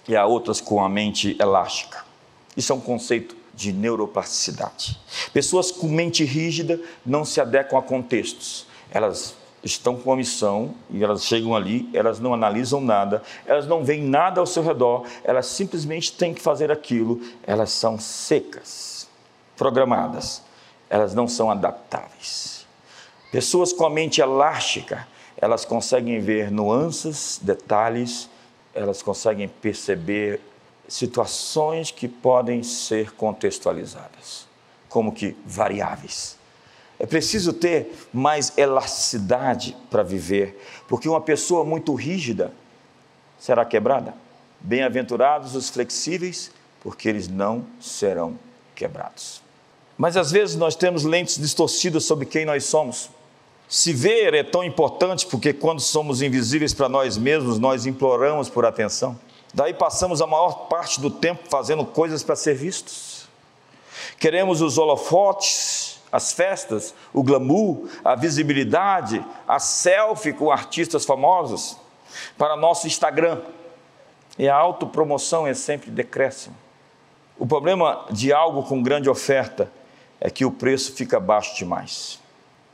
e 0.07 0.15
há 0.15 0.25
outras 0.25 0.61
com 0.61 0.83
a 0.83 0.89
mente 0.89 1.35
elástica. 1.39 2.03
Isso 2.55 2.71
é 2.71 2.75
um 2.75 2.79
conceito 2.79 3.35
de 3.53 3.71
neuroplasticidade. 3.71 4.99
Pessoas 5.33 5.71
com 5.71 5.87
mente 5.87 6.23
rígida 6.23 6.79
não 7.05 7.23
se 7.23 7.39
adequam 7.39 7.77
a 7.77 7.81
contextos. 7.81 8.67
Elas 8.91 9.35
estão 9.63 9.95
com 9.97 10.11
a 10.13 10.15
missão 10.15 10.75
e 10.91 11.03
elas 11.03 11.25
chegam 11.25 11.55
ali, 11.55 11.89
elas 11.91 12.19
não 12.19 12.33
analisam 12.33 12.79
nada, 12.79 13.23
elas 13.45 13.65
não 13.65 13.83
veem 13.83 14.03
nada 14.03 14.39
ao 14.39 14.45
seu 14.45 14.61
redor, 14.61 15.07
elas 15.23 15.47
simplesmente 15.47 16.13
têm 16.13 16.33
que 16.33 16.41
fazer 16.41 16.71
aquilo. 16.71 17.21
Elas 17.43 17.71
são 17.71 17.97
secas, 17.97 19.07
programadas. 19.57 20.43
Elas 20.89 21.15
não 21.15 21.27
são 21.27 21.49
adaptáveis. 21.49 22.67
Pessoas 23.31 23.73
com 23.73 23.85
a 23.85 23.89
mente 23.89 24.21
elástica, 24.21 25.07
elas 25.35 25.65
conseguem 25.65 26.19
ver 26.19 26.51
nuances, 26.51 27.39
detalhes 27.41 28.29
elas 28.75 29.01
conseguem 29.01 29.47
perceber 29.47 30.41
situações 30.87 31.89
que 31.89 32.07
podem 32.07 32.61
ser 32.61 33.11
contextualizadas, 33.13 34.45
como 34.89 35.11
que 35.11 35.35
variáveis. 35.45 36.37
É 36.99 37.05
preciso 37.05 37.51
ter 37.51 38.07
mais 38.13 38.57
elasticidade 38.57 39.75
para 39.89 40.03
viver, 40.03 40.61
porque 40.87 41.09
uma 41.09 41.21
pessoa 41.21 41.63
muito 41.65 41.93
rígida 41.93 42.53
será 43.39 43.65
quebrada. 43.65 44.13
Bem-aventurados 44.59 45.55
os 45.55 45.69
flexíveis, 45.69 46.51
porque 46.81 47.09
eles 47.09 47.27
não 47.27 47.65
serão 47.81 48.37
quebrados. 48.75 49.41
Mas 49.97 50.15
às 50.17 50.31
vezes 50.31 50.55
nós 50.55 50.75
temos 50.75 51.03
lentes 51.03 51.37
distorcidas 51.37 52.05
sobre 52.05 52.25
quem 52.25 52.45
nós 52.45 52.65
somos. 52.65 53.09
Se 53.67 53.93
ver 53.93 54.33
é 54.33 54.43
tão 54.43 54.63
importante 54.63 55.25
porque 55.25 55.51
quando 55.51 55.79
somos 55.79 56.21
invisíveis 56.21 56.73
para 56.73 56.87
nós 56.87 57.17
mesmos, 57.17 57.57
nós 57.57 57.85
imploramos 57.85 58.49
por 58.49 58.65
atenção. 58.65 59.19
Daí 59.53 59.73
passamos 59.73 60.21
a 60.21 60.27
maior 60.27 60.67
parte 60.67 60.99
do 60.99 61.09
tempo 61.09 61.49
fazendo 61.49 61.85
coisas 61.85 62.21
para 62.21 62.35
ser 62.35 62.55
vistos. 62.55 63.27
Queremos 64.19 64.61
os 64.61 64.77
holofotes, 64.77 65.99
as 66.11 66.31
festas, 66.31 66.93
o 67.13 67.23
glamour, 67.23 67.87
a 68.03 68.15
visibilidade, 68.15 69.25
a 69.47 69.59
selfie 69.59 70.33
com 70.33 70.51
artistas 70.51 71.05
famosos 71.05 71.77
para 72.37 72.55
nosso 72.55 72.85
Instagram. 72.85 73.41
E 74.37 74.47
a 74.47 74.55
autopromoção 74.55 75.47
é 75.47 75.53
sempre 75.53 75.89
decréscimo. 75.89 76.55
O 77.37 77.45
problema 77.45 78.05
de 78.11 78.31
algo 78.31 78.63
com 78.63 78.83
grande 78.83 79.09
oferta 79.09 79.71
é 80.19 80.29
que 80.29 80.45
o 80.45 80.51
preço 80.51 80.93
fica 80.93 81.19
baixo 81.19 81.55
demais. 81.55 82.19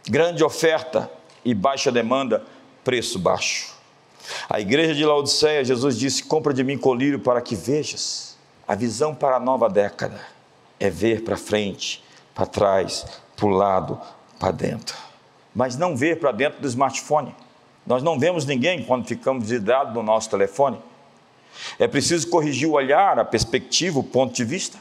Grande 0.08 0.44
oferta 0.44 1.12
e 1.46 1.54
baixa 1.54 1.92
demanda, 1.92 2.44
preço 2.84 3.20
baixo. 3.20 3.76
A 4.50 4.60
igreja 4.60 4.96
de 4.96 5.06
Laodiceia, 5.06 5.64
Jesus 5.64 5.98
disse: 5.98 6.24
Compra 6.24 6.54
de 6.54 6.64
mim 6.64 6.78
colírio 6.78 7.20
para 7.20 7.42
que 7.42 7.56
vejas. 7.56 8.38
A 8.68 8.76
visão 8.76 9.14
para 9.14 9.36
a 9.36 9.40
nova 9.40 9.70
década 9.70 10.20
é 10.80 10.90
ver 10.90 11.24
para 11.24 11.36
frente, 11.36 12.04
para 12.34 12.46
trás, 12.46 13.06
para 13.36 13.46
o 13.46 13.50
lado, 13.50 14.00
para 14.40 14.52
dentro. 14.52 14.96
Mas 15.54 15.76
não 15.76 15.96
ver 15.96 16.20
para 16.20 16.32
dentro 16.32 16.62
do 16.62 16.68
smartphone. 16.68 17.36
Nós 17.86 18.02
não 18.02 18.18
vemos 18.18 18.46
ninguém 18.46 18.84
quando 18.84 19.06
ficamos 19.06 19.50
vidrados 19.50 19.94
no 19.94 20.02
nosso 20.02 20.30
telefone. 20.30 20.80
É 21.78 21.88
preciso 21.88 22.30
corrigir 22.30 22.68
o 22.68 22.74
olhar, 22.74 23.20
a 23.20 23.26
perspectiva, 23.26 24.00
o 24.00 24.04
ponto 24.04 24.34
de 24.34 24.46
vista. 24.46 24.80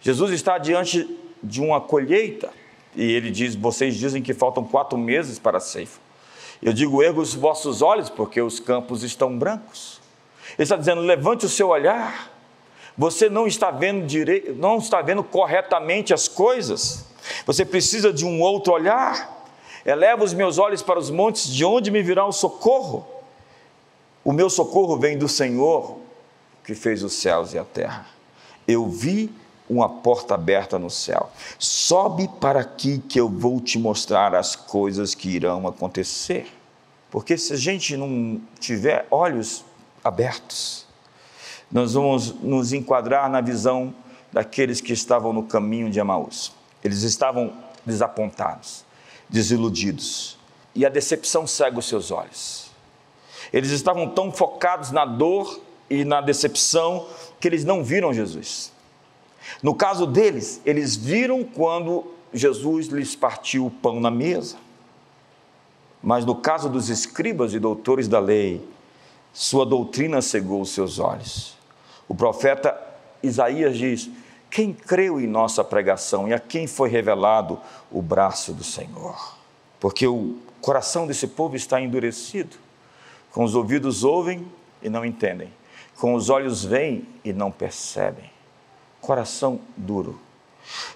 Jesus 0.00 0.32
está 0.32 0.58
diante 0.58 1.08
de 1.42 1.60
uma 1.60 1.80
colheita 1.80 2.50
e 2.96 3.12
ele 3.12 3.30
diz: 3.30 3.54
Vocês 3.54 3.94
dizem 3.94 4.22
que 4.22 4.32
faltam 4.32 4.64
quatro 4.64 4.96
meses 4.96 5.38
para 5.38 5.58
a 5.58 5.60
ceifa. 5.60 6.00
Eu 6.62 6.72
digo: 6.72 7.02
ergo 7.02 7.20
os 7.20 7.34
vossos 7.34 7.82
olhos, 7.82 8.08
porque 8.08 8.40
os 8.40 8.58
campos 8.58 9.02
estão 9.02 9.38
brancos. 9.38 10.00
Ele 10.54 10.62
está 10.62 10.76
dizendo: 10.76 11.02
levante 11.02 11.44
o 11.44 11.48
seu 11.48 11.68
olhar. 11.68 12.32
Você 12.98 13.28
não 13.28 13.46
está 13.46 13.70
vendo 13.70 14.06
direito, 14.06 14.54
não 14.54 14.78
está 14.78 15.02
vendo 15.02 15.22
corretamente 15.22 16.14
as 16.14 16.26
coisas. 16.26 17.04
Você 17.44 17.64
precisa 17.64 18.10
de 18.10 18.24
um 18.24 18.40
outro 18.40 18.72
olhar. 18.72 19.34
Eleva 19.84 20.24
os 20.24 20.32
meus 20.32 20.58
olhos 20.58 20.82
para 20.82 20.98
os 20.98 21.10
montes, 21.10 21.46
de 21.46 21.64
onde 21.64 21.90
me 21.90 22.02
virá 22.02 22.24
o 22.24 22.32
socorro? 22.32 23.06
O 24.24 24.32
meu 24.32 24.50
socorro 24.50 24.96
vem 24.96 25.16
do 25.16 25.28
Senhor, 25.28 25.98
que 26.64 26.74
fez 26.74 27.04
os 27.04 27.12
céus 27.12 27.52
e 27.52 27.58
a 27.58 27.64
terra. 27.64 28.06
Eu 28.66 28.88
vi 28.88 29.30
uma 29.68 29.88
porta 29.88 30.34
aberta 30.34 30.78
no 30.78 30.90
céu. 30.90 31.30
Sobe 31.58 32.28
para 32.40 32.60
aqui 32.60 32.98
que 32.98 33.18
eu 33.18 33.28
vou 33.28 33.60
te 33.60 33.78
mostrar 33.78 34.34
as 34.34 34.54
coisas 34.54 35.14
que 35.14 35.28
irão 35.28 35.66
acontecer. 35.66 36.52
Porque 37.10 37.36
se 37.36 37.52
a 37.52 37.56
gente 37.56 37.96
não 37.96 38.40
tiver 38.60 39.06
olhos 39.10 39.64
abertos, 40.02 40.86
nós 41.70 41.94
vamos 41.94 42.34
nos 42.42 42.72
enquadrar 42.72 43.30
na 43.30 43.40
visão 43.40 43.94
daqueles 44.32 44.80
que 44.80 44.92
estavam 44.92 45.32
no 45.32 45.44
caminho 45.44 45.90
de 45.90 45.98
Emaús. 45.98 46.52
Eles 46.82 47.02
estavam 47.02 47.52
desapontados, 47.84 48.84
desiludidos, 49.28 50.38
e 50.74 50.84
a 50.84 50.88
decepção 50.88 51.46
cega 51.46 51.78
os 51.78 51.86
seus 51.86 52.10
olhos. 52.10 52.70
Eles 53.52 53.70
estavam 53.70 54.08
tão 54.08 54.30
focados 54.30 54.90
na 54.90 55.04
dor 55.04 55.60
e 55.88 56.04
na 56.04 56.20
decepção 56.20 57.06
que 57.40 57.48
eles 57.48 57.64
não 57.64 57.82
viram 57.82 58.12
Jesus. 58.12 58.72
No 59.62 59.74
caso 59.74 60.06
deles, 60.06 60.60
eles 60.64 60.96
viram 60.96 61.44
quando 61.44 62.04
Jesus 62.32 62.88
lhes 62.88 63.14
partiu 63.16 63.66
o 63.66 63.70
pão 63.70 64.00
na 64.00 64.10
mesa. 64.10 64.56
Mas 66.02 66.24
no 66.24 66.34
caso 66.34 66.68
dos 66.68 66.88
escribas 66.88 67.54
e 67.54 67.58
doutores 67.58 68.06
da 68.06 68.20
lei, 68.20 68.66
sua 69.32 69.64
doutrina 69.64 70.20
cegou 70.22 70.60
os 70.60 70.70
seus 70.70 70.98
olhos. 70.98 71.56
O 72.08 72.14
profeta 72.14 72.78
Isaías 73.22 73.76
diz: 73.76 74.10
Quem 74.50 74.72
creu 74.72 75.20
em 75.20 75.26
nossa 75.26 75.64
pregação 75.64 76.28
e 76.28 76.34
a 76.34 76.38
quem 76.38 76.66
foi 76.66 76.88
revelado 76.88 77.58
o 77.90 78.00
braço 78.02 78.52
do 78.52 78.62
Senhor? 78.62 79.36
Porque 79.80 80.06
o 80.06 80.36
coração 80.60 81.06
desse 81.06 81.26
povo 81.26 81.56
está 81.56 81.80
endurecido. 81.80 82.56
Com 83.32 83.44
os 83.44 83.54
ouvidos 83.54 84.04
ouvem 84.04 84.46
e 84.82 84.88
não 84.88 85.04
entendem, 85.04 85.52
com 85.98 86.14
os 86.14 86.30
olhos 86.30 86.64
veem 86.64 87.06
e 87.22 87.32
não 87.32 87.50
percebem 87.50 88.35
coração 89.00 89.60
duro, 89.76 90.20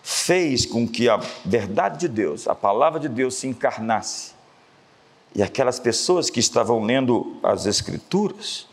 fez 0.02 0.66
com 0.66 0.86
que 0.86 1.08
a 1.08 1.16
verdade 1.44 2.00
de 2.00 2.08
Deus, 2.08 2.48
a 2.48 2.54
palavra 2.54 2.98
de 2.98 3.08
Deus 3.08 3.34
se 3.34 3.46
encarnasse. 3.46 4.32
E 5.34 5.42
aquelas 5.42 5.78
pessoas 5.78 6.28
que 6.28 6.40
estavam 6.40 6.82
lendo 6.82 7.38
as 7.42 7.66
Escrituras 7.66 8.66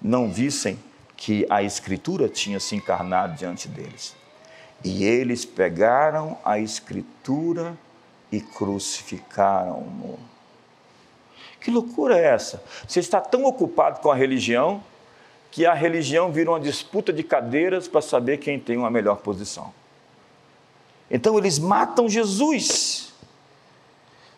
não 0.00 0.30
vissem 0.30 0.78
que 1.16 1.46
a 1.48 1.62
Escritura 1.62 2.28
tinha 2.28 2.60
se 2.60 2.76
encarnado 2.76 3.36
diante 3.36 3.68
deles. 3.68 4.14
E 4.84 5.04
eles 5.04 5.44
pegaram 5.44 6.36
a 6.44 6.58
Escritura 6.58 7.78
e 8.30 8.40
crucificaram-no. 8.40 10.18
Que 11.60 11.70
loucura 11.70 12.18
é 12.18 12.24
essa? 12.24 12.62
Você 12.86 12.98
está 12.98 13.20
tão 13.20 13.44
ocupado 13.44 14.00
com 14.00 14.10
a 14.10 14.16
religião 14.16 14.82
que 15.52 15.66
a 15.66 15.74
religião 15.74 16.32
vira 16.32 16.50
uma 16.50 16.58
disputa 16.58 17.12
de 17.12 17.22
cadeiras 17.22 17.86
para 17.86 18.00
saber 18.00 18.38
quem 18.38 18.58
tem 18.58 18.78
uma 18.78 18.90
melhor 18.90 19.18
posição. 19.18 19.72
Então 21.10 21.38
eles 21.38 21.58
matam 21.58 22.08
Jesus. 22.08 23.12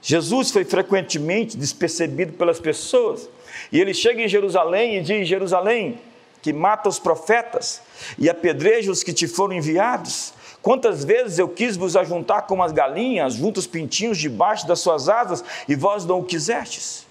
Jesus 0.03 0.51
foi 0.51 0.65
frequentemente 0.65 1.57
despercebido 1.57 2.33
pelas 2.33 2.59
pessoas. 2.59 3.29
E 3.71 3.81
ele 3.81 3.95
chega 3.95 4.23
em 4.23 4.29
Jerusalém 4.29 4.97
e 4.97 5.03
diz: 5.03 5.29
Jerusalém, 5.29 6.01
que 6.43 6.53
mata 6.53 6.89
os 6.89 6.99
profetas 6.99 7.81
e 8.19 8.29
apedreja 8.29 8.91
os 8.91 9.05
que 9.05 9.12
te 9.12 9.29
foram 9.29 9.55
enviados. 9.55 10.35
Quantas 10.61 11.05
vezes 11.05 11.39
eu 11.39 11.49
quis 11.49 11.77
vos 11.77 11.95
ajuntar 11.95 12.43
como 12.43 12.65
as 12.65 12.73
galinhas, 12.73 13.35
junto 13.35 13.61
os 13.61 13.69
pintinhos 13.69 14.19
debaixo 14.19 14.67
das 14.67 14.81
suas 14.81 15.09
asas, 15.09 15.45
e 15.69 15.77
vós 15.77 16.05
não 16.05 16.19
o 16.19 16.25
quisestes. 16.25 17.07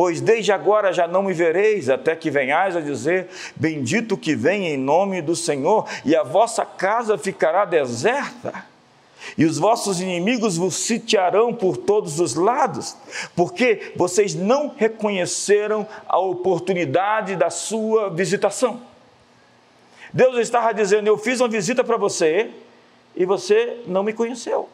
Pois 0.00 0.18
desde 0.18 0.50
agora 0.50 0.94
já 0.94 1.06
não 1.06 1.22
me 1.22 1.34
vereis, 1.34 1.90
até 1.90 2.16
que 2.16 2.30
venhais 2.30 2.74
a 2.74 2.80
dizer: 2.80 3.28
Bendito 3.54 4.16
que 4.16 4.34
vem 4.34 4.68
em 4.68 4.78
nome 4.78 5.20
do 5.20 5.36
Senhor, 5.36 5.86
e 6.06 6.16
a 6.16 6.22
vossa 6.22 6.64
casa 6.64 7.18
ficará 7.18 7.66
deserta, 7.66 8.64
e 9.36 9.44
os 9.44 9.58
vossos 9.58 10.00
inimigos 10.00 10.56
vos 10.56 10.74
sitiarão 10.74 11.52
por 11.52 11.76
todos 11.76 12.18
os 12.18 12.34
lados, 12.34 12.96
porque 13.36 13.92
vocês 13.94 14.34
não 14.34 14.72
reconheceram 14.74 15.86
a 16.08 16.18
oportunidade 16.18 17.36
da 17.36 17.50
sua 17.50 18.08
visitação. 18.08 18.80
Deus 20.14 20.38
estava 20.38 20.72
dizendo: 20.72 21.08
Eu 21.08 21.18
fiz 21.18 21.40
uma 21.40 21.48
visita 21.50 21.84
para 21.84 21.98
você 21.98 22.48
e 23.14 23.26
você 23.26 23.82
não 23.86 24.02
me 24.02 24.14
conheceu. 24.14 24.66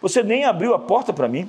Você 0.00 0.22
nem 0.22 0.46
abriu 0.46 0.72
a 0.72 0.78
porta 0.78 1.12
para 1.12 1.28
mim. 1.28 1.46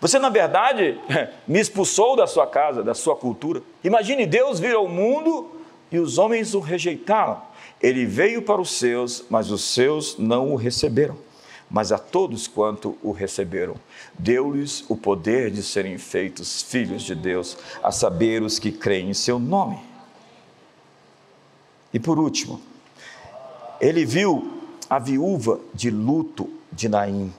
Você, 0.00 0.18
na 0.18 0.28
verdade, 0.28 0.98
me 1.46 1.60
expulsou 1.60 2.16
da 2.16 2.26
sua 2.26 2.46
casa, 2.46 2.82
da 2.82 2.94
sua 2.94 3.16
cultura. 3.16 3.62
Imagine 3.82 4.26
Deus 4.26 4.60
vir 4.60 4.74
ao 4.74 4.88
mundo 4.88 5.50
e 5.90 5.98
os 5.98 6.18
homens 6.18 6.54
o 6.54 6.60
rejeitaram. 6.60 7.42
Ele 7.80 8.06
veio 8.06 8.42
para 8.42 8.60
os 8.60 8.72
seus, 8.72 9.24
mas 9.28 9.50
os 9.50 9.62
seus 9.62 10.16
não 10.18 10.52
o 10.52 10.56
receberam. 10.56 11.16
Mas 11.70 11.90
a 11.90 11.98
todos 11.98 12.46
quanto 12.46 12.98
o 13.02 13.12
receberam, 13.12 13.76
deu-lhes 14.18 14.84
o 14.88 14.96
poder 14.96 15.50
de 15.50 15.62
serem 15.62 15.96
feitos 15.96 16.62
filhos 16.62 17.02
de 17.02 17.14
Deus, 17.14 17.56
a 17.82 17.90
saber 17.90 18.42
os 18.42 18.58
que 18.58 18.70
creem 18.70 19.10
em 19.10 19.14
seu 19.14 19.38
nome. 19.38 19.78
E 21.92 21.98
por 21.98 22.18
último, 22.18 22.60
ele 23.80 24.04
viu 24.04 24.60
a 24.88 24.98
viúva 24.98 25.60
de 25.72 25.90
luto 25.90 26.48
de 26.70 26.88
Naim, 26.88 27.32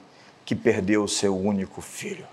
que 0.44 0.54
perdeu 0.54 1.06
seu 1.06 1.36
único 1.36 1.80
filho. 1.80 2.26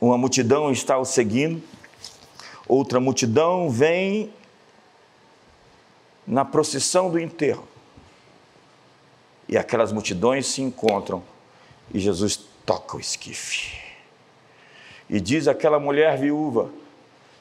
Uma 0.00 0.18
multidão 0.18 0.70
está 0.70 0.98
o 0.98 1.04
seguindo, 1.04 1.62
outra 2.68 3.00
multidão 3.00 3.70
vem 3.70 4.32
na 6.26 6.44
procissão 6.44 7.10
do 7.10 7.18
enterro. 7.18 7.66
E 9.48 9.56
aquelas 9.56 9.92
multidões 9.92 10.46
se 10.46 10.60
encontram 10.60 11.22
e 11.94 11.98
Jesus 11.98 12.36
toca 12.64 12.96
o 12.96 13.00
esquife. 13.00 13.78
E 15.08 15.20
diz 15.20 15.46
aquela 15.46 15.78
mulher 15.78 16.18
viúva 16.18 16.70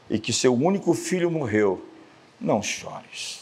e 0.10 0.20
que 0.20 0.32
seu 0.32 0.54
único 0.54 0.94
filho 0.94 1.32
morreu: 1.32 1.84
Não 2.40 2.62
chores. 2.62 3.42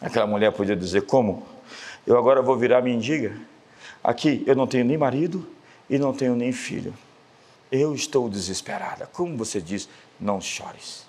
Aquela 0.00 0.26
mulher 0.26 0.52
podia 0.52 0.76
dizer: 0.76 1.02
Como? 1.02 1.46
Eu 2.06 2.18
agora 2.18 2.42
vou 2.42 2.56
virar 2.56 2.82
mendiga? 2.82 3.34
Aqui 4.04 4.44
eu 4.46 4.54
não 4.54 4.66
tenho 4.66 4.84
nem 4.84 4.98
marido 4.98 5.46
e 5.88 5.98
não 5.98 6.12
tenho 6.12 6.36
nem 6.36 6.52
filho. 6.52 6.94
Eu 7.70 7.94
estou 7.94 8.28
desesperada. 8.28 9.06
Como 9.06 9.36
você 9.36 9.60
diz, 9.60 9.88
não 10.18 10.40
chores. 10.40 11.06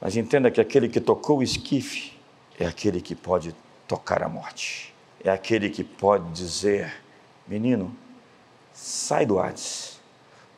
Mas 0.00 0.16
entenda 0.16 0.50
que 0.50 0.60
aquele 0.60 0.88
que 0.88 1.00
tocou 1.00 1.38
o 1.38 1.42
esquife 1.42 2.12
é 2.58 2.66
aquele 2.66 3.00
que 3.00 3.14
pode 3.14 3.54
tocar 3.88 4.22
a 4.22 4.28
morte. 4.28 4.94
É 5.22 5.30
aquele 5.30 5.70
que 5.70 5.82
pode 5.82 6.30
dizer: 6.32 6.92
menino, 7.48 7.96
sai 8.74 9.24
do 9.24 9.40
Hades, 9.40 9.98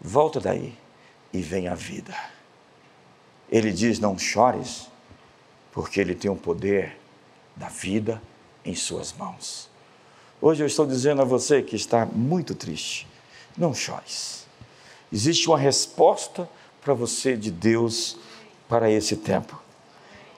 volta 0.01 0.41
daí 0.41 0.77
e 1.33 1.41
vem 1.41 1.69
a 1.69 1.75
vida. 1.77 2.15
Ele 3.49 3.71
diz: 3.71 4.01
não 4.01 4.19
chores, 4.19 4.89
porque 5.71 6.01
ele 6.01 6.17
tem 6.17 6.29
o 6.29 6.37
poder 6.37 6.99
da 7.55 7.69
vida 7.69 8.21
em 8.65 8.75
suas 8.75 9.13
mãos. 9.13 9.71
Hoje 10.41 10.65
eu 10.65 10.67
estou 10.67 10.85
dizendo 10.85 11.23
a 11.23 11.25
você 11.25 11.63
que 11.63 11.77
está 11.77 12.05
muito 12.05 12.57
triste: 12.57 13.07
não 13.57 13.73
chores 13.73 14.46
Existe 15.13 15.49
uma 15.49 15.59
resposta 15.59 16.49
para 16.83 16.95
você 16.95 17.37
de 17.37 17.51
Deus 17.51 18.17
para 18.69 18.91
esse 18.91 19.17
tempo. 19.17 19.61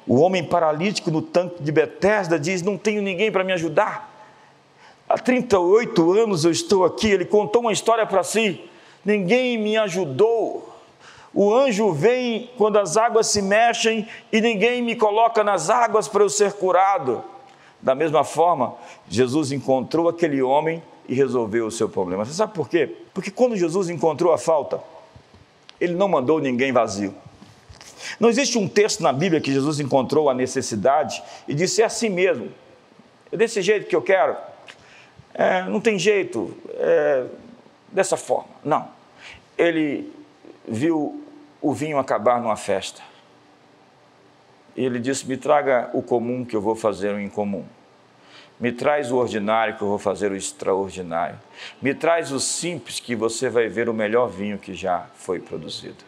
O 0.07 0.21
homem 0.21 0.43
paralítico 0.43 1.11
no 1.11 1.21
tanque 1.21 1.63
de 1.63 1.71
Betesda 1.71 2.39
diz: 2.39 2.63
Não 2.63 2.79
tenho 2.79 3.03
ninguém 3.03 3.31
para 3.31 3.45
me 3.45 3.53
ajudar. 3.53 4.15
Há 5.09 5.19
38 5.19 6.13
anos 6.13 6.45
eu 6.45 6.51
estou 6.51 6.85
aqui. 6.85 7.09
Ele 7.09 7.25
contou 7.25 7.63
uma 7.63 7.73
história 7.73 8.07
para 8.07 8.23
si. 8.23 8.63
Ninguém 9.05 9.59
me 9.59 9.77
ajudou. 9.77 10.75
O 11.33 11.55
anjo 11.55 11.93
vem 11.93 12.51
quando 12.57 12.79
as 12.79 12.97
águas 12.97 13.27
se 13.29 13.43
mexem 13.43 14.09
e 14.33 14.41
ninguém 14.41 14.83
me 14.83 14.97
coloca 14.97 15.45
nas 15.45 15.71
águas 15.71 16.09
para 16.09 16.23
eu 16.23 16.29
ser 16.29 16.55
curado. 16.55 17.23
Da 17.81 17.95
mesma 17.95 18.25
forma, 18.25 18.75
Jesus 19.09 19.53
encontrou 19.53 20.09
aquele 20.09 20.43
homem 20.43 20.83
e 21.09 21.15
resolveu 21.15 21.67
o 21.67 21.71
seu 21.71 21.89
problema. 21.89 22.25
Você 22.25 22.35
sabe 22.35 22.53
por 22.53 22.69
quê? 22.69 22.95
Porque 23.15 23.31
quando 23.31 23.57
Jesus 23.57 23.89
encontrou 23.89 24.33
a 24.33 24.39
falta, 24.39 24.81
ele 25.81 25.95
não 25.95 26.07
mandou 26.07 26.39
ninguém 26.39 26.71
vazio. 26.71 27.15
Não 28.21 28.29
existe 28.29 28.59
um 28.59 28.69
texto 28.69 29.03
na 29.03 29.13
Bíblia 29.13 29.41
que 29.41 29.53
Jesus 29.53 29.81
encontrou 29.81 30.29
a 30.29 30.35
necessidade 30.35 31.23
e 31.47 31.55
disse: 31.55 31.83
é 31.83 31.85
assim 31.87 32.09
mesmo, 32.09 32.51
é 33.33 33.37
desse 33.37 33.63
jeito 33.63 33.87
que 33.87 33.97
eu 33.97 34.03
quero, 34.03 34.37
é, 35.35 35.63
não 35.65 35.81
tem 35.81 35.99
jeito, 35.99 36.55
é 36.75 37.25
dessa 37.91 38.17
forma. 38.17 38.51
Não. 38.65 38.89
Ele 39.57 40.13
viu 40.67 41.25
o 41.61 41.73
vinho 41.73 41.99
acabar 41.99 42.41
numa 42.41 42.57
festa. 42.57 43.01
E 44.77 44.85
ele 44.85 44.99
disse: 44.99 45.27
Me 45.27 45.37
traga 45.37 45.91
o 45.93 46.03
comum 46.03 46.45
que 46.45 46.55
eu 46.55 46.61
vou 46.61 46.77
fazer 46.77 47.15
o 47.15 47.21
incomum. 47.21 47.65
Me 48.61 48.73
traz 48.73 49.13
o 49.13 49.17
ordinário 49.17 49.77
que 49.77 49.83
eu 49.83 49.89
vou 49.89 49.99
fazer 49.99 50.33
o 50.33 50.37
extraordinário. 50.37 51.39
Me 51.81 51.95
traz 51.95 52.33
o 52.33 52.41
simples 52.41 52.99
que 52.99 53.15
você 53.15 53.49
vai 53.49 53.69
ver 53.69 53.89
o 53.89 53.95
melhor 53.95 54.29
vinho 54.29 54.59
que 54.59 54.75
já 54.75 55.07
foi 55.15 55.39
produzido. 55.39 56.05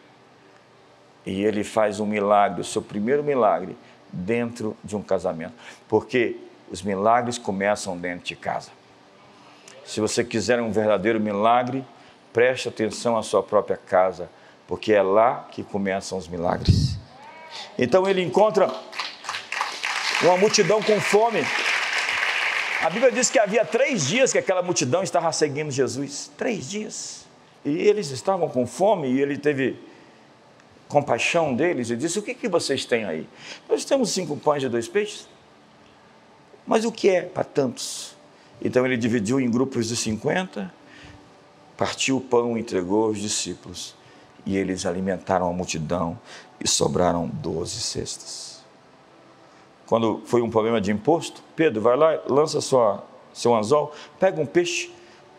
E 1.24 1.44
ele 1.44 1.62
faz 1.62 2.00
um 2.00 2.06
milagre, 2.06 2.60
o 2.60 2.64
seu 2.64 2.82
primeiro 2.82 3.22
milagre, 3.22 3.76
dentro 4.12 4.76
de 4.82 4.96
um 4.96 5.02
casamento. 5.02 5.54
Porque 5.88 6.36
os 6.70 6.82
milagres 6.82 7.38
começam 7.38 7.96
dentro 7.96 8.26
de 8.26 8.34
casa. 8.34 8.70
Se 9.84 10.00
você 10.00 10.24
quiser 10.24 10.60
um 10.60 10.72
verdadeiro 10.72 11.20
milagre, 11.20 11.84
preste 12.32 12.68
atenção 12.68 13.16
à 13.16 13.22
sua 13.22 13.42
própria 13.42 13.76
casa, 13.76 14.28
porque 14.66 14.92
é 14.92 15.02
lá 15.02 15.46
que 15.50 15.62
começam 15.62 16.18
os 16.18 16.26
milagres. 16.26 16.98
Então 17.78 18.08
ele 18.08 18.22
encontra 18.22 18.68
uma 20.22 20.36
multidão 20.36 20.82
com 20.82 21.00
fome 21.00 21.44
a 22.80 22.88
Bíblia 22.88 23.12
diz 23.12 23.28
que 23.28 23.38
havia 23.38 23.62
três 23.62 24.06
dias 24.06 24.32
que 24.32 24.38
aquela 24.38 24.62
multidão 24.62 25.02
estava 25.02 25.30
seguindo 25.32 25.70
Jesus. 25.70 26.30
Três 26.36 26.68
dias. 26.68 27.26
E 27.62 27.70
eles 27.70 28.10
estavam 28.10 28.48
com 28.48 28.66
fome 28.66 29.08
e 29.08 29.20
ele 29.20 29.36
teve 29.36 29.78
compaixão 30.88 31.54
deles 31.54 31.90
e 31.90 31.96
disse: 31.96 32.18
O 32.18 32.22
que, 32.22 32.34
que 32.34 32.48
vocês 32.48 32.86
têm 32.86 33.04
aí? 33.04 33.28
Nós 33.68 33.84
temos 33.84 34.10
cinco 34.10 34.34
pães 34.34 34.62
e 34.62 34.68
dois 34.68 34.88
peixes. 34.88 35.28
Mas 36.66 36.86
o 36.86 36.90
que 36.90 37.10
é 37.10 37.22
para 37.22 37.44
tantos? 37.44 38.16
Então 38.62 38.86
ele 38.86 38.96
dividiu 38.96 39.38
em 39.38 39.50
grupos 39.50 39.88
de 39.88 39.96
cinquenta, 39.96 40.72
partiu 41.76 42.16
o 42.16 42.20
pão 42.20 42.56
entregou 42.56 43.04
aos 43.04 43.18
discípulos. 43.18 43.94
E 44.46 44.56
eles 44.56 44.86
alimentaram 44.86 45.46
a 45.46 45.52
multidão 45.52 46.18
e 46.58 46.66
sobraram 46.66 47.28
doze 47.28 47.78
cestas 47.78 48.49
quando 49.90 50.22
foi 50.24 50.40
um 50.40 50.48
problema 50.48 50.80
de 50.80 50.92
imposto, 50.92 51.42
Pedro, 51.56 51.80
vai 51.80 51.96
lá, 51.96 52.16
lança 52.28 52.60
sua, 52.60 53.02
seu 53.34 53.52
anzol, 53.56 53.92
pega 54.20 54.40
um 54.40 54.46
peixe, 54.46 54.88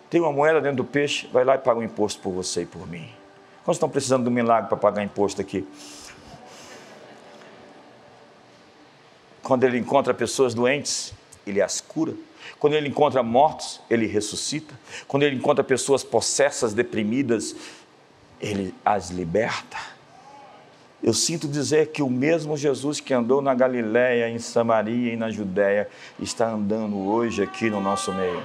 tem 0.10 0.20
uma 0.20 0.30
moeda 0.30 0.60
dentro 0.60 0.84
do 0.84 0.84
peixe, 0.84 1.26
vai 1.32 1.46
lá 1.46 1.56
e 1.56 1.58
paga 1.58 1.80
o 1.80 1.82
um 1.82 1.86
imposto 1.86 2.22
por 2.22 2.34
você 2.34 2.64
e 2.64 2.66
por 2.66 2.86
mim. 2.86 3.10
Quantos 3.64 3.78
estão 3.78 3.88
precisando 3.88 4.24
de 4.24 4.30
um 4.30 4.34
milagre 4.34 4.68
para 4.68 4.76
pagar 4.76 5.06
imposto 5.06 5.40
aqui? 5.40 5.66
Quando 9.42 9.64
ele 9.64 9.78
encontra 9.78 10.14
pessoas 10.14 10.54
doentes, 10.54 11.14
ele 11.48 11.62
as 11.62 11.80
cura. 11.80 12.14
Quando 12.60 12.74
ele 12.74 12.90
encontra 12.90 13.24
mortos, 13.24 13.80
ele 13.90 14.06
ressuscita. 14.06 14.78
Quando 15.08 15.24
ele 15.24 15.38
encontra 15.38 15.64
pessoas 15.64 16.04
possessas, 16.04 16.74
deprimidas, 16.74 17.56
ele 18.42 18.76
as 18.84 19.12
liberta. 19.12 19.78
Eu 21.04 21.16
sinto 21.16 21.48
dizer 21.48 21.88
que 21.88 22.04
o 22.04 22.10
mesmo 22.10 22.56
Jesus 22.56 23.00
que 23.00 23.12
andou 23.12 23.42
na 23.42 23.56
Galiléia, 23.56 24.30
em 24.30 24.38
Samaria 24.38 25.14
e 25.14 25.18
na 25.18 25.32
Judéia, 25.32 25.90
está 26.20 26.48
andando 26.52 26.96
hoje 26.96 27.42
aqui 27.42 27.72
no 27.72 27.82
nosso 27.82 28.14
meio. 28.14 28.42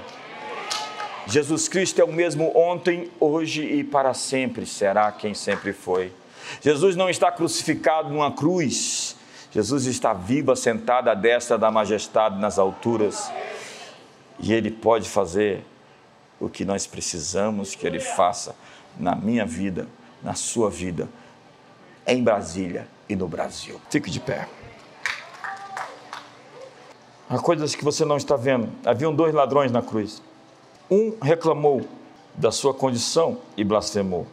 Jesus 1.26 1.68
Cristo 1.68 2.00
é 2.00 2.04
o 2.04 2.12
mesmo 2.12 2.56
ontem, 2.56 3.10
hoje 3.20 3.62
e 3.62 3.84
para 3.84 4.14
sempre 4.14 4.64
será 4.64 5.12
quem 5.12 5.34
sempre 5.34 5.74
foi. 5.74 6.10
Jesus 6.62 6.96
não 6.96 7.10
está 7.10 7.30
crucificado 7.30 8.08
numa 8.08 8.32
cruz. 8.32 9.16
Jesus 9.52 9.84
está 9.84 10.14
vivo, 10.14 10.50
assentado 10.50 11.10
à 11.10 11.14
destra 11.14 11.58
da 11.58 11.70
majestade 11.70 12.38
nas 12.38 12.58
alturas. 12.58 13.30
E 14.40 14.54
Ele 14.54 14.70
pode 14.70 15.08
fazer 15.08 15.62
o 16.40 16.48
que 16.48 16.64
nós 16.64 16.86
precisamos 16.86 17.74
que 17.74 17.86
Ele 17.86 18.00
faça 18.00 18.56
na 18.98 19.14
minha 19.14 19.44
vida, 19.44 19.86
na 20.22 20.34
sua 20.34 20.70
vida 20.70 21.06
em 22.06 22.22
Brasília 22.22 22.86
e 23.08 23.16
no 23.16 23.26
Brasil. 23.26 23.80
Fique 23.90 24.10
de 24.10 24.20
pé. 24.20 24.48
Há 27.28 27.38
coisas 27.38 27.74
que 27.74 27.84
você 27.84 28.04
não 28.04 28.16
está 28.16 28.36
vendo. 28.36 28.70
Haviam 28.84 29.12
dois 29.12 29.34
ladrões 29.34 29.72
na 29.72 29.82
cruz. 29.82 30.22
Um 30.88 31.16
reclamou 31.20 31.84
da 32.34 32.52
sua 32.52 32.72
condição 32.72 33.40
e 33.56 33.64
blasfemou. 33.64 34.26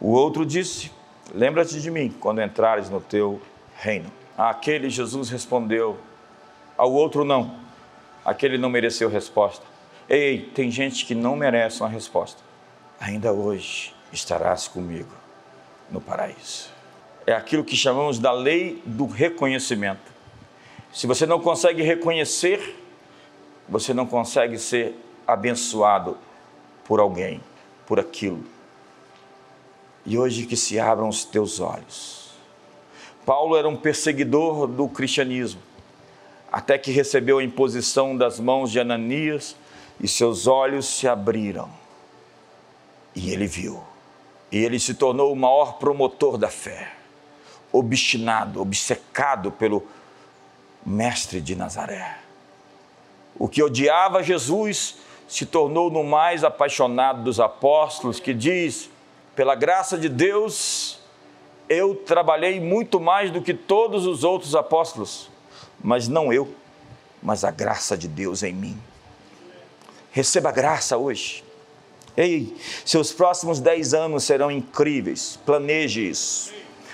O 0.00 0.10
outro 0.10 0.46
disse: 0.46 0.92
Lembra-te 1.34 1.80
de 1.80 1.90
mim 1.90 2.14
quando 2.20 2.40
entrares 2.40 2.88
no 2.88 3.00
teu 3.00 3.40
reino. 3.76 4.10
Aquele 4.38 4.88
Jesus 4.88 5.28
respondeu, 5.28 5.98
ao 6.76 6.92
outro 6.92 7.24
não. 7.24 7.56
Aquele 8.24 8.56
não 8.56 8.70
mereceu 8.70 9.08
resposta. 9.08 9.64
Ei, 10.08 10.50
tem 10.54 10.70
gente 10.70 11.04
que 11.04 11.14
não 11.14 11.34
merece 11.34 11.80
uma 11.80 11.88
resposta. 11.88 12.40
Ainda 13.00 13.32
hoje 13.32 13.94
estarás 14.12 14.68
comigo 14.68 15.21
no 15.92 16.00
paraíso. 16.00 16.70
é 17.24 17.32
aquilo 17.32 17.62
que 17.62 17.76
chamamos 17.76 18.18
da 18.18 18.32
lei 18.32 18.82
do 18.84 19.06
reconhecimento. 19.06 20.10
Se 20.92 21.06
você 21.06 21.24
não 21.24 21.38
consegue 21.38 21.80
reconhecer, 21.82 22.76
você 23.68 23.94
não 23.94 24.06
consegue 24.06 24.58
ser 24.58 24.96
abençoado 25.26 26.16
por 26.84 26.98
alguém, 26.98 27.40
por 27.86 28.00
aquilo. 28.00 28.44
E 30.04 30.18
hoje 30.18 30.46
que 30.46 30.56
se 30.56 30.80
abram 30.80 31.08
os 31.08 31.24
teus 31.24 31.60
olhos. 31.60 32.32
Paulo 33.24 33.56
era 33.56 33.68
um 33.68 33.76
perseguidor 33.76 34.66
do 34.66 34.88
cristianismo, 34.88 35.62
até 36.50 36.76
que 36.76 36.90
recebeu 36.90 37.38
a 37.38 37.44
imposição 37.44 38.16
das 38.16 38.40
mãos 38.40 38.72
de 38.72 38.80
Ananias 38.80 39.54
e 40.00 40.08
seus 40.08 40.48
olhos 40.48 40.86
se 40.86 41.06
abriram. 41.06 41.70
E 43.14 43.30
ele 43.30 43.46
viu. 43.46 43.91
E 44.52 44.58
ele 44.62 44.78
se 44.78 44.92
tornou 44.92 45.32
o 45.32 45.36
maior 45.36 45.78
promotor 45.78 46.36
da 46.36 46.48
fé, 46.50 46.92
obstinado, 47.72 48.60
obcecado 48.60 49.50
pelo 49.50 49.82
Mestre 50.84 51.40
de 51.40 51.56
Nazaré. 51.56 52.18
O 53.38 53.48
que 53.48 53.62
odiava 53.62 54.22
Jesus 54.22 54.98
se 55.26 55.46
tornou 55.46 55.90
no 55.90 56.04
mais 56.04 56.44
apaixonado 56.44 57.22
dos 57.22 57.40
apóstolos, 57.40 58.20
que 58.20 58.34
diz: 58.34 58.90
pela 59.34 59.54
graça 59.54 59.96
de 59.96 60.10
Deus, 60.10 61.00
eu 61.66 61.94
trabalhei 61.94 62.60
muito 62.60 63.00
mais 63.00 63.30
do 63.30 63.40
que 63.40 63.54
todos 63.54 64.04
os 64.04 64.22
outros 64.22 64.54
apóstolos, 64.54 65.30
mas 65.82 66.08
não 66.08 66.30
eu, 66.30 66.54
mas 67.22 67.42
a 67.42 67.50
graça 67.50 67.96
de 67.96 68.06
Deus 68.06 68.42
em 68.42 68.52
mim. 68.52 68.78
Receba 70.10 70.52
graça 70.52 70.98
hoje. 70.98 71.42
Ei, 72.16 72.54
seus 72.84 73.12
próximos 73.12 73.58
dez 73.58 73.94
anos 73.94 74.24
serão 74.24 74.50
incríveis. 74.50 75.38
Planeje 75.46 76.08
isso. 76.08 76.52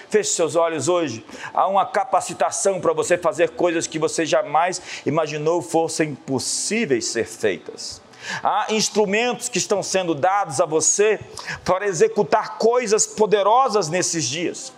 Feche 0.08 0.30
seus 0.30 0.56
olhos 0.56 0.88
hoje. 0.88 1.24
Há 1.52 1.66
uma 1.66 1.84
capacitação 1.84 2.80
para 2.80 2.92
você 2.92 3.18
fazer 3.18 3.50
coisas 3.50 3.86
que 3.86 3.98
você 3.98 4.24
jamais 4.24 4.80
imaginou 5.04 5.60
fossem 5.60 6.14
possíveis 6.14 7.06
ser 7.06 7.26
feitas. 7.26 8.00
Há 8.42 8.66
instrumentos 8.70 9.48
que 9.48 9.58
estão 9.58 9.82
sendo 9.82 10.14
dados 10.14 10.60
a 10.60 10.66
você 10.66 11.20
para 11.64 11.86
executar 11.86 12.56
coisas 12.56 13.06
poderosas 13.06 13.88
nesses 13.88 14.24
dias. 14.24 14.72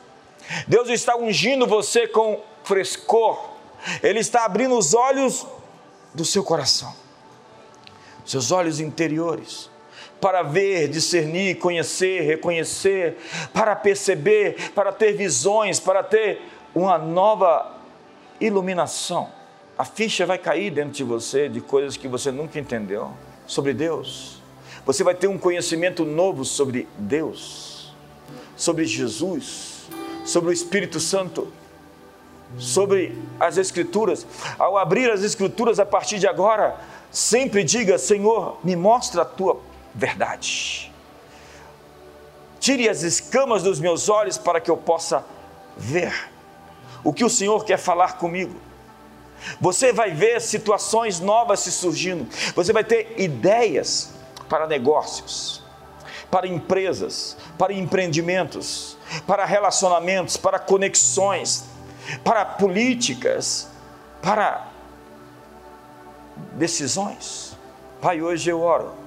Deus 0.67 0.89
está 0.89 1.17
ungindo 1.17 1.67
você 1.67 2.09
com 2.09 2.41
frescor. 2.65 3.51
Ele 4.03 4.19
está 4.19 4.45
abrindo 4.45 4.77
os 4.77 4.95
olhos 4.95 5.47
do 6.13 6.25
seu 6.25 6.43
coração, 6.43 6.93
seus 8.27 8.51
olhos 8.51 8.81
interiores 8.81 9.71
para 10.21 10.43
ver, 10.43 10.89
discernir, 10.89 11.59
conhecer, 11.59 12.23
reconhecer, 12.23 13.17
para 13.53 13.75
perceber, 13.75 14.73
para 14.73 14.93
ter 14.93 15.13
visões, 15.13 15.81
para 15.81 16.03
ter 16.03 16.43
uma 16.75 16.99
nova 16.99 17.77
iluminação. 18.41 19.29
A 19.79 19.85
ficha 19.85 20.27
vai 20.27 20.39
cair 20.39 20.71
dentro 20.71 20.93
de 20.93 21.05
você 21.05 21.49
de 21.49 21.61
coisas 21.61 21.97
que 21.97 22.07
você 22.07 22.31
nunca 22.31 22.59
entendeu 22.59 23.11
sobre 23.47 23.73
Deus. 23.73 24.41
Você 24.85 25.03
vai 25.03 25.15
ter 25.15 25.27
um 25.27 25.39
conhecimento 25.39 26.05
novo 26.05 26.45
sobre 26.45 26.87
Deus, 26.99 27.95
sobre 28.57 28.85
Jesus, 28.85 29.89
sobre 30.25 30.51
o 30.51 30.53
Espírito 30.53 31.01
Santo, 31.01 31.53
sobre 32.59 33.17
as 33.39 33.57
Escrituras. 33.57 34.27
Ao 34.59 34.77
abrir 34.77 35.11
as 35.11 35.23
Escrituras 35.23 35.79
a 35.79 35.87
partir 35.87 36.19
de 36.19 36.27
agora, 36.27 36.79
sempre 37.11 37.65
diga: 37.65 37.99
Senhor, 37.99 38.59
me 38.63 38.77
mostra 38.77 39.23
a 39.23 39.25
tua 39.25 39.61
verdade. 39.95 40.93
Tire 42.59 42.89
as 42.89 43.03
escamas 43.03 43.63
dos 43.63 43.81
meus 43.81 44.09
olhos 44.09 44.37
para 44.37 44.61
que 44.61 44.71
eu 44.71 44.77
possa 44.77 45.25
ver 45.77 46.31
o 47.03 47.13
que 47.13 47.25
o 47.25 47.31
Senhor 47.31 47.65
quer 47.65 47.79
falar 47.79 48.19
comigo. 48.19 48.55
Você 49.59 49.93
vai 49.93 50.11
ver 50.11 50.41
situações 50.43 51.19
novas 51.19 51.61
se 51.61 51.73
surgindo, 51.73 52.29
você 52.55 52.73
vai 52.75 52.85
ter 52.85 53.15
ideias 53.19 54.11
para 54.51 54.67
negócios, 54.67 55.63
para 56.31 56.47
empresas, 56.47 57.39
para 57.57 57.73
empreendimentos, 57.73 58.99
para 59.27 59.47
relacionamentos, 59.47 60.37
para 60.37 60.59
conexões, 60.59 61.65
para 62.23 62.45
políticas, 62.45 63.71
para 64.21 64.69
decisões. 66.53 67.57
Pai, 68.03 68.21
hoje 68.21 68.51
eu 68.51 68.61
oro 68.61 69.00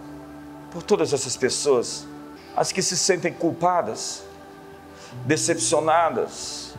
por 0.73 0.81
todas 0.81 1.13
essas 1.13 1.37
pessoas, 1.37 2.07
as 2.55 2.71
que 2.71 2.81
se 2.81 2.97
sentem 2.97 3.31
culpadas, 3.31 4.23
decepcionadas, 5.23 6.73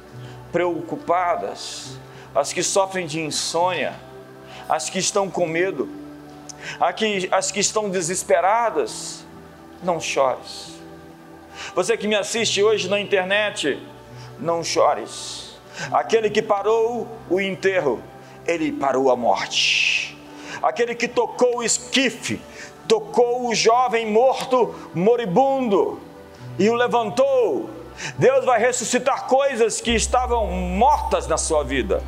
preocupadas, 0.50 1.96
as 2.34 2.52
que 2.52 2.60
sofrem 2.60 3.06
de 3.06 3.20
insônia, 3.20 3.94
as 4.68 4.90
que 4.90 4.98
estão 4.98 5.30
com 5.30 5.46
medo, 5.46 5.88
as 7.30 7.52
que 7.52 7.60
estão 7.60 7.88
desesperadas, 7.88 9.24
não 9.80 10.00
chores. 10.00 10.72
Você 11.76 11.96
que 11.96 12.08
me 12.08 12.16
assiste 12.16 12.60
hoje 12.60 12.88
na 12.88 12.98
internet, 12.98 13.80
não 14.40 14.64
chores. 14.64 15.54
Aquele 15.92 16.30
que 16.30 16.42
parou 16.42 17.06
o 17.30 17.40
enterro, 17.40 18.02
ele 18.44 18.72
parou 18.72 19.08
a 19.12 19.16
morte. 19.16 20.18
Aquele 20.60 20.96
que 20.96 21.06
tocou 21.06 21.58
o 21.58 21.62
esquife, 21.62 22.40
tocou 22.88 23.48
o 23.48 23.54
jovem 23.54 24.10
morto, 24.10 24.74
moribundo, 24.94 26.00
e 26.58 26.68
o 26.68 26.74
levantou. 26.74 27.70
Deus 28.18 28.44
vai 28.44 28.58
ressuscitar 28.58 29.26
coisas 29.26 29.80
que 29.80 29.92
estavam 29.92 30.46
mortas 30.46 31.26
na 31.28 31.36
sua 31.36 31.62
vida. 31.62 32.02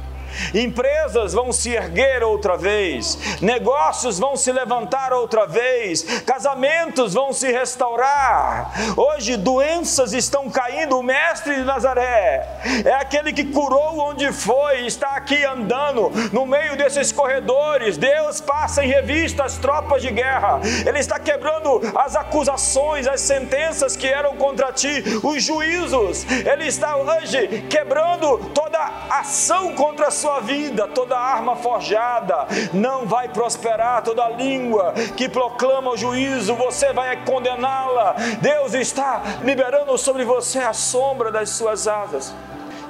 Empresas 0.55 1.33
vão 1.33 1.53
se 1.53 1.71
erguer 1.71 2.23
outra 2.23 2.57
vez, 2.57 3.19
negócios 3.41 4.19
vão 4.19 4.37
se 4.37 4.53
levantar 4.53 5.13
outra 5.13 5.47
vez, 5.47 6.03
casamentos 6.23 7.15
vão 7.15 7.33
se 7.33 7.51
restaurar. 7.51 8.73
Hoje 8.97 9.37
doenças 9.37 10.13
estão 10.13 10.51
caindo. 10.51 10.99
O 10.99 11.03
mestre 11.03 11.57
de 11.57 11.65
Nazaré 11.65 12.47
é 12.85 12.95
aquele 12.95 13.33
que 13.33 13.45
curou 13.45 13.99
onde 13.99 14.33
foi, 14.33 14.87
está 14.87 15.17
aqui 15.17 15.45
andando 15.45 16.11
no 16.33 16.47
meio 16.47 16.77
desses 16.77 17.13
corredores. 17.13 17.97
Deus 17.97 18.41
passa 18.41 18.85
em 18.85 18.89
revista 18.89 19.45
as 19.45 19.57
tropas 19.59 20.03
de 20.03 20.11
guerra. 20.11 20.61
Ele 20.87 20.99
está 20.99 21.19
quebrando 21.19 21.81
as 21.95 22.17
acusações, 22.17 23.07
as 23.07 23.21
sentenças 23.21 23.97
que 23.97 24.07
eram 24.07 24.37
contra 24.37 24.73
ti, 24.73 25.03
os 25.23 25.43
juízos. 25.43 26.25
Ele 26.31 26.67
está 26.67 26.97
hoje 26.97 27.67
quebrando 27.71 28.39
toda 28.55 28.79
ação 29.11 29.75
contra 29.75 30.09
a 30.09 30.11
sua 30.11 30.26
sua 30.27 30.41
vida, 30.41 30.89
toda 30.89 31.17
arma 31.17 31.55
forjada 31.55 32.49
não 32.73 33.07
vai 33.07 33.29
prosperar, 33.29 34.03
toda 34.03 34.29
língua 34.31 34.93
que 35.17 35.29
proclama 35.29 35.93
o 35.93 35.97
juízo, 35.97 36.57
você 36.57 36.93
vai 36.93 37.25
condená-la. 37.25 38.17
Deus 38.41 38.75
está 38.75 39.23
liberando 39.45 39.97
sobre 39.97 40.25
você 40.25 40.59
a 40.59 40.73
sombra 40.73 41.31
das 41.31 41.51
suas 41.51 41.87
asas, 41.87 42.35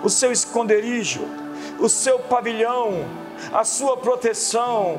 o 0.03 0.09
seu 0.09 0.32
esconderijo, 0.32 1.28
o 1.78 1.91
seu 1.91 2.18
pavilhão, 2.20 3.05
a 3.53 3.64
sua 3.64 3.99
proteção. 3.99 4.99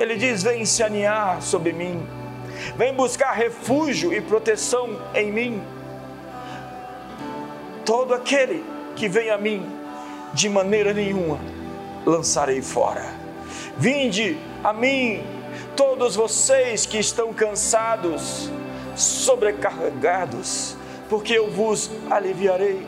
Ele 0.00 0.16
diz: 0.16 0.42
Vem 0.42 0.64
se 0.64 0.82
aninhar 0.82 1.40
sobre 1.40 1.72
mim, 1.72 2.04
vem 2.74 2.92
buscar 2.92 3.30
refúgio 3.30 4.12
e 4.12 4.20
proteção 4.20 5.00
em 5.14 5.30
mim. 5.30 5.62
Todo 7.84 8.12
aquele 8.12 8.64
que 8.96 9.08
vem 9.08 9.30
a 9.30 9.38
mim 9.38 9.75
de 10.36 10.50
maneira 10.50 10.92
nenhuma 10.92 11.40
lançarei 12.04 12.60
fora. 12.60 13.10
Vinde 13.78 14.38
a 14.62 14.70
mim, 14.70 15.24
todos 15.74 16.14
vocês 16.14 16.84
que 16.84 16.98
estão 16.98 17.32
cansados, 17.32 18.50
sobrecarregados, 18.94 20.76
porque 21.08 21.32
eu 21.32 21.50
vos 21.50 21.90
aliviarei. 22.10 22.86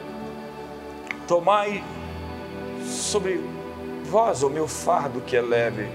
Tomai 1.27 1.83
sobre 2.85 3.41
vós 4.05 4.43
o 4.43 4.51
meu 4.51 4.69
fardo 4.69 5.23
que 5.23 5.35
é 5.35 5.41
leve, 5.41 5.89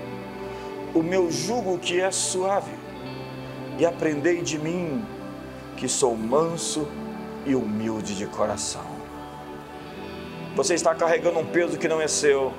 o 0.91 1.03
meu 1.03 1.31
jugo 1.31 1.77
que 1.77 2.01
é 2.01 2.09
suave, 2.09 2.73
e 3.77 3.85
aprendei 3.85 4.41
de 4.41 4.57
mim, 4.57 5.05
que 5.77 5.87
sou 5.87 6.17
manso 6.17 6.87
e 7.45 7.53
humilde 7.53 8.15
de 8.15 8.25
coração 8.25 8.92
você 10.55 10.75
está 10.75 10.93
carregando 10.93 11.39
um 11.39 11.45
peso 11.45 11.77
que 11.77 11.87
não 11.87 12.01
é 12.01 12.07
seu. 12.07 12.53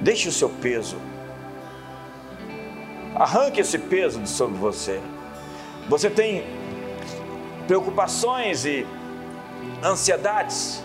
Deixe 0.00 0.28
o 0.28 0.32
seu 0.32 0.48
peso. 0.48 0.96
Arranque 3.14 3.60
esse 3.60 3.78
peso 3.78 4.20
de 4.20 4.28
sobre 4.28 4.56
você. 4.58 5.00
Você 5.88 6.10
tem 6.10 6.44
preocupações 7.66 8.64
e 8.64 8.86
ansiedades 9.82 10.82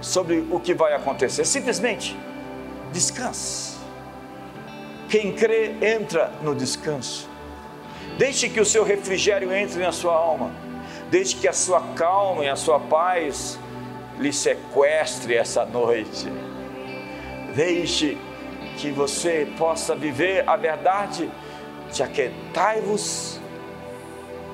sobre 0.00 0.46
o 0.50 0.60
que 0.60 0.74
vai 0.74 0.94
acontecer. 0.94 1.44
Simplesmente 1.44 2.16
descanse. 2.92 3.76
Quem 5.08 5.32
crê 5.32 5.74
entra 5.80 6.32
no 6.42 6.54
descanso. 6.54 7.28
Deixe 8.18 8.48
que 8.48 8.60
o 8.60 8.64
seu 8.64 8.84
refrigério 8.84 9.52
entre 9.52 9.82
na 9.82 9.92
sua 9.92 10.14
alma. 10.14 10.50
Deixe 11.10 11.36
que 11.36 11.48
a 11.48 11.52
sua 11.52 11.80
calma 11.94 12.44
e 12.44 12.48
a 12.48 12.56
sua 12.56 12.78
paz 12.78 13.58
lhe 14.18 14.32
sequestre 14.32 15.34
essa 15.34 15.64
noite. 15.64 16.28
Deixe 17.54 18.18
que 18.76 18.90
você 18.90 19.52
possa 19.56 19.94
viver 19.94 20.48
a 20.48 20.56
verdade 20.56 21.30
de 21.92 22.02
aquietai-vos 22.02 23.40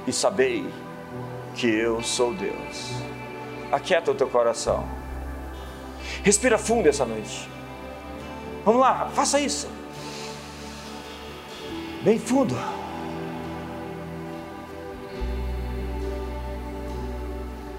e 0.07 0.13
sabei 0.13 0.65
que 1.55 1.67
eu 1.67 2.03
sou 2.03 2.35
Deus. 2.35 2.93
Aquieta 3.73 4.11
o 4.11 4.15
teu 4.15 4.29
coração. 4.29 4.87
Respira 6.23 6.59
fundo 6.59 6.89
essa 6.89 7.05
noite. 7.05 7.49
Vamos 8.65 8.81
lá, 8.81 9.11
faça 9.15 9.41
isso. 9.41 9.69
Bem 12.03 12.19
fundo. 12.19 12.55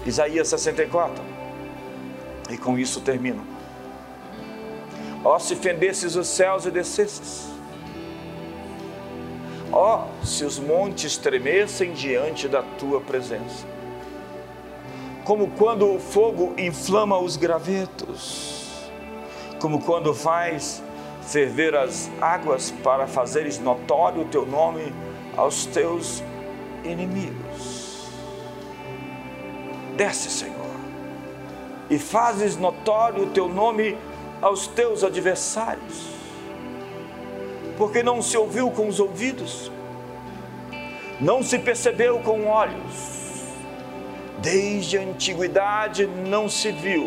Isaías 0.04 0.48
64. 0.48 1.35
E 2.50 2.56
com 2.56 2.78
isso 2.78 3.00
termino. 3.00 3.44
Ó, 5.24 5.38
se 5.38 5.56
fendesses 5.56 6.14
os 6.16 6.28
céus 6.28 6.66
e 6.66 6.70
descesses. 6.70 7.48
Ó, 9.72 10.06
se 10.22 10.44
os 10.44 10.58
montes 10.58 11.16
tremessem 11.16 11.92
diante 11.92 12.46
da 12.48 12.62
tua 12.62 13.00
presença. 13.00 13.66
Como 15.24 15.50
quando 15.50 15.92
o 15.92 15.98
fogo 15.98 16.54
inflama 16.56 17.18
os 17.18 17.36
gravetos. 17.36 18.90
Como 19.60 19.82
quando 19.82 20.14
faz 20.14 20.82
ferver 21.22 21.74
as 21.74 22.08
águas 22.20 22.70
para 22.84 23.06
fazeres 23.06 23.58
notório 23.58 24.22
o 24.22 24.26
teu 24.26 24.46
nome 24.46 24.94
aos 25.36 25.66
teus 25.66 26.22
inimigos 26.84 27.86
Desce, 29.96 30.30
Senhor, 30.30 30.55
e 31.88 31.98
fazes 31.98 32.56
notório 32.56 33.24
o 33.24 33.30
teu 33.30 33.48
nome 33.48 33.96
aos 34.40 34.66
teus 34.66 35.02
adversários, 35.02 36.08
porque 37.76 38.02
não 38.02 38.20
se 38.20 38.36
ouviu 38.36 38.70
com 38.70 38.88
os 38.88 39.00
ouvidos, 39.00 39.70
não 41.20 41.42
se 41.42 41.58
percebeu 41.58 42.18
com 42.20 42.46
olhos, 42.46 43.44
desde 44.38 44.98
a 44.98 45.02
antiguidade 45.02 46.06
não 46.06 46.48
se 46.48 46.70
viu 46.70 47.02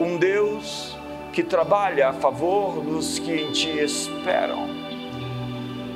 um 0.00 0.16
Deus 0.18 0.96
que 1.32 1.42
trabalha 1.42 2.08
a 2.08 2.12
favor 2.12 2.80
dos 2.80 3.18
que 3.18 3.32
em 3.32 3.52
ti 3.52 3.78
esperam. 3.78 4.68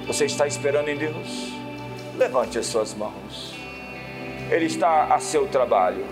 Você 0.07 0.27
está 0.27 0.47
esperando 0.47 0.89
em 0.89 0.97
Deus? 0.97 1.53
Levante 2.17 2.59
as 2.59 2.67
suas 2.67 2.95
mãos. 2.95 3.55
Ele 4.51 4.67
está 4.67 5.15
a 5.15 5.19
seu 5.19 5.47
trabalho, 5.47 6.05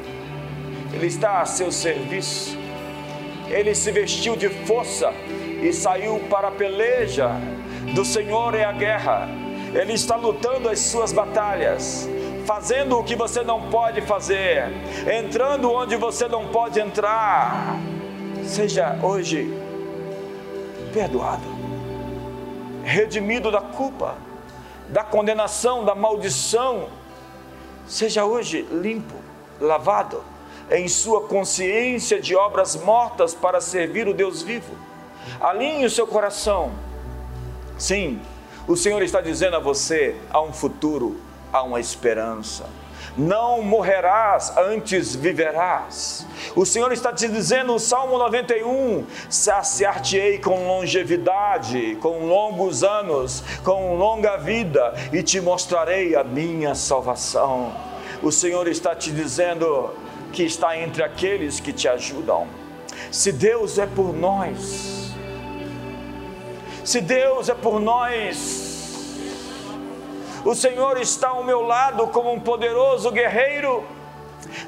Ele 0.98 1.06
está 1.06 1.40
a 1.40 1.46
seu 1.46 1.70
serviço. 1.70 2.58
Ele 3.48 3.72
se 3.72 3.92
vestiu 3.92 4.34
de 4.34 4.48
força 4.66 5.12
e 5.62 5.72
saiu 5.72 6.18
para 6.28 6.48
a 6.48 6.50
peleja. 6.50 7.30
Do 7.94 8.04
Senhor 8.04 8.52
é 8.56 8.64
a 8.64 8.72
guerra. 8.72 9.28
Ele 9.72 9.92
está 9.92 10.16
lutando 10.16 10.68
as 10.68 10.80
suas 10.80 11.12
batalhas, 11.12 12.08
fazendo 12.44 12.98
o 12.98 13.04
que 13.04 13.14
você 13.14 13.44
não 13.44 13.70
pode 13.70 14.00
fazer, 14.00 14.64
entrando 15.08 15.70
onde 15.70 15.94
você 15.94 16.26
não 16.26 16.48
pode 16.48 16.80
entrar. 16.80 17.76
Seja 18.42 18.98
hoje 19.00 19.48
perdoado, 20.92 21.46
redimido 22.82 23.52
da 23.52 23.60
culpa, 23.60 24.16
da 24.88 25.04
condenação, 25.04 25.84
da 25.84 25.94
maldição 25.94 26.88
Seja 27.88 28.22
hoje 28.26 28.68
limpo, 28.70 29.14
lavado, 29.58 30.22
em 30.70 30.88
sua 30.88 31.22
consciência 31.22 32.20
de 32.20 32.34
obras 32.34 32.76
mortas 32.76 33.34
para 33.34 33.60
servir 33.60 34.08
o 34.08 34.14
Deus 34.14 34.42
vivo. 34.42 34.74
Alinhe 35.40 35.84
o 35.84 35.90
seu 35.90 36.06
coração. 36.06 36.72
Sim, 37.76 38.20
o 38.66 38.76
Senhor 38.76 39.02
está 39.02 39.20
dizendo 39.20 39.56
a 39.56 39.60
você: 39.60 40.16
há 40.30 40.40
um 40.40 40.52
futuro, 40.52 41.20
há 41.52 41.62
uma 41.62 41.80
esperança 41.80 42.66
não 43.18 43.62
morrerás, 43.62 44.56
antes 44.56 45.16
viverás. 45.16 46.24
O 46.54 46.64
Senhor 46.64 46.92
está 46.92 47.12
te 47.12 47.26
dizendo 47.26 47.72
no 47.72 47.78
Salmo 47.78 48.16
91: 48.16 49.04
saciar-te-ei 49.28 50.38
com 50.38 50.68
longevidade, 50.68 51.98
com 52.00 52.26
longos 52.26 52.84
anos, 52.84 53.42
com 53.64 53.96
longa 53.96 54.36
vida, 54.36 54.94
e 55.12 55.22
te 55.22 55.40
mostrarei 55.40 56.14
a 56.14 56.22
minha 56.22 56.76
salvação. 56.76 57.72
O 58.22 58.30
Senhor 58.30 58.68
está 58.68 58.94
te 58.94 59.10
dizendo 59.10 59.90
que 60.32 60.42
está 60.42 60.78
entre 60.78 61.02
aqueles 61.02 61.60
que 61.60 61.72
te 61.72 61.88
ajudam. 61.88 62.46
Se 63.10 63.32
Deus 63.32 63.78
é 63.78 63.86
por 63.86 64.12
nós, 64.12 65.12
se 66.84 67.00
Deus 67.00 67.48
é 67.48 67.54
por 67.54 67.80
nós, 67.80 69.16
o 70.44 70.54
Senhor 70.54 70.98
está 70.98 71.28
ao 71.28 71.44
meu 71.44 71.62
lado 71.62 72.06
como 72.08 72.32
um 72.32 72.40
poderoso 72.40 73.10
guerreiro. 73.10 73.84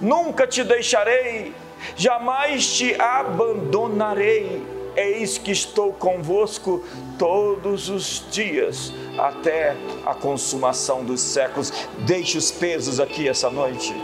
Nunca 0.00 0.46
te 0.46 0.64
deixarei, 0.64 1.54
jamais 1.96 2.66
te 2.66 2.94
abandonarei. 3.00 4.62
Eis 4.96 5.38
que 5.38 5.52
estou 5.52 5.92
convosco 5.92 6.84
todos 7.16 7.88
os 7.88 8.24
dias, 8.30 8.92
até 9.16 9.76
a 10.04 10.14
consumação 10.14 11.04
dos 11.04 11.20
séculos. 11.20 11.72
Deixe 12.00 12.36
os 12.36 12.50
pesos 12.50 12.98
aqui 12.98 13.28
essa 13.28 13.48
noite 13.48 13.94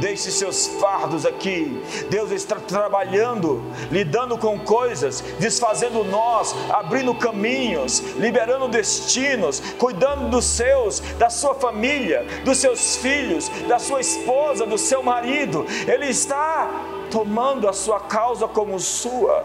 deixe 0.00 0.30
seus 0.30 0.66
fardos 0.66 1.24
aqui. 1.26 1.82
Deus 2.10 2.30
está 2.30 2.56
trabalhando, 2.56 3.62
lidando 3.90 4.36
com 4.38 4.58
coisas, 4.58 5.20
desfazendo 5.38 6.04
nós, 6.04 6.54
abrindo 6.70 7.14
caminhos, 7.14 8.00
liberando 8.16 8.68
destinos, 8.68 9.60
cuidando 9.78 10.28
dos 10.30 10.44
seus, 10.44 11.00
da 11.18 11.30
sua 11.30 11.54
família, 11.54 12.24
dos 12.44 12.58
seus 12.58 12.96
filhos, 12.96 13.48
da 13.68 13.78
sua 13.78 14.00
esposa, 14.00 14.66
do 14.66 14.78
seu 14.78 15.02
marido. 15.02 15.66
Ele 15.86 16.06
está 16.06 16.70
tomando 17.10 17.68
a 17.68 17.72
sua 17.72 18.00
causa 18.00 18.46
como 18.48 18.78
sua. 18.78 19.44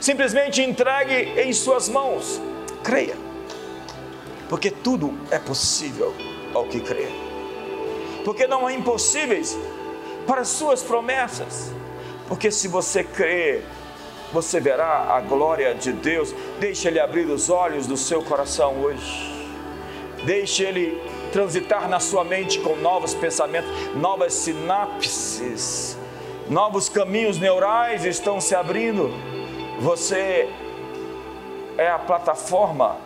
Simplesmente 0.00 0.62
entregue 0.62 1.40
em 1.40 1.52
suas 1.52 1.88
mãos. 1.88 2.40
Creia. 2.82 3.16
Porque 4.48 4.70
tudo 4.70 5.12
é 5.30 5.38
possível 5.38 6.14
ao 6.54 6.64
que 6.66 6.80
crê 6.80 7.25
porque 8.26 8.48
não 8.48 8.66
há 8.66 8.72
impossíveis 8.72 9.56
para 10.26 10.40
as 10.40 10.48
suas 10.48 10.82
promessas. 10.82 11.70
Porque 12.26 12.50
se 12.50 12.66
você 12.66 13.04
crer, 13.04 13.64
você 14.32 14.58
verá 14.58 15.14
a 15.14 15.20
glória 15.20 15.72
de 15.76 15.92
Deus. 15.92 16.34
Deixe 16.58 16.88
Ele 16.88 16.98
abrir 16.98 17.26
os 17.26 17.48
olhos 17.48 17.86
do 17.86 17.96
seu 17.96 18.20
coração 18.24 18.82
hoje. 18.82 19.48
Deixe 20.24 20.64
Ele 20.64 21.00
transitar 21.30 21.88
na 21.88 22.00
sua 22.00 22.24
mente 22.24 22.58
com 22.58 22.74
novos 22.74 23.14
pensamentos, 23.14 23.70
novas 23.94 24.32
sinapses, 24.32 25.96
novos 26.50 26.88
caminhos 26.88 27.38
neurais 27.38 28.04
estão 28.04 28.40
se 28.40 28.56
abrindo. 28.56 29.08
Você 29.78 30.48
é 31.78 31.88
a 31.88 31.98
plataforma, 32.00 32.96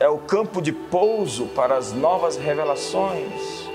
é 0.00 0.08
o 0.08 0.16
campo 0.16 0.62
de 0.62 0.72
pouso 0.72 1.44
para 1.48 1.76
as 1.76 1.92
novas 1.92 2.38
revelações 2.38 3.67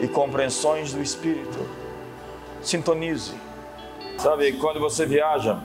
e 0.00 0.08
compreensões 0.08 0.92
do 0.92 1.02
Espírito. 1.02 1.58
Sintonize. 2.62 3.34
Sabe, 4.18 4.52
quando 4.54 4.80
você 4.80 5.06
viaja, 5.06 5.60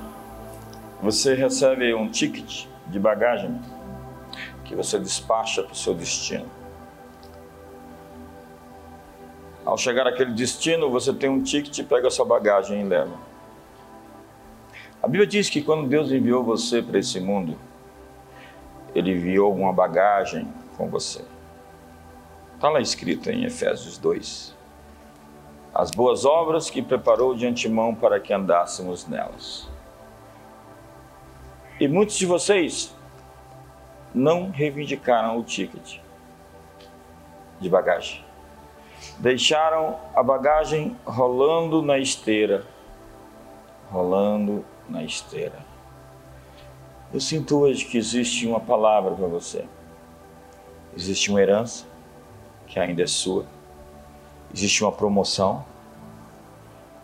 você 1.02 1.34
recebe 1.34 1.94
um 1.94 2.10
ticket 2.10 2.66
de 2.88 3.00
bagagem 3.00 3.60
que 4.66 4.76
você 4.76 5.00
despacha 5.00 5.64
para 5.64 5.74
o 5.74 5.76
seu 5.76 5.94
destino. 5.94 6.46
Ao 9.66 9.78
chegar 9.78 10.08
àquele 10.08 10.34
destino, 10.34 10.90
você 10.90 11.14
tem 11.14 11.30
um 11.30 11.42
ticket, 11.42 11.86
pega 11.88 12.08
a 12.08 12.12
sua 12.12 12.26
bagagem 12.26 12.82
e 12.82 12.84
leva. 12.84 13.16
A 15.02 15.08
Bíblia 15.08 15.26
diz 15.26 15.50
que 15.50 15.62
quando 15.62 15.88
Deus 15.88 16.12
enviou 16.12 16.44
você 16.44 16.82
para 16.82 17.00
esse 17.00 17.20
mundo, 17.20 17.58
Ele 18.94 19.12
enviou 19.12 19.54
uma 19.54 19.74
bagagem 19.74 20.48
com 20.78 20.88
você. 20.88 21.24
Está 22.62 22.70
lá 22.70 22.80
escrito 22.80 23.32
em 23.32 23.44
Efésios 23.44 23.98
2. 23.98 24.56
As 25.74 25.90
boas 25.90 26.26
obras 26.26 26.70
que 26.70 26.80
preparou 26.80 27.34
de 27.34 27.48
antemão 27.48 27.96
para 27.96 28.20
que 28.20 28.32
andássemos 28.32 29.08
nelas. 29.08 29.68
E 31.80 31.88
muitos 31.88 32.20
de 32.20 32.28
vocês 32.28 32.96
não 34.14 34.52
reivindicaram 34.52 35.40
o 35.40 35.44
ticket 35.44 35.98
de 37.60 37.68
bagagem. 37.68 38.24
Deixaram 39.18 40.00
a 40.16 40.22
bagagem 40.22 40.96
rolando 41.04 41.82
na 41.82 41.98
esteira. 41.98 42.64
Rolando 43.90 44.64
na 44.88 45.04
esteira. 45.04 45.66
Eu 47.12 47.20
sinto 47.20 47.58
hoje 47.58 47.86
que 47.86 47.98
existe 47.98 48.46
uma 48.46 48.60
palavra 48.60 49.16
para 49.16 49.26
você. 49.26 49.66
Existe 50.96 51.32
uma 51.32 51.42
herança 51.42 51.90
que 52.72 52.80
ainda 52.80 53.04
é 53.04 53.08
sua. 53.08 53.46
Existe 54.54 54.82
uma 54.82 54.94
promoção. 54.94 55.66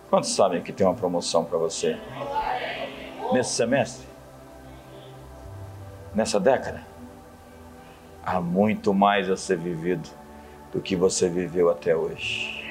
Quantos 0.10 0.30
sabem 0.30 0.64
que 0.64 0.72
tem 0.72 0.88
uma 0.88 0.96
promoção 0.96 1.44
para 1.44 1.58
você? 1.58 1.98
Nesse 3.34 3.52
semestre? 3.52 4.08
Nessa 6.16 6.40
década? 6.40 6.88
Há 8.26 8.40
muito 8.40 8.94
mais 8.94 9.30
a 9.30 9.36
ser 9.36 9.58
vivido 9.58 10.10
do 10.72 10.80
que 10.80 10.96
você 10.96 11.28
viveu 11.28 11.70
até 11.70 11.94
hoje. 11.94 12.66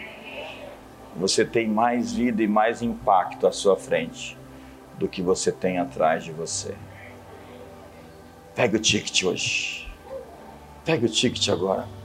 Você 1.17 1.45
tem 1.45 1.69
mais 1.69 2.15
vida 2.15 2.43
e 2.43 2.49
mais 2.49 2.81
impacto 2.81 3.47
à 3.47 3.53
sua 3.53 3.77
frente 3.77 4.39
do 4.99 5.07
que 5.07 5.21
você 5.21 5.53
tem 5.53 5.79
atrás 5.79 6.25
de 6.25 6.33
você. 6.33 6.75
Pegue 8.55 8.77
o 8.77 8.81
ticket 8.81 9.23
hoje. 9.23 9.93
Pegue 10.83 11.05
o 11.05 11.11
ticket 11.11 11.51
agora. 11.51 11.96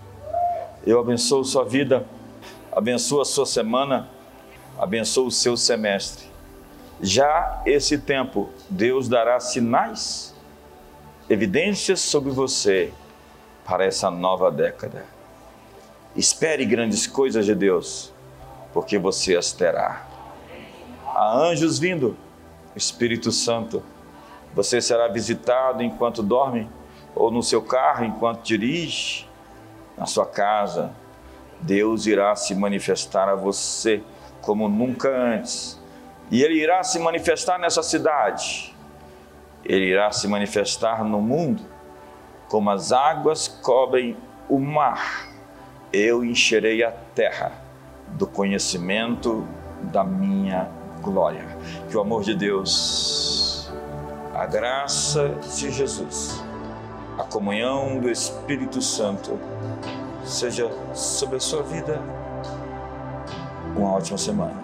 Eu 0.86 1.00
abençoo 1.00 1.44
sua 1.44 1.64
vida, 1.64 2.08
abençoo 2.72 3.22
a 3.22 3.26
sua 3.26 3.46
semana, 3.46 4.10
abençoo 4.80 5.28
o 5.28 5.32
seu 5.32 5.56
semestre. 5.56 6.26
Já 7.00 7.62
esse 7.68 8.00
tempo, 8.00 8.50
Deus 8.68 9.08
dará 9.08 9.40
sinais, 9.40 10.34
evidências 11.30 12.00
sobre 12.00 12.32
você 12.32 12.92
para 13.64 13.86
essa 13.86 14.10
nova 14.10 14.50
década. 14.50 15.06
Espere 16.16 16.66
grandes 16.66 17.06
coisas 17.06 17.46
de 17.46 17.54
Deus, 17.54 18.12
porque 18.74 18.98
você 18.98 19.38
as 19.38 19.52
terá. 19.52 20.08
Há 21.06 21.38
anjos 21.38 21.78
vindo, 21.78 22.18
Espírito 22.76 23.32
Santo. 23.32 23.84
Você 24.56 24.82
será 24.82 25.08
visitado 25.08 25.84
enquanto 25.84 26.24
dorme, 26.24 26.68
ou 27.14 27.30
no 27.30 27.44
seu 27.44 27.62
carro 27.62 28.04
enquanto 28.04 28.42
dirige 28.42 29.30
na 30.02 30.08
sua 30.08 30.26
casa, 30.26 30.92
Deus 31.62 32.08
irá 32.08 32.36
se 32.36 32.56
manifestar 32.56 33.30
a 33.30 33.36
você 33.36 34.02
como 34.42 34.68
nunca 34.68 35.10
antes. 35.10 35.80
E 36.32 36.42
Ele 36.42 36.56
irá 36.56 36.84
se 36.84 36.98
manifestar 36.98 37.60
nessa 37.60 37.84
cidade. 37.84 38.76
Ele 39.64 39.86
irá 39.86 40.12
se 40.12 40.28
manifestar 40.28 41.04
no 41.04 41.22
mundo, 41.22 41.62
como 42.50 42.72
as 42.72 42.92
águas 42.92 43.48
cobrem 43.48 44.18
o 44.50 44.58
mar. 44.58 45.28
Eu 45.94 46.26
encherei 46.26 46.84
a 46.84 46.90
terra 46.90 47.52
do 48.08 48.26
conhecimento 48.26 49.48
da 49.84 50.04
minha 50.04 50.68
glória. 51.04 51.46
Que 51.92 51.96
o 51.96 52.02
amor 52.02 52.24
de 52.24 52.34
Deus, 52.34 53.72
a 54.34 54.48
graça 54.48 55.30
de 55.58 55.70
Jesus, 55.70 56.44
a 57.22 57.24
comunhão 57.24 58.00
do 58.00 58.10
Espírito 58.10 58.82
Santo 58.82 59.40
seja 60.26 60.72
sobre 60.92 61.38
a 61.38 61.40
sua 61.40 61.62
vida 61.62 62.02
uma 63.76 63.94
ótima 63.94 64.18
semana. 64.18 64.60